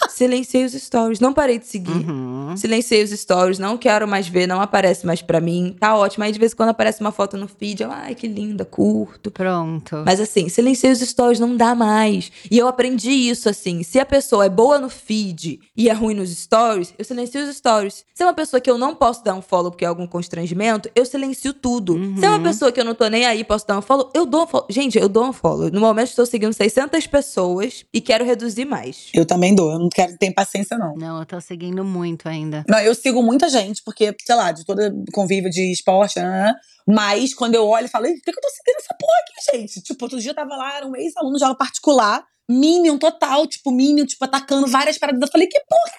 Silenciei 0.07 0.63
os 0.63 0.73
stories. 0.73 1.19
Não 1.19 1.33
parei 1.33 1.59
de 1.59 1.65
seguir. 1.67 1.91
Uhum. 1.91 2.55
Silenciei 2.55 3.03
os 3.03 3.11
stories, 3.11 3.59
não 3.59 3.77
quero 3.77 4.07
mais 4.07 4.27
ver, 4.27 4.47
não 4.47 4.61
aparece 4.61 5.05
mais 5.05 5.21
pra 5.21 5.41
mim. 5.41 5.75
Tá 5.79 5.95
ótimo. 5.97 6.23
Aí 6.23 6.31
de 6.31 6.39
vez 6.39 6.53
em 6.53 6.55
quando 6.55 6.69
aparece 6.69 7.01
uma 7.01 7.11
foto 7.11 7.35
no 7.35 7.47
feed, 7.47 7.83
eu, 7.83 7.91
ai, 7.91 8.15
que 8.15 8.27
linda, 8.27 8.63
curto. 8.63 9.31
Pronto. 9.31 10.03
Mas 10.05 10.19
assim, 10.19 10.47
silenciei 10.47 10.91
os 10.91 10.99
stories, 10.99 11.39
não 11.39 11.55
dá 11.55 11.75
mais. 11.75 12.31
E 12.49 12.57
eu 12.57 12.67
aprendi 12.67 13.11
isso 13.11 13.49
assim. 13.49 13.83
Se 13.83 13.99
a 13.99 14.05
pessoa 14.05 14.45
é 14.45 14.49
boa 14.49 14.79
no 14.79 14.89
feed 14.89 15.59
e 15.75 15.89
é 15.89 15.93
ruim 15.93 16.15
nos 16.15 16.29
stories, 16.29 16.93
eu 16.97 17.03
silencio 17.03 17.43
os 17.43 17.55
stories. 17.55 18.05
Se 18.13 18.23
é 18.23 18.25
uma 18.25 18.33
pessoa 18.33 18.61
que 18.61 18.69
eu 18.69 18.77
não 18.77 18.95
posso 18.95 19.23
dar 19.23 19.33
um 19.33 19.41
follow 19.41 19.71
porque 19.71 19.85
é 19.85 19.87
algum 19.87 20.07
constrangimento, 20.09 20.89
eu 20.95 21.05
silencio 21.05 21.53
tudo. 21.53 21.97
Se 22.19 22.25
é 22.25 22.29
uma 22.29 22.41
pessoa 22.41 22.71
que 22.71 22.79
eu 22.79 22.85
não 22.85 22.93
tô 22.95 23.07
nem 23.07 23.25
aí, 23.25 23.43
posso 23.43 23.65
dar 23.65 23.77
um 23.77 23.81
follow, 23.81 24.11
eu 24.13 24.25
dou 24.25 24.43
um 24.43 24.47
follow. 24.47 24.67
Gente, 24.69 24.97
eu 24.97 25.07
dou 25.07 25.25
um 25.25 25.33
follow. 25.33 25.69
No 25.71 25.79
momento 25.79 26.09
estou 26.09 26.25
seguindo 26.25 26.51
600 26.51 27.07
pessoas 27.07 27.85
e 27.93 28.01
quero 28.01 28.25
reduzir 28.25 28.65
mais. 28.65 29.09
Eu 29.13 29.25
também 29.25 29.55
dou. 29.55 29.71
Eu 29.71 29.79
não 29.79 29.89
quero 29.89 30.17
ter 30.17 30.33
paciência, 30.33 30.77
não. 30.77 30.95
Não, 30.95 31.19
eu 31.19 31.25
tô 31.25 31.39
seguindo 31.39 31.83
muito 31.83 32.27
ainda. 32.27 32.65
Não, 32.67 32.79
eu 32.79 32.93
sigo 32.93 33.23
muita 33.23 33.49
gente, 33.49 33.81
porque, 33.83 34.15
sei 34.25 34.35
lá, 34.35 34.51
de 34.51 34.65
todo 34.65 34.81
convívio 35.13 35.49
de 35.49 35.71
esporte, 35.71 36.19
né? 36.19 36.53
mas 36.87 37.35
quando 37.35 37.53
eu 37.53 37.67
olho, 37.67 37.85
eu 37.85 37.89
falo, 37.89 38.07
"Ih, 38.07 38.15
por 38.15 38.23
que 38.23 38.31
que 38.31 38.37
eu 38.39 38.41
tô 38.41 38.49
seguindo 38.49 38.77
essa 38.79 38.95
porra 38.99 39.13
aqui, 39.21 39.57
gente? 39.57 39.81
Tipo, 39.83 40.05
outro 40.05 40.19
dia 40.19 40.31
eu 40.31 40.35
tava 40.35 40.55
lá, 40.55 40.77
era 40.77 40.87
um 40.87 40.95
ex-aluno 40.95 41.37
de 41.37 41.43
aula 41.43 41.55
particular, 41.55 42.25
Minion 42.49 42.97
total, 42.97 43.45
tipo, 43.45 43.71
Minion, 43.71 44.07
tipo, 44.07 44.25
atacando 44.25 44.65
várias 44.65 44.97
paradas. 44.97 45.21
Eu 45.21 45.31
falei, 45.31 45.45
que 45.47 45.59
porra 45.69 45.91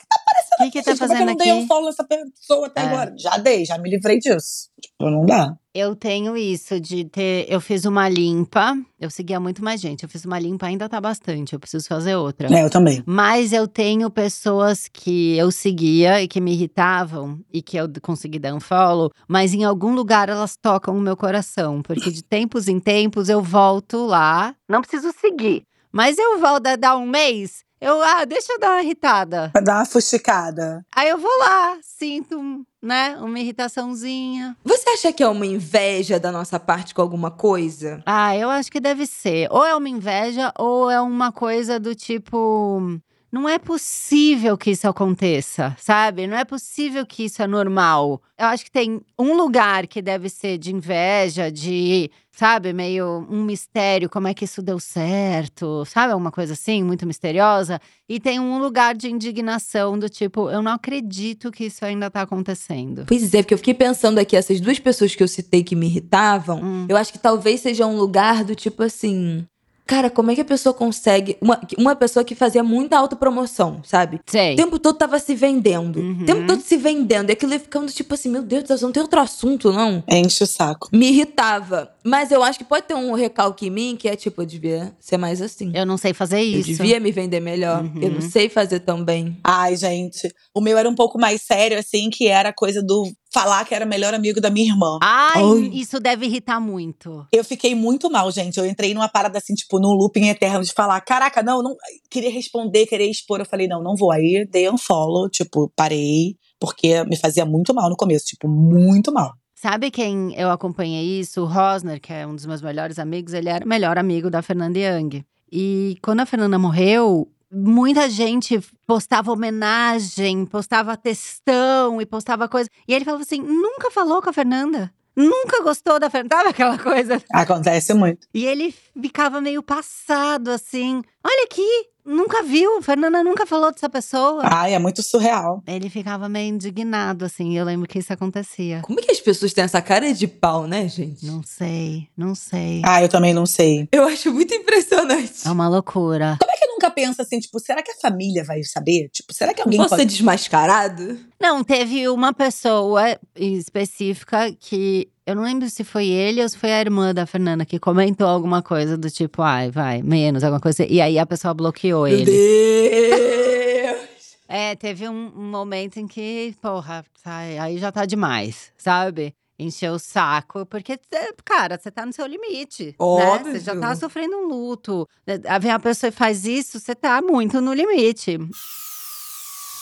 que 0.59 0.65
O 0.65 0.71
que 0.71 0.71
que 0.73 0.79
aqui, 0.79 0.85
tá 0.85 0.91
gente? 0.93 0.99
Como 1.01 1.13
é 1.13 1.17
que 1.17 1.23
eu 1.23 1.27
fazendo 1.27 1.29
não 1.29 1.37
dei 1.37 1.53
um 1.53 1.67
follow 1.67 1.87
nessa 1.87 2.05
pessoa 2.05 2.67
até 2.67 2.81
É. 2.83 2.85
agora? 2.85 3.15
Já 3.19 3.37
dei, 3.39 3.65
já 3.65 3.79
me 3.79 3.91
livrei 3.91 4.19
disso. 4.19 4.69
Tipo, 4.81 5.11
não 5.11 5.25
dá. 5.25 5.55
Eu 5.73 5.95
tenho 5.95 6.37
isso 6.37 6.81
de 6.81 7.05
ter. 7.05 7.47
Eu 7.49 7.61
fiz 7.61 7.85
uma 7.85 8.09
limpa. 8.09 8.77
Eu 8.99 9.09
seguia 9.09 9.39
muito 9.39 9.63
mais 9.63 9.81
gente. 9.81 10.03
Eu 10.03 10.09
fiz 10.09 10.25
uma 10.25 10.37
limpa, 10.39 10.67
ainda 10.67 10.89
tá 10.89 11.01
bastante. 11.01 11.53
Eu 11.53 11.61
preciso 11.61 11.87
fazer 11.87 12.17
outra. 12.17 12.49
É, 12.53 12.65
eu 12.65 12.71
também. 12.71 13.03
Mas 13.07 13.53
eu 13.53 13.69
tenho 13.69 14.11
pessoas 14.11 14.89
que 14.89 15.37
eu 15.37 15.53
seguia 15.53 16.21
e 16.21 16.27
que 16.27 16.41
me 16.41 16.53
irritavam 16.53 17.39
e 17.53 17.63
que 17.63 17.77
eu 17.77 17.87
consegui 18.03 18.41
dar 18.41 18.53
um 18.53 18.59
follow, 18.61 19.11
mas 19.29 19.55
em 19.55 19.63
algum 19.63 19.95
lugar 19.95 20.29
elas 20.29 20.57
tocam 20.61 20.97
o 20.97 21.01
meu 21.01 21.17
coração, 21.17 21.83
porque 21.83 22.11
de 22.11 22.25
tempos 22.25 22.67
em 22.67 22.81
tempos 22.81 23.29
eu 23.29 23.41
volto 23.41 24.07
lá. 24.07 24.57
Não 24.69 24.81
preciso 24.81 25.13
seguir, 25.21 25.63
mas 25.93 26.19
eu 26.19 26.41
volto 26.41 26.67
a 26.67 26.75
dar 26.77 26.97
um 26.97 27.07
mês. 27.07 27.63
Eu, 27.81 28.03
ah, 28.03 28.27
deixa 28.27 28.53
eu 28.53 28.61
dar 28.61 28.73
uma 28.73 28.83
irritada. 28.83 29.49
Pra 29.53 29.63
dar 29.63 29.77
uma 29.77 29.87
fuxicada. 29.87 30.85
Aí 30.95 31.09
eu 31.09 31.17
vou 31.17 31.31
lá, 31.39 31.79
sinto, 31.81 32.63
né, 32.83 33.17
uma 33.19 33.39
irritaçãozinha. 33.41 34.55
Você 34.63 34.91
acha 34.91 35.13
que 35.15 35.23
é 35.23 35.29
uma 35.29 35.47
inveja 35.47 36.21
da 36.21 36.31
nossa 36.31 36.61
parte 36.61 36.95
com 36.95 37.01
alguma 37.01 37.31
coisa? 37.31 38.03
Ah, 38.05 38.37
eu 38.37 38.51
acho 38.51 38.71
que 38.71 38.81
deve 38.81 39.07
ser. 39.07 39.49
Ou 39.51 39.65
é 39.65 39.75
uma 39.75 39.89
inveja, 39.89 40.53
ou 40.59 40.91
é 40.91 41.01
uma 41.01 41.33
coisa 41.33 41.81
do 41.81 41.95
tipo. 41.95 43.01
Não 43.33 43.49
é 43.49 43.59
possível 43.59 44.59
que 44.59 44.71
isso 44.73 44.89
aconteça, 44.89 45.77
sabe? 45.79 46.27
Não 46.27 46.37
é 46.37 46.45
possível 46.45 47.07
que 47.07 47.25
isso 47.27 47.41
é 47.43 47.47
normal. 47.47 48.21
Eu 48.39 48.47
acho 48.47 48.65
que 48.65 48.71
tem 48.71 49.01
um 49.19 49.35
lugar 49.37 49.87
que 49.87 50.03
deve 50.03 50.29
ser 50.29 50.59
de 50.59 50.75
inveja, 50.75 51.51
de, 51.51 52.11
sabe, 52.33 52.73
meio 52.73 53.25
um 53.31 53.45
mistério, 53.45 54.11
como 54.11 54.27
é 54.27 54.35
que 54.35 54.45
isso 54.45 54.61
deu 54.61 54.81
certo, 54.81 55.85
sabe? 55.85 56.13
Alguma 56.13 56.33
coisa 56.33 56.55
assim, 56.55 56.83
muito 56.83 57.07
misteriosa. 57.07 57.81
E 58.09 58.19
tem 58.19 58.41
um 58.41 58.59
lugar 58.59 58.97
de 58.97 59.09
indignação, 59.09 59.97
do 59.97 60.09
tipo, 60.09 60.51
eu 60.51 60.61
não 60.61 60.73
acredito 60.73 61.53
que 61.53 61.67
isso 61.67 61.85
ainda 61.85 62.11
tá 62.11 62.23
acontecendo. 62.23 63.05
Pois 63.07 63.33
é, 63.33 63.43
porque 63.43 63.55
eu 63.55 63.59
fiquei 63.59 63.75
pensando 63.75 64.19
aqui, 64.19 64.37
essas 64.37 64.61
duas 64.61 64.79
pessoas 64.81 65.15
que 65.15 65.23
eu 65.23 65.29
citei 65.29 65.63
que 65.63 65.77
me 65.77 65.87
irritavam, 65.87 66.61
Hum. 66.63 66.87
eu 66.89 66.97
acho 66.97 67.13
que 67.13 67.19
talvez 67.19 67.61
seja 67.61 67.87
um 67.87 67.97
lugar 67.97 68.43
do 68.45 68.55
tipo 68.57 68.83
assim. 68.83 69.47
Cara, 69.91 70.09
como 70.09 70.31
é 70.31 70.37
que 70.37 70.41
a 70.41 70.45
pessoa 70.45 70.73
consegue. 70.73 71.37
Uma, 71.41 71.61
uma 71.77 71.97
pessoa 71.97 72.25
que 72.25 72.37
fazia 72.37 72.63
muita 72.63 72.97
autopromoção, 72.97 73.83
sabe? 73.83 74.21
Sei. 74.25 74.53
O 74.53 74.57
tempo 74.57 74.79
todo 74.79 74.97
tava 74.97 75.19
se 75.19 75.35
vendendo. 75.35 75.99
Uhum. 75.99 76.23
O 76.23 76.25
tempo 76.25 76.47
todo 76.47 76.61
se 76.61 76.77
vendendo. 76.77 77.29
E 77.29 77.33
aquilo 77.33 77.55
ia 77.55 77.59
ficando 77.59 77.91
tipo 77.91 78.15
assim: 78.15 78.29
meu 78.29 78.41
Deus 78.41 78.63
do 78.63 78.69
céu, 78.69 78.79
não 78.83 78.93
tem 78.93 79.03
outro 79.03 79.19
assunto, 79.19 79.73
não? 79.73 80.01
Enche 80.09 80.45
o 80.45 80.47
saco. 80.47 80.89
Me 80.93 81.09
irritava. 81.09 81.91
Mas 82.05 82.31
eu 82.31 82.41
acho 82.41 82.57
que 82.57 82.65
pode 82.65 82.87
ter 82.87 82.95
um 82.95 83.15
recalque 83.15 83.67
em 83.67 83.71
mim 83.71 83.97
que 83.99 84.09
é 84.09 84.15
tipo: 84.15 84.41
eu 84.41 84.47
devia 84.47 84.95
ser 85.01 85.17
mais 85.17 85.43
assim. 85.43 85.73
Eu 85.75 85.85
não 85.85 85.97
sei 85.97 86.15
fazer 86.15 86.39
Eu 86.39 86.61
isso. 86.61 86.69
devia 86.69 87.01
me 87.01 87.11
vender 87.11 87.41
melhor. 87.41 87.83
Uhum. 87.83 88.01
Eu 88.01 88.11
não 88.13 88.21
sei 88.21 88.49
fazer 88.49 88.79
tão 88.79 89.05
bem. 89.05 89.39
Ai, 89.43 89.75
gente. 89.75 90.33
O 90.55 90.61
meu 90.61 90.79
era 90.79 90.89
um 90.89 90.95
pouco 90.95 91.19
mais 91.19 91.43
sério, 91.43 91.77
assim, 91.77 92.11
que 92.11 92.29
era 92.29 92.51
a 92.51 92.55
coisa 92.55 92.81
do 92.81 93.11
falar 93.33 93.65
que 93.65 93.75
era 93.75 93.87
melhor 93.87 94.13
amigo 94.13 94.41
da 94.41 94.51
minha 94.51 94.73
irmã. 94.73 94.99
Ai, 95.03 95.43
Ai. 95.43 95.71
isso 95.73 95.99
deve 96.01 96.27
irritar 96.27 96.61
muito. 96.61 97.27
Eu 97.33 97.45
fiquei 97.45 97.75
muito 97.75 98.11
mal, 98.11 98.31
gente. 98.31 98.59
Eu 98.59 98.67
entrei 98.67 98.93
numa 98.93 99.09
parada 99.09 99.39
assim, 99.39 99.55
tipo, 99.55 99.79
num 99.79 99.93
looping 99.93 100.29
eterno 100.29 100.63
de 100.63 100.73
falar: 100.73 101.01
caraca, 101.01 101.43
não, 101.43 101.63
não. 101.63 101.75
Queria 102.11 102.31
responder, 102.31 102.87
queria 102.87 103.11
expor. 103.11 103.41
Eu 103.41 103.47
falei: 103.47 103.69
não, 103.69 103.83
não 103.83 103.97
vou. 103.97 104.13
Aí 104.13 104.47
dei 104.51 104.69
um 104.71 104.79
follow, 104.79 105.29
tipo, 105.29 105.73
parei, 105.75 106.37
porque 106.59 107.05
me 107.05 107.17
fazia 107.17 107.45
muito 107.45 107.75
mal 107.75 107.89
no 107.89 107.97
começo, 107.97 108.27
tipo, 108.27 108.49
muito 108.49 109.13
mal. 109.13 109.33
Sabe 109.55 109.91
quem 109.91 110.35
eu 110.37 110.51
acompanhei 110.51 111.21
isso? 111.21 111.43
O 111.43 111.45
Rosner, 111.45 112.01
que 112.01 112.13
é 112.13 112.27
um 112.27 112.35
dos 112.35 112.47
meus 112.47 112.63
melhores 112.63 112.99
amigos, 112.99 113.35
ele 113.35 113.51
era 113.51 113.65
o 113.65 113.69
melhor 113.69 113.99
amigo 113.99 114.31
da 114.31 114.41
Fernanda 114.41 114.79
Young. 114.79 115.23
E 115.53 115.99
quando 116.03 116.21
a 116.21 116.27
Fernanda 116.27 116.59
morreu, 116.59 117.29
muita 117.53 118.09
gente 118.09 118.61
postava 118.87 119.33
homenagem, 119.33 120.47
postava 120.47 120.97
textão 120.97 122.01
e 122.01 122.07
postava 122.07 122.49
coisa. 122.49 122.69
E 122.87 122.95
ele 122.95 123.05
falava 123.05 123.23
assim: 123.23 123.41
nunca 123.41 123.91
falou 123.91 124.23
com 124.23 124.31
a 124.31 124.33
Fernanda. 124.33 124.93
Nunca 125.17 125.63
gostou 125.63 125.99
da 125.99 126.09
Fernanda. 126.09 126.37
Sabe 126.37 126.49
aquela 126.51 126.79
coisa? 126.79 127.23
Acontece 127.33 127.93
muito. 127.93 128.27
E 128.33 128.47
ele 128.47 128.75
ficava 129.01 129.41
meio 129.41 129.63
passado, 129.63 130.49
assim. 130.49 131.03
Olha 131.23 131.45
aqui, 131.45 131.91
Nunca 132.05 132.43
viu, 132.43 132.81
Fernanda 132.83 133.23
nunca 133.23 133.45
falou 133.45 133.71
dessa 133.71 133.89
pessoa. 133.89 134.43
Ai, 134.45 134.75
é 134.75 134.79
muito 134.79 135.03
surreal. 135.03 135.63
Ele 135.67 135.91
ficava 135.91 136.29
meio 136.29 136.49
indignado, 136.49 137.25
assim, 137.25 137.57
eu 137.57 137.65
lembro 137.65 137.87
que 137.87 137.99
isso 137.99 138.13
acontecia. 138.13 138.81
Como 138.83 138.99
é 138.99 139.03
que 139.03 139.13
as 139.13 139.21
pessoas 139.21 139.53
têm 139.53 139.65
essa 139.65 139.83
cara 139.83 140.13
de 140.13 140.27
pau, 140.27 140.67
né, 140.67 140.89
gente? 140.89 141.27
Não 141.27 141.43
sei, 141.43 142.09
não 142.17 142.35
sei. 142.35 142.83
Ah, 142.85 143.03
eu 143.03 143.09
também 143.09 143.35
não 143.35 143.45
sei. 143.45 143.87
Eu 143.93 144.05
acho 144.05 144.33
muito 144.33 144.55
impressionante. 144.55 145.47
É 145.47 145.51
uma 145.51 145.69
loucura. 145.69 146.39
Nunca 146.81 146.91
pensa 146.91 147.21
assim, 147.21 147.39
tipo, 147.39 147.61
será 147.61 147.83
que 147.83 147.91
a 147.91 147.97
família 147.97 148.43
vai 148.43 148.63
saber? 148.63 149.11
Tipo, 149.11 149.35
será 149.35 149.53
que 149.53 149.61
alguém 149.61 149.77
Posso 149.77 149.91
pode... 149.91 150.01
ser 150.01 150.09
desmascarado? 150.09 151.21
Não, 151.39 151.63
teve 151.63 152.09
uma 152.09 152.33
pessoa 152.33 153.19
específica 153.37 154.51
que 154.59 155.07
eu 155.27 155.35
não 155.35 155.43
lembro 155.43 155.69
se 155.69 155.85
foi 155.85 156.07
ele 156.07 156.43
ou 156.43 156.49
se 156.49 156.57
foi 156.57 156.73
a 156.73 156.81
irmã 156.81 157.13
da 157.13 157.27
Fernanda 157.27 157.67
que 157.67 157.79
comentou 157.79 158.27
alguma 158.27 158.63
coisa 158.63 158.97
do 158.97 159.11
tipo, 159.11 159.43
ai, 159.43 159.71
vai, 159.71 160.01
menos, 160.03 160.43
alguma 160.43 160.59
coisa. 160.59 160.87
E 160.87 161.03
aí 161.03 161.19
a 161.19 161.27
pessoa 161.27 161.53
bloqueou 161.53 162.05
Meu 162.05 162.19
ele. 162.19 162.25
Deus! 162.25 164.01
É, 164.49 164.75
teve 164.75 165.07
um, 165.07 165.33
um 165.37 165.51
momento 165.51 165.99
em 165.99 166.09
que, 166.09 166.57
porra, 166.63 167.05
sai, 167.23 167.59
aí 167.59 167.77
já 167.77 167.93
tá 167.93 168.07
demais, 168.07 168.73
sabe? 168.79 169.35
Encheu 169.61 169.93
o 169.93 169.99
saco, 169.99 170.65
porque, 170.65 170.99
cara, 171.45 171.79
você 171.79 171.91
tá 171.91 172.07
no 172.07 172.13
seu 172.15 172.27
limite. 172.27 172.87
Né? 172.87 172.95
Óbvio. 172.99 173.53
Você 173.53 173.61
já 173.61 173.77
tá 173.79 173.95
sofrendo 173.95 174.37
um 174.39 174.47
luto. 174.47 175.07
Aí 175.27 175.61
vem 175.61 175.71
a 175.71 175.79
pessoa 175.79 176.09
e 176.09 176.13
faz 176.13 176.47
isso, 176.47 176.81
você 176.81 176.95
tá 176.95 177.21
muito 177.21 177.61
no 177.61 177.75
limite. 177.75 178.39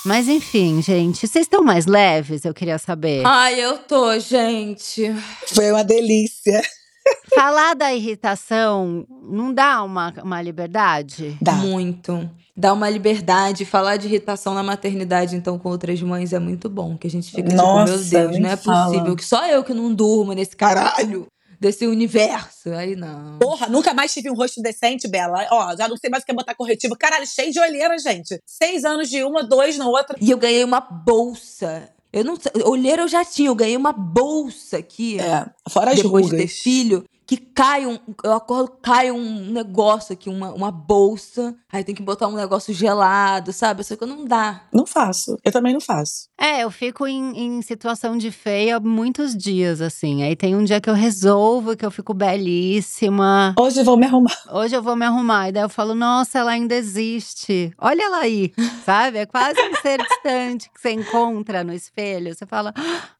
Mas 0.04 0.26
enfim, 0.28 0.82
gente, 0.82 1.26
vocês 1.26 1.44
estão 1.44 1.62
mais 1.62 1.86
leves? 1.86 2.44
Eu 2.44 2.54
queria 2.54 2.78
saber. 2.78 3.24
Ai, 3.24 3.60
eu 3.60 3.78
tô, 3.78 4.18
gente. 4.18 5.12
Foi 5.54 5.70
uma 5.70 5.84
delícia. 5.84 6.60
Falar 7.34 7.74
da 7.74 7.92
irritação 7.92 9.06
não 9.22 9.52
dá 9.52 9.82
uma, 9.82 10.12
uma 10.22 10.42
liberdade? 10.42 11.36
Dá. 11.40 11.52
Muito. 11.52 12.28
Dá 12.56 12.72
uma 12.72 12.88
liberdade. 12.90 13.64
Falar 13.64 13.96
de 13.96 14.08
irritação 14.08 14.54
na 14.54 14.62
maternidade, 14.62 15.36
então, 15.36 15.58
com 15.58 15.68
outras 15.68 16.00
mães 16.02 16.32
é 16.32 16.38
muito 16.38 16.68
bom. 16.68 16.96
Que 16.96 17.06
a 17.06 17.10
gente 17.10 17.30
fica 17.30 17.54
Nossa, 17.54 17.98
tipo, 17.98 18.10
meu 18.10 18.28
Deus, 18.28 18.38
não 18.40 18.50
é 18.50 18.56
fala. 18.56 18.86
possível. 18.86 19.16
Que 19.16 19.24
só 19.24 19.46
eu 19.46 19.62
que 19.62 19.74
não 19.74 19.92
durmo 19.94 20.32
nesse 20.32 20.56
caralho. 20.56 21.26
Desse 21.60 21.86
universo. 21.88 22.70
Aí 22.70 22.94
não. 22.94 23.38
Porra, 23.38 23.68
nunca 23.68 23.92
mais 23.92 24.12
tive 24.12 24.30
um 24.30 24.34
rosto 24.34 24.62
decente, 24.62 25.08
Bela. 25.08 25.44
Ó, 25.50 25.76
já 25.76 25.88
não 25.88 25.96
sei 25.96 26.08
mais 26.08 26.22
o 26.22 26.26
que 26.26 26.30
é 26.30 26.34
botar 26.34 26.54
corretivo. 26.54 26.96
Caralho, 26.96 27.26
cheio 27.26 27.52
de 27.52 27.58
olheira, 27.58 27.98
gente. 27.98 28.40
Seis 28.46 28.84
anos 28.84 29.08
de 29.10 29.24
uma, 29.24 29.42
dois 29.42 29.76
na 29.76 29.88
outra. 29.88 30.16
E 30.20 30.30
eu 30.30 30.38
ganhei 30.38 30.62
uma 30.62 30.80
bolsa. 30.80 31.88
Eu 32.18 32.24
não 32.24 32.36
sei. 32.36 32.52
Olheira 32.64 33.02
eu 33.02 33.08
já 33.08 33.24
tinha. 33.24 33.48
Eu 33.48 33.54
ganhei 33.54 33.76
uma 33.76 33.92
bolsa 33.92 34.78
aqui. 34.78 35.18
É, 35.20 35.46
fora 35.68 35.92
as 35.92 35.96
depois 36.02 36.26
de 36.26 36.32
rugas. 36.32 36.46
ter 36.52 36.62
filho, 36.62 37.04
que 37.28 37.36
cai 37.36 37.84
um. 37.84 37.98
Eu 38.24 38.32
acordo, 38.32 38.72
cai 38.82 39.10
um 39.10 39.52
negócio 39.52 40.14
aqui, 40.14 40.30
uma, 40.30 40.50
uma 40.54 40.70
bolsa. 40.72 41.54
Aí 41.70 41.84
tem 41.84 41.94
que 41.94 42.02
botar 42.02 42.26
um 42.26 42.34
negócio 42.34 42.72
gelado, 42.72 43.52
sabe? 43.52 43.84
Só 43.84 43.96
que 43.96 44.06
não 44.06 44.24
dá. 44.24 44.62
Não 44.72 44.86
faço. 44.86 45.36
Eu 45.44 45.52
também 45.52 45.74
não 45.74 45.80
faço. 45.80 46.30
É, 46.40 46.64
eu 46.64 46.70
fico 46.70 47.06
em, 47.06 47.38
em 47.38 47.60
situação 47.60 48.16
de 48.16 48.30
feia 48.30 48.80
muitos 48.80 49.36
dias, 49.36 49.82
assim. 49.82 50.22
Aí 50.22 50.34
tem 50.34 50.56
um 50.56 50.64
dia 50.64 50.80
que 50.80 50.88
eu 50.88 50.94
resolvo, 50.94 51.76
que 51.76 51.84
eu 51.84 51.90
fico 51.90 52.14
belíssima. 52.14 53.54
Hoje 53.60 53.80
eu 53.80 53.84
vou 53.84 53.98
me 53.98 54.06
arrumar. 54.06 54.38
Hoje 54.50 54.74
eu 54.74 54.82
vou 54.82 54.96
me 54.96 55.04
arrumar. 55.04 55.50
E 55.50 55.52
daí 55.52 55.64
eu 55.64 55.68
falo, 55.68 55.94
nossa, 55.94 56.38
ela 56.38 56.52
ainda 56.52 56.74
existe. 56.74 57.70
Olha 57.76 58.04
ela 58.04 58.20
aí, 58.20 58.54
sabe? 58.86 59.18
É 59.18 59.26
quase 59.26 59.60
um 59.60 59.74
ser 59.82 59.98
distante 59.98 60.70
que 60.70 60.80
você 60.80 60.92
encontra 60.92 61.62
no 61.62 61.74
espelho. 61.74 62.34
Você 62.34 62.46
fala, 62.46 62.72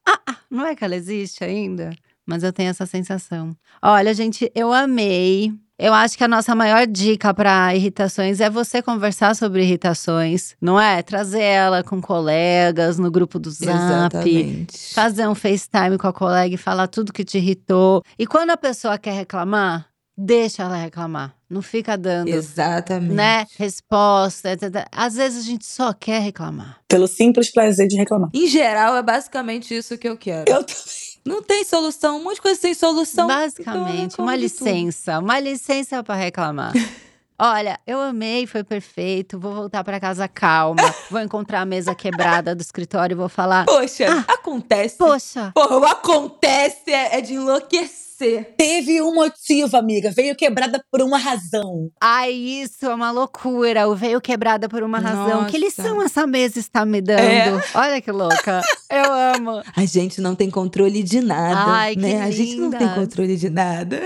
ah, 0.03 0.19
ah, 0.27 0.35
não 0.49 0.65
é 0.65 0.75
que 0.75 0.83
ela 0.83 0.95
existe 0.95 1.43
ainda? 1.43 1.91
Mas 2.29 2.43
eu 2.43 2.53
tenho 2.53 2.69
essa 2.69 2.85
sensação. 2.85 3.55
Olha, 3.81 4.13
gente, 4.13 4.51
eu 4.53 4.71
amei. 4.71 5.51
Eu 5.79 5.93
acho 5.93 6.17
que 6.17 6.23
a 6.23 6.27
nossa 6.27 6.53
maior 6.53 6.85
dica 6.85 7.33
para 7.33 7.73
irritações 7.73 8.41
é 8.41 8.49
você 8.49 8.81
conversar 8.81 9.33
sobre 9.35 9.63
irritações, 9.63 10.53
não 10.61 10.79
é? 10.79 11.01
Trazer 11.01 11.41
ela 11.41 11.83
com 11.83 12.01
colegas 12.01 12.99
no 12.99 13.09
grupo 13.09 13.39
do 13.39 13.49
Zap. 13.49 13.71
Exatamente. 13.71 14.93
Fazer 14.93 15.25
um 15.27 15.33
FaceTime 15.33 15.97
com 15.97 16.07
a 16.07 16.13
colega 16.13 16.53
e 16.53 16.57
falar 16.57 16.87
tudo 16.87 17.13
que 17.13 17.23
te 17.23 17.37
irritou. 17.37 18.03
E 18.17 18.27
quando 18.27 18.49
a 18.49 18.57
pessoa 18.57 18.97
quer 18.97 19.13
reclamar, 19.13 19.87
deixa 20.17 20.63
ela 20.63 20.75
reclamar. 20.75 21.33
Não 21.49 21.63
fica 21.63 21.97
dando, 21.97 22.27
Exatamente. 22.27 23.13
né, 23.13 23.45
resposta. 23.57 24.51
etc. 24.51 24.85
Às 24.91 25.15
vezes 25.15 25.43
a 25.43 25.47
gente 25.47 25.65
só 25.65 25.93
quer 25.93 26.21
reclamar. 26.21 26.77
Pelo 26.87 27.07
simples 27.07 27.51
prazer 27.51 27.87
de 27.87 27.95
reclamar. 27.95 28.29
Em 28.35 28.45
geral, 28.47 28.95
é 28.97 29.01
basicamente 29.01 29.75
isso 29.75 29.97
que 29.97 30.07
eu 30.07 30.15
quero. 30.15 30.45
Eu 30.47 30.63
também. 30.63 31.08
Não 31.29 31.43
tem 31.43 31.63
solução, 31.63 32.17
um 32.17 32.23
monte 32.23 32.35
de 32.35 32.41
coisa 32.41 32.59
sem 32.59 32.73
solução. 32.73 33.25
então 33.25 33.37
Basicamente, 33.39 34.11
reclamo 34.11 34.29
uma 34.29 34.35
licença. 34.35 35.19
Uma 35.19 35.39
licença 35.39 36.03
para 36.03 36.15
reclamar. 36.15 36.73
Olha, 37.41 37.79
eu 37.87 38.01
amei, 38.01 38.45
foi 38.45 38.63
perfeito. 38.63 39.39
Vou 39.39 39.53
voltar 39.53 39.83
para 39.83 39.99
casa 39.99 40.27
calma. 40.27 40.81
vou 41.09 41.21
encontrar 41.21 41.61
a 41.61 41.65
mesa 41.65 41.95
quebrada 41.95 42.53
do 42.53 42.61
escritório 42.61 43.13
e 43.13 43.17
vou 43.17 43.29
falar: 43.29 43.65
Poxa, 43.65 44.05
Ah. 44.27 44.33
acontece. 44.33 44.97
Poxa, 44.97 45.51
Porra, 45.55 45.77
o 45.77 45.85
acontece 45.85 46.91
é, 46.91 47.17
é 47.17 47.21
de 47.21 47.35
enlouquecer. 47.35 48.09
Teve 48.57 49.01
um 49.01 49.13
motivo, 49.15 49.77
amiga. 49.77 50.11
Veio 50.11 50.35
quebrada 50.35 50.83
por 50.91 51.01
uma 51.01 51.17
razão. 51.17 51.89
ai, 52.01 52.33
isso 52.33 52.85
é 52.85 52.93
uma 52.93 53.11
loucura. 53.11 53.87
O 53.87 53.95
veio 53.95 54.19
quebrada 54.19 54.67
por 54.67 54.83
uma 54.83 54.99
razão. 54.99 55.45
Que 55.45 55.57
Nossa. 55.57 55.81
lição 55.83 56.01
essa 56.01 56.27
mesa 56.27 56.59
está 56.59 56.83
me 56.85 56.99
dando? 56.99 57.21
É. 57.21 57.63
Olha 57.73 58.01
que 58.01 58.11
louca. 58.11 58.61
Eu 58.89 59.13
amo. 59.13 59.63
A 59.73 59.85
gente 59.85 60.19
não 60.19 60.35
tem 60.35 60.49
controle 60.49 61.01
de 61.01 61.21
nada. 61.21 61.63
Ai, 61.71 61.95
que 61.95 62.01
né? 62.01 62.21
A 62.21 62.29
gente 62.31 62.57
não 62.57 62.71
tem 62.71 62.89
controle 62.93 63.37
de 63.37 63.49
nada. 63.49 64.01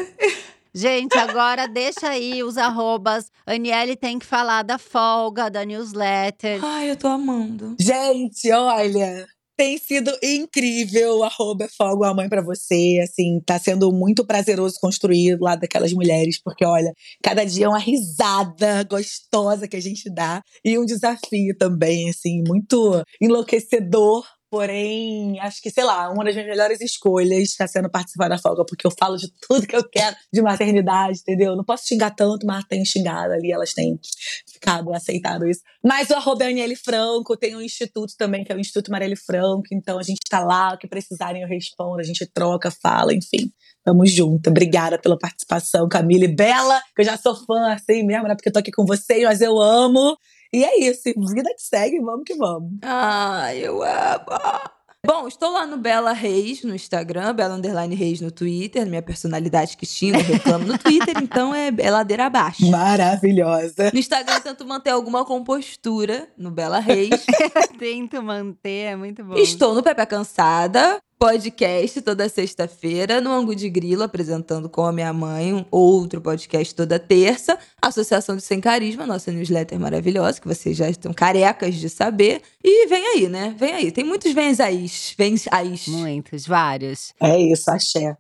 Gente, 0.76 1.16
agora 1.18 1.68
deixa 1.68 2.10
aí 2.10 2.44
os 2.44 2.58
arrobas. 2.58 3.30
Aniele 3.46 3.96
tem 3.96 4.18
que 4.18 4.26
falar 4.26 4.64
da 4.64 4.80
folga, 4.80 5.50
da 5.50 5.64
newsletter. 5.64 6.64
Ai, 6.64 6.90
eu 6.90 6.98
tô 6.98 7.08
amando. 7.08 7.76
Gente, 7.80 8.52
olha. 8.52 9.28
Tem 9.56 9.78
sido 9.78 10.12
incrível, 10.24 11.24
arroba 11.24 11.68
Fogo 11.78 12.04
a 12.04 12.12
Mãe 12.12 12.28
pra 12.28 12.42
você, 12.42 13.00
assim, 13.04 13.40
tá 13.46 13.60
sendo 13.60 13.92
muito 13.92 14.26
prazeroso 14.26 14.80
construir 14.82 15.38
lá 15.40 15.56
daquelas 15.56 15.94
mulheres, 15.94 16.42
porque 16.44 16.66
olha, 16.66 16.92
cada 17.24 17.46
dia 17.46 17.66
é 17.66 17.70
uma 17.70 17.78
risada 17.78 18.84
gostosa 18.90 19.68
que 19.68 19.78
a 19.78 19.80
gente 19.80 20.12
dá 20.12 20.42
e 20.66 20.76
um 20.80 20.84
desafio 20.84 21.56
também, 21.56 22.10
assim, 22.10 22.42
muito 22.48 23.04
enlouquecedor, 23.22 24.26
porém, 24.54 25.40
acho 25.40 25.60
que, 25.64 25.72
sei 25.72 25.84
lá, 25.84 26.12
uma 26.12 26.24
das 26.24 26.36
minhas 26.36 26.48
melhores 26.48 26.80
escolhas 26.80 27.40
está 27.40 27.66
sendo 27.66 27.90
participar 27.90 28.30
da 28.30 28.38
Folga, 28.38 28.64
porque 28.64 28.86
eu 28.86 28.92
falo 28.92 29.18
de 29.18 29.28
tudo 29.42 29.66
que 29.66 29.76
eu 29.76 29.84
quero 29.84 30.16
de 30.32 30.44
maternidade, 30.44 31.22
entendeu? 31.22 31.56
Não 31.56 31.64
posso 31.64 31.88
xingar 31.88 32.12
tanto, 32.12 32.46
mas 32.46 32.64
tenho 32.66 32.86
xingado 32.86 33.34
ali, 33.34 33.52
elas 33.52 33.74
têm 33.74 34.00
ficado 34.48 34.94
aceitado 34.94 35.50
isso. 35.50 35.62
Mas 35.84 36.12
o 36.12 36.14
arroba 36.14 36.44
é 36.44 36.50
Aniele 36.50 36.76
Franco, 36.76 37.36
tem 37.36 37.56
um 37.56 37.62
instituto 37.62 38.14
também, 38.16 38.44
que 38.44 38.52
é 38.52 38.56
o 38.56 38.60
Instituto 38.60 38.92
Marielle 38.92 39.16
Franco, 39.16 39.64
então 39.72 39.98
a 39.98 40.04
gente 40.04 40.20
tá 40.30 40.42
lá, 40.42 40.76
o 40.76 40.78
que 40.78 40.88
precisarem 40.88 41.42
eu 41.42 41.48
respondo, 41.48 42.00
a 42.00 42.04
gente 42.04 42.24
troca, 42.28 42.70
fala, 42.70 43.12
enfim. 43.12 43.52
Tamo 43.84 44.06
junto. 44.06 44.52
Obrigada 44.52 45.00
pela 45.00 45.18
participação, 45.18 45.90
Camila 45.90 46.26
e 46.26 46.36
Bela, 46.36 46.80
que 46.96 47.02
eu 47.02 47.06
já 47.06 47.18
sou 47.18 47.36
fã 47.36 47.74
assim 47.74 48.04
mesmo, 48.04 48.28
né? 48.28 48.36
Porque 48.36 48.50
eu 48.50 48.54
tô 48.54 48.60
aqui 48.60 48.72
com 48.72 48.86
vocês, 48.86 49.24
mas 49.24 49.42
eu 49.42 49.60
amo. 49.60 50.16
E 50.54 50.64
é 50.64 50.80
isso, 50.82 51.02
vida 51.34 51.50
que 51.56 51.64
segue, 51.64 52.00
vamos 52.00 52.24
que 52.26 52.36
vamos. 52.36 52.74
Ai, 52.84 53.58
eu 53.58 53.82
amo. 53.82 54.70
Bom, 55.06 55.28
estou 55.28 55.52
lá 55.52 55.66
no 55.66 55.78
Bela 55.78 56.14
Reis 56.14 56.64
no 56.64 56.74
Instagram, 56.74 57.34
Bela 57.34 57.56
Underline 57.56 57.94
Reis 57.94 58.22
no 58.22 58.32
Twitter, 58.32 58.86
minha 58.86 59.02
personalidade 59.02 59.76
que 59.76 59.86
xinga, 59.86 60.20
reclamo 60.20 60.66
no 60.66 60.78
Twitter, 60.78 61.16
então 61.22 61.54
é, 61.54 61.74
é 61.78 61.92
ladeira 61.92 62.28
abaixo. 62.28 62.70
Maravilhosa. 62.70 63.92
No 63.92 64.00
Instagram, 64.00 64.36
eu 64.36 64.42
tento 64.42 64.66
manter 64.66 64.92
alguma 64.92 65.26
compostura 65.26 66.30
no 66.38 66.52
Bela 66.52 66.80
Reis. 66.80 67.26
Tento 67.78 68.24
manter, 68.24 68.92
é 68.92 68.96
muito 68.96 69.26
bom. 69.26 69.34
Estou 69.34 69.74
no 69.74 69.84
Pepe 69.84 70.06
Cansada, 70.06 71.02
podcast 71.24 72.02
toda 72.02 72.28
sexta-feira, 72.28 73.22
no 73.22 73.32
Angu 73.32 73.56
de 73.56 73.70
Grilo, 73.70 74.04
apresentando 74.04 74.68
com 74.68 74.86
a 74.86 74.92
minha 74.92 75.14
mãe, 75.14 75.54
um 75.54 75.64
outro 75.72 76.20
podcast 76.20 76.76
toda 76.76 77.00
terça. 77.00 77.58
Associação 77.82 78.36
de 78.36 78.42
Sem 78.42 78.60
Carisma, 78.60 79.08
nossa 79.08 79.32
newsletter 79.32 79.80
maravilhosa, 79.80 80.42
que 80.42 80.48
vocês 80.50 80.76
já 80.76 80.90
estão 80.90 81.14
carecas 81.14 81.76
de 81.76 81.90
saber. 81.90 82.42
E 82.62 82.88
vem 82.88 83.08
aí, 83.08 83.30
né? 83.30 83.56
Vem 83.58 83.72
aí. 83.72 83.90
Tem 83.90 84.04
muitos 84.04 84.34
vens 84.34 84.60
aí. 84.60 84.86
Vens 85.18 85.46
aí. 85.50 85.80
Muitos, 85.88 86.46
vários. 86.46 87.14
É 87.22 87.40
isso, 87.40 87.72
axé. 87.72 88.18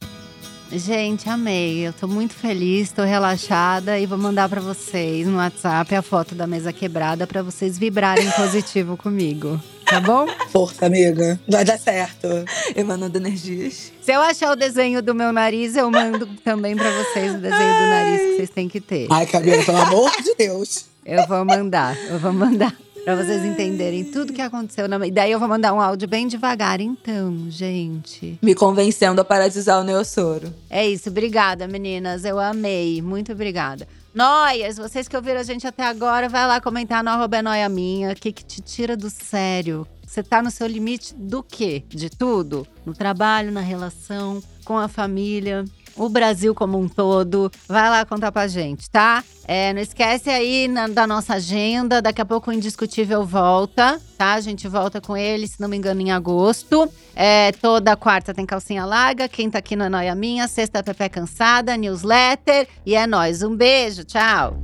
Gente, 0.71 1.27
amei. 1.27 1.85
Eu 1.85 1.91
tô 1.91 2.07
muito 2.07 2.33
feliz, 2.33 2.93
tô 2.93 3.03
relaxada 3.03 3.99
e 3.99 4.05
vou 4.05 4.17
mandar 4.17 4.47
pra 4.47 4.61
vocês 4.61 5.27
no 5.27 5.35
WhatsApp 5.35 5.93
a 5.93 6.01
foto 6.01 6.33
da 6.33 6.47
mesa 6.47 6.71
quebrada 6.71 7.27
pra 7.27 7.43
vocês 7.43 7.77
vibrarem 7.77 8.31
positivo 8.31 8.95
comigo. 8.95 9.59
Tá 9.93 10.01
bom? 10.01 10.25
Força, 10.49 10.87
amiga. 10.87 11.39
Vai 11.47 11.63
dar 11.63 11.77
certo. 11.77 12.27
Emanando 12.75 13.15
energias. 13.15 13.91
Se 14.01 14.11
eu 14.11 14.21
achar 14.21 14.51
o 14.51 14.55
desenho 14.55 15.03
do 15.03 15.13
meu 15.13 15.31
nariz, 15.31 15.75
eu 15.75 15.91
mando 15.91 16.25
também 16.43 16.75
pra 16.75 16.89
vocês 16.89 17.35
o 17.35 17.37
desenho 17.37 17.73
do 17.73 17.89
nariz 17.89 18.21
que 18.21 18.35
vocês 18.37 18.49
têm 18.49 18.67
que 18.67 18.81
ter. 18.81 19.05
Ai, 19.11 19.27
Camila, 19.27 19.63
pelo 19.63 19.77
amor 19.77 20.11
de 20.23 20.33
Deus. 20.33 20.85
Eu 21.05 21.27
vou 21.27 21.45
mandar, 21.45 21.95
eu 22.09 22.17
vou 22.17 22.33
mandar. 22.33 22.75
Pra 23.05 23.15
vocês 23.15 23.45
entenderem 23.45 24.03
tudo 24.05 24.33
que 24.33 24.41
aconteceu. 24.41 24.87
Na... 24.87 25.05
E 25.05 25.11
daí 25.11 25.31
eu 25.31 25.37
vou 25.37 25.47
mandar 25.47 25.73
um 25.73 25.79
áudio 25.79 26.07
bem 26.07 26.25
devagar. 26.27 26.81
Então, 26.81 27.45
gente. 27.49 28.39
Me 28.41 28.55
convencendo 28.55 29.21
a 29.21 29.25
parar 29.25 29.47
de 29.47 29.59
usar 29.59 29.77
o 29.77 29.83
Neossoro. 29.83 30.51
É 30.71 30.87
isso. 30.87 31.09
Obrigada, 31.09 31.67
meninas. 31.67 32.25
Eu 32.25 32.39
amei. 32.39 32.99
Muito 32.99 33.31
obrigada. 33.31 33.87
Noias, 34.13 34.77
vocês 34.77 35.07
que 35.07 35.15
ouviram 35.15 35.39
a 35.39 35.43
gente 35.43 35.65
até 35.65 35.83
agora, 35.83 36.29
vai 36.29 36.45
lá 36.45 36.61
comentar 36.61 37.03
no 37.03 37.09
arroba 37.09 37.37
é 37.37 37.41
noia 37.41 37.67
minha. 37.67 38.11
O 38.11 38.15
que, 38.15 38.31
que 38.31 38.45
te 38.45 38.61
tira 38.61 38.95
do 38.95 39.09
sério? 39.09 39.87
Você 40.05 40.21
tá 40.21 40.39
no 40.39 40.51
seu 40.51 40.67
limite 40.67 41.15
do 41.15 41.41
quê? 41.41 41.83
De 41.89 42.11
tudo? 42.11 42.67
No 42.85 42.93
trabalho, 42.93 43.51
na 43.51 43.61
relação, 43.61 44.39
com 44.63 44.77
a 44.77 44.87
família, 44.87 45.65
o 45.95 46.09
Brasil 46.09 46.53
como 46.55 46.79
um 46.79 46.87
todo. 46.87 47.51
Vai 47.67 47.89
lá 47.89 48.05
contar 48.05 48.31
pra 48.31 48.47
gente, 48.47 48.89
tá? 48.89 49.23
É, 49.45 49.73
não 49.73 49.81
esquece 49.81 50.29
aí 50.29 50.67
na- 50.67 50.87
da 50.87 51.05
nossa 51.05 51.35
agenda. 51.35 52.01
Daqui 52.01 52.21
a 52.21 52.25
pouco 52.25 52.49
o 52.49 52.53
Indiscutível 52.53 53.25
volta, 53.25 53.99
tá? 54.17 54.33
A 54.33 54.39
gente 54.41 54.67
volta 54.67 55.01
com 55.01 55.15
ele, 55.17 55.47
se 55.47 55.59
não 55.59 55.67
me 55.67 55.75
engano, 55.77 56.01
em 56.01 56.11
agosto. 56.11 56.89
É, 57.15 57.51
toda 57.53 57.95
quarta 57.95 58.33
tem 58.33 58.45
calcinha 58.45 58.85
larga. 58.85 59.27
Quem 59.27 59.49
tá 59.49 59.59
aqui 59.59 59.75
no 59.75 59.83
É 59.83 59.89
Noia 59.89 60.15
Minha. 60.15 60.47
Sexta 60.47 60.79
é 60.79 60.83
Pepe 60.83 61.09
Cansada, 61.09 61.75
newsletter. 61.75 62.67
E 62.85 62.95
é 62.95 63.05
nóis. 63.05 63.43
Um 63.43 63.55
beijo, 63.55 64.03
tchau. 64.03 64.57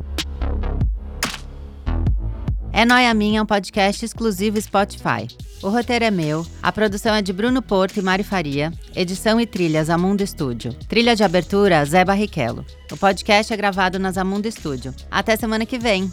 É 2.72 2.86
Noia 2.86 3.14
Minha 3.14 3.44
um 3.44 3.46
podcast 3.46 4.06
exclusivo 4.06 4.62
Spotify. 4.62 5.28
O 5.62 5.68
roteiro 5.68 6.05
é 6.05 6.12
meu, 6.12 6.47
a 6.64 6.72
produção 6.72 7.14
é 7.14 7.22
de 7.22 7.34
Bruno 7.34 7.62
Porto 7.62 7.97
e 7.97 8.01
Mari 8.01 8.24
Faria, 8.24 8.72
edição 8.95 9.41
e 9.41 9.45
trilhas 9.45 9.89
Amundo 9.89 10.24
Estúdio. 10.24 10.74
Trilha 10.88 11.18
de 11.18 11.24
abertura 11.24 11.84
Zé 11.84 12.05
Barrichello. 12.05 12.66
O 12.89 12.95
podcast 12.95 13.53
é 13.53 13.57
gravado 13.57 13.99
na 13.99 14.10
Zamundo 14.10 14.47
Estúdio. 14.47 14.95
Até 15.12 15.36
semana 15.36 15.66
que 15.66 15.78
vem. 15.78 16.10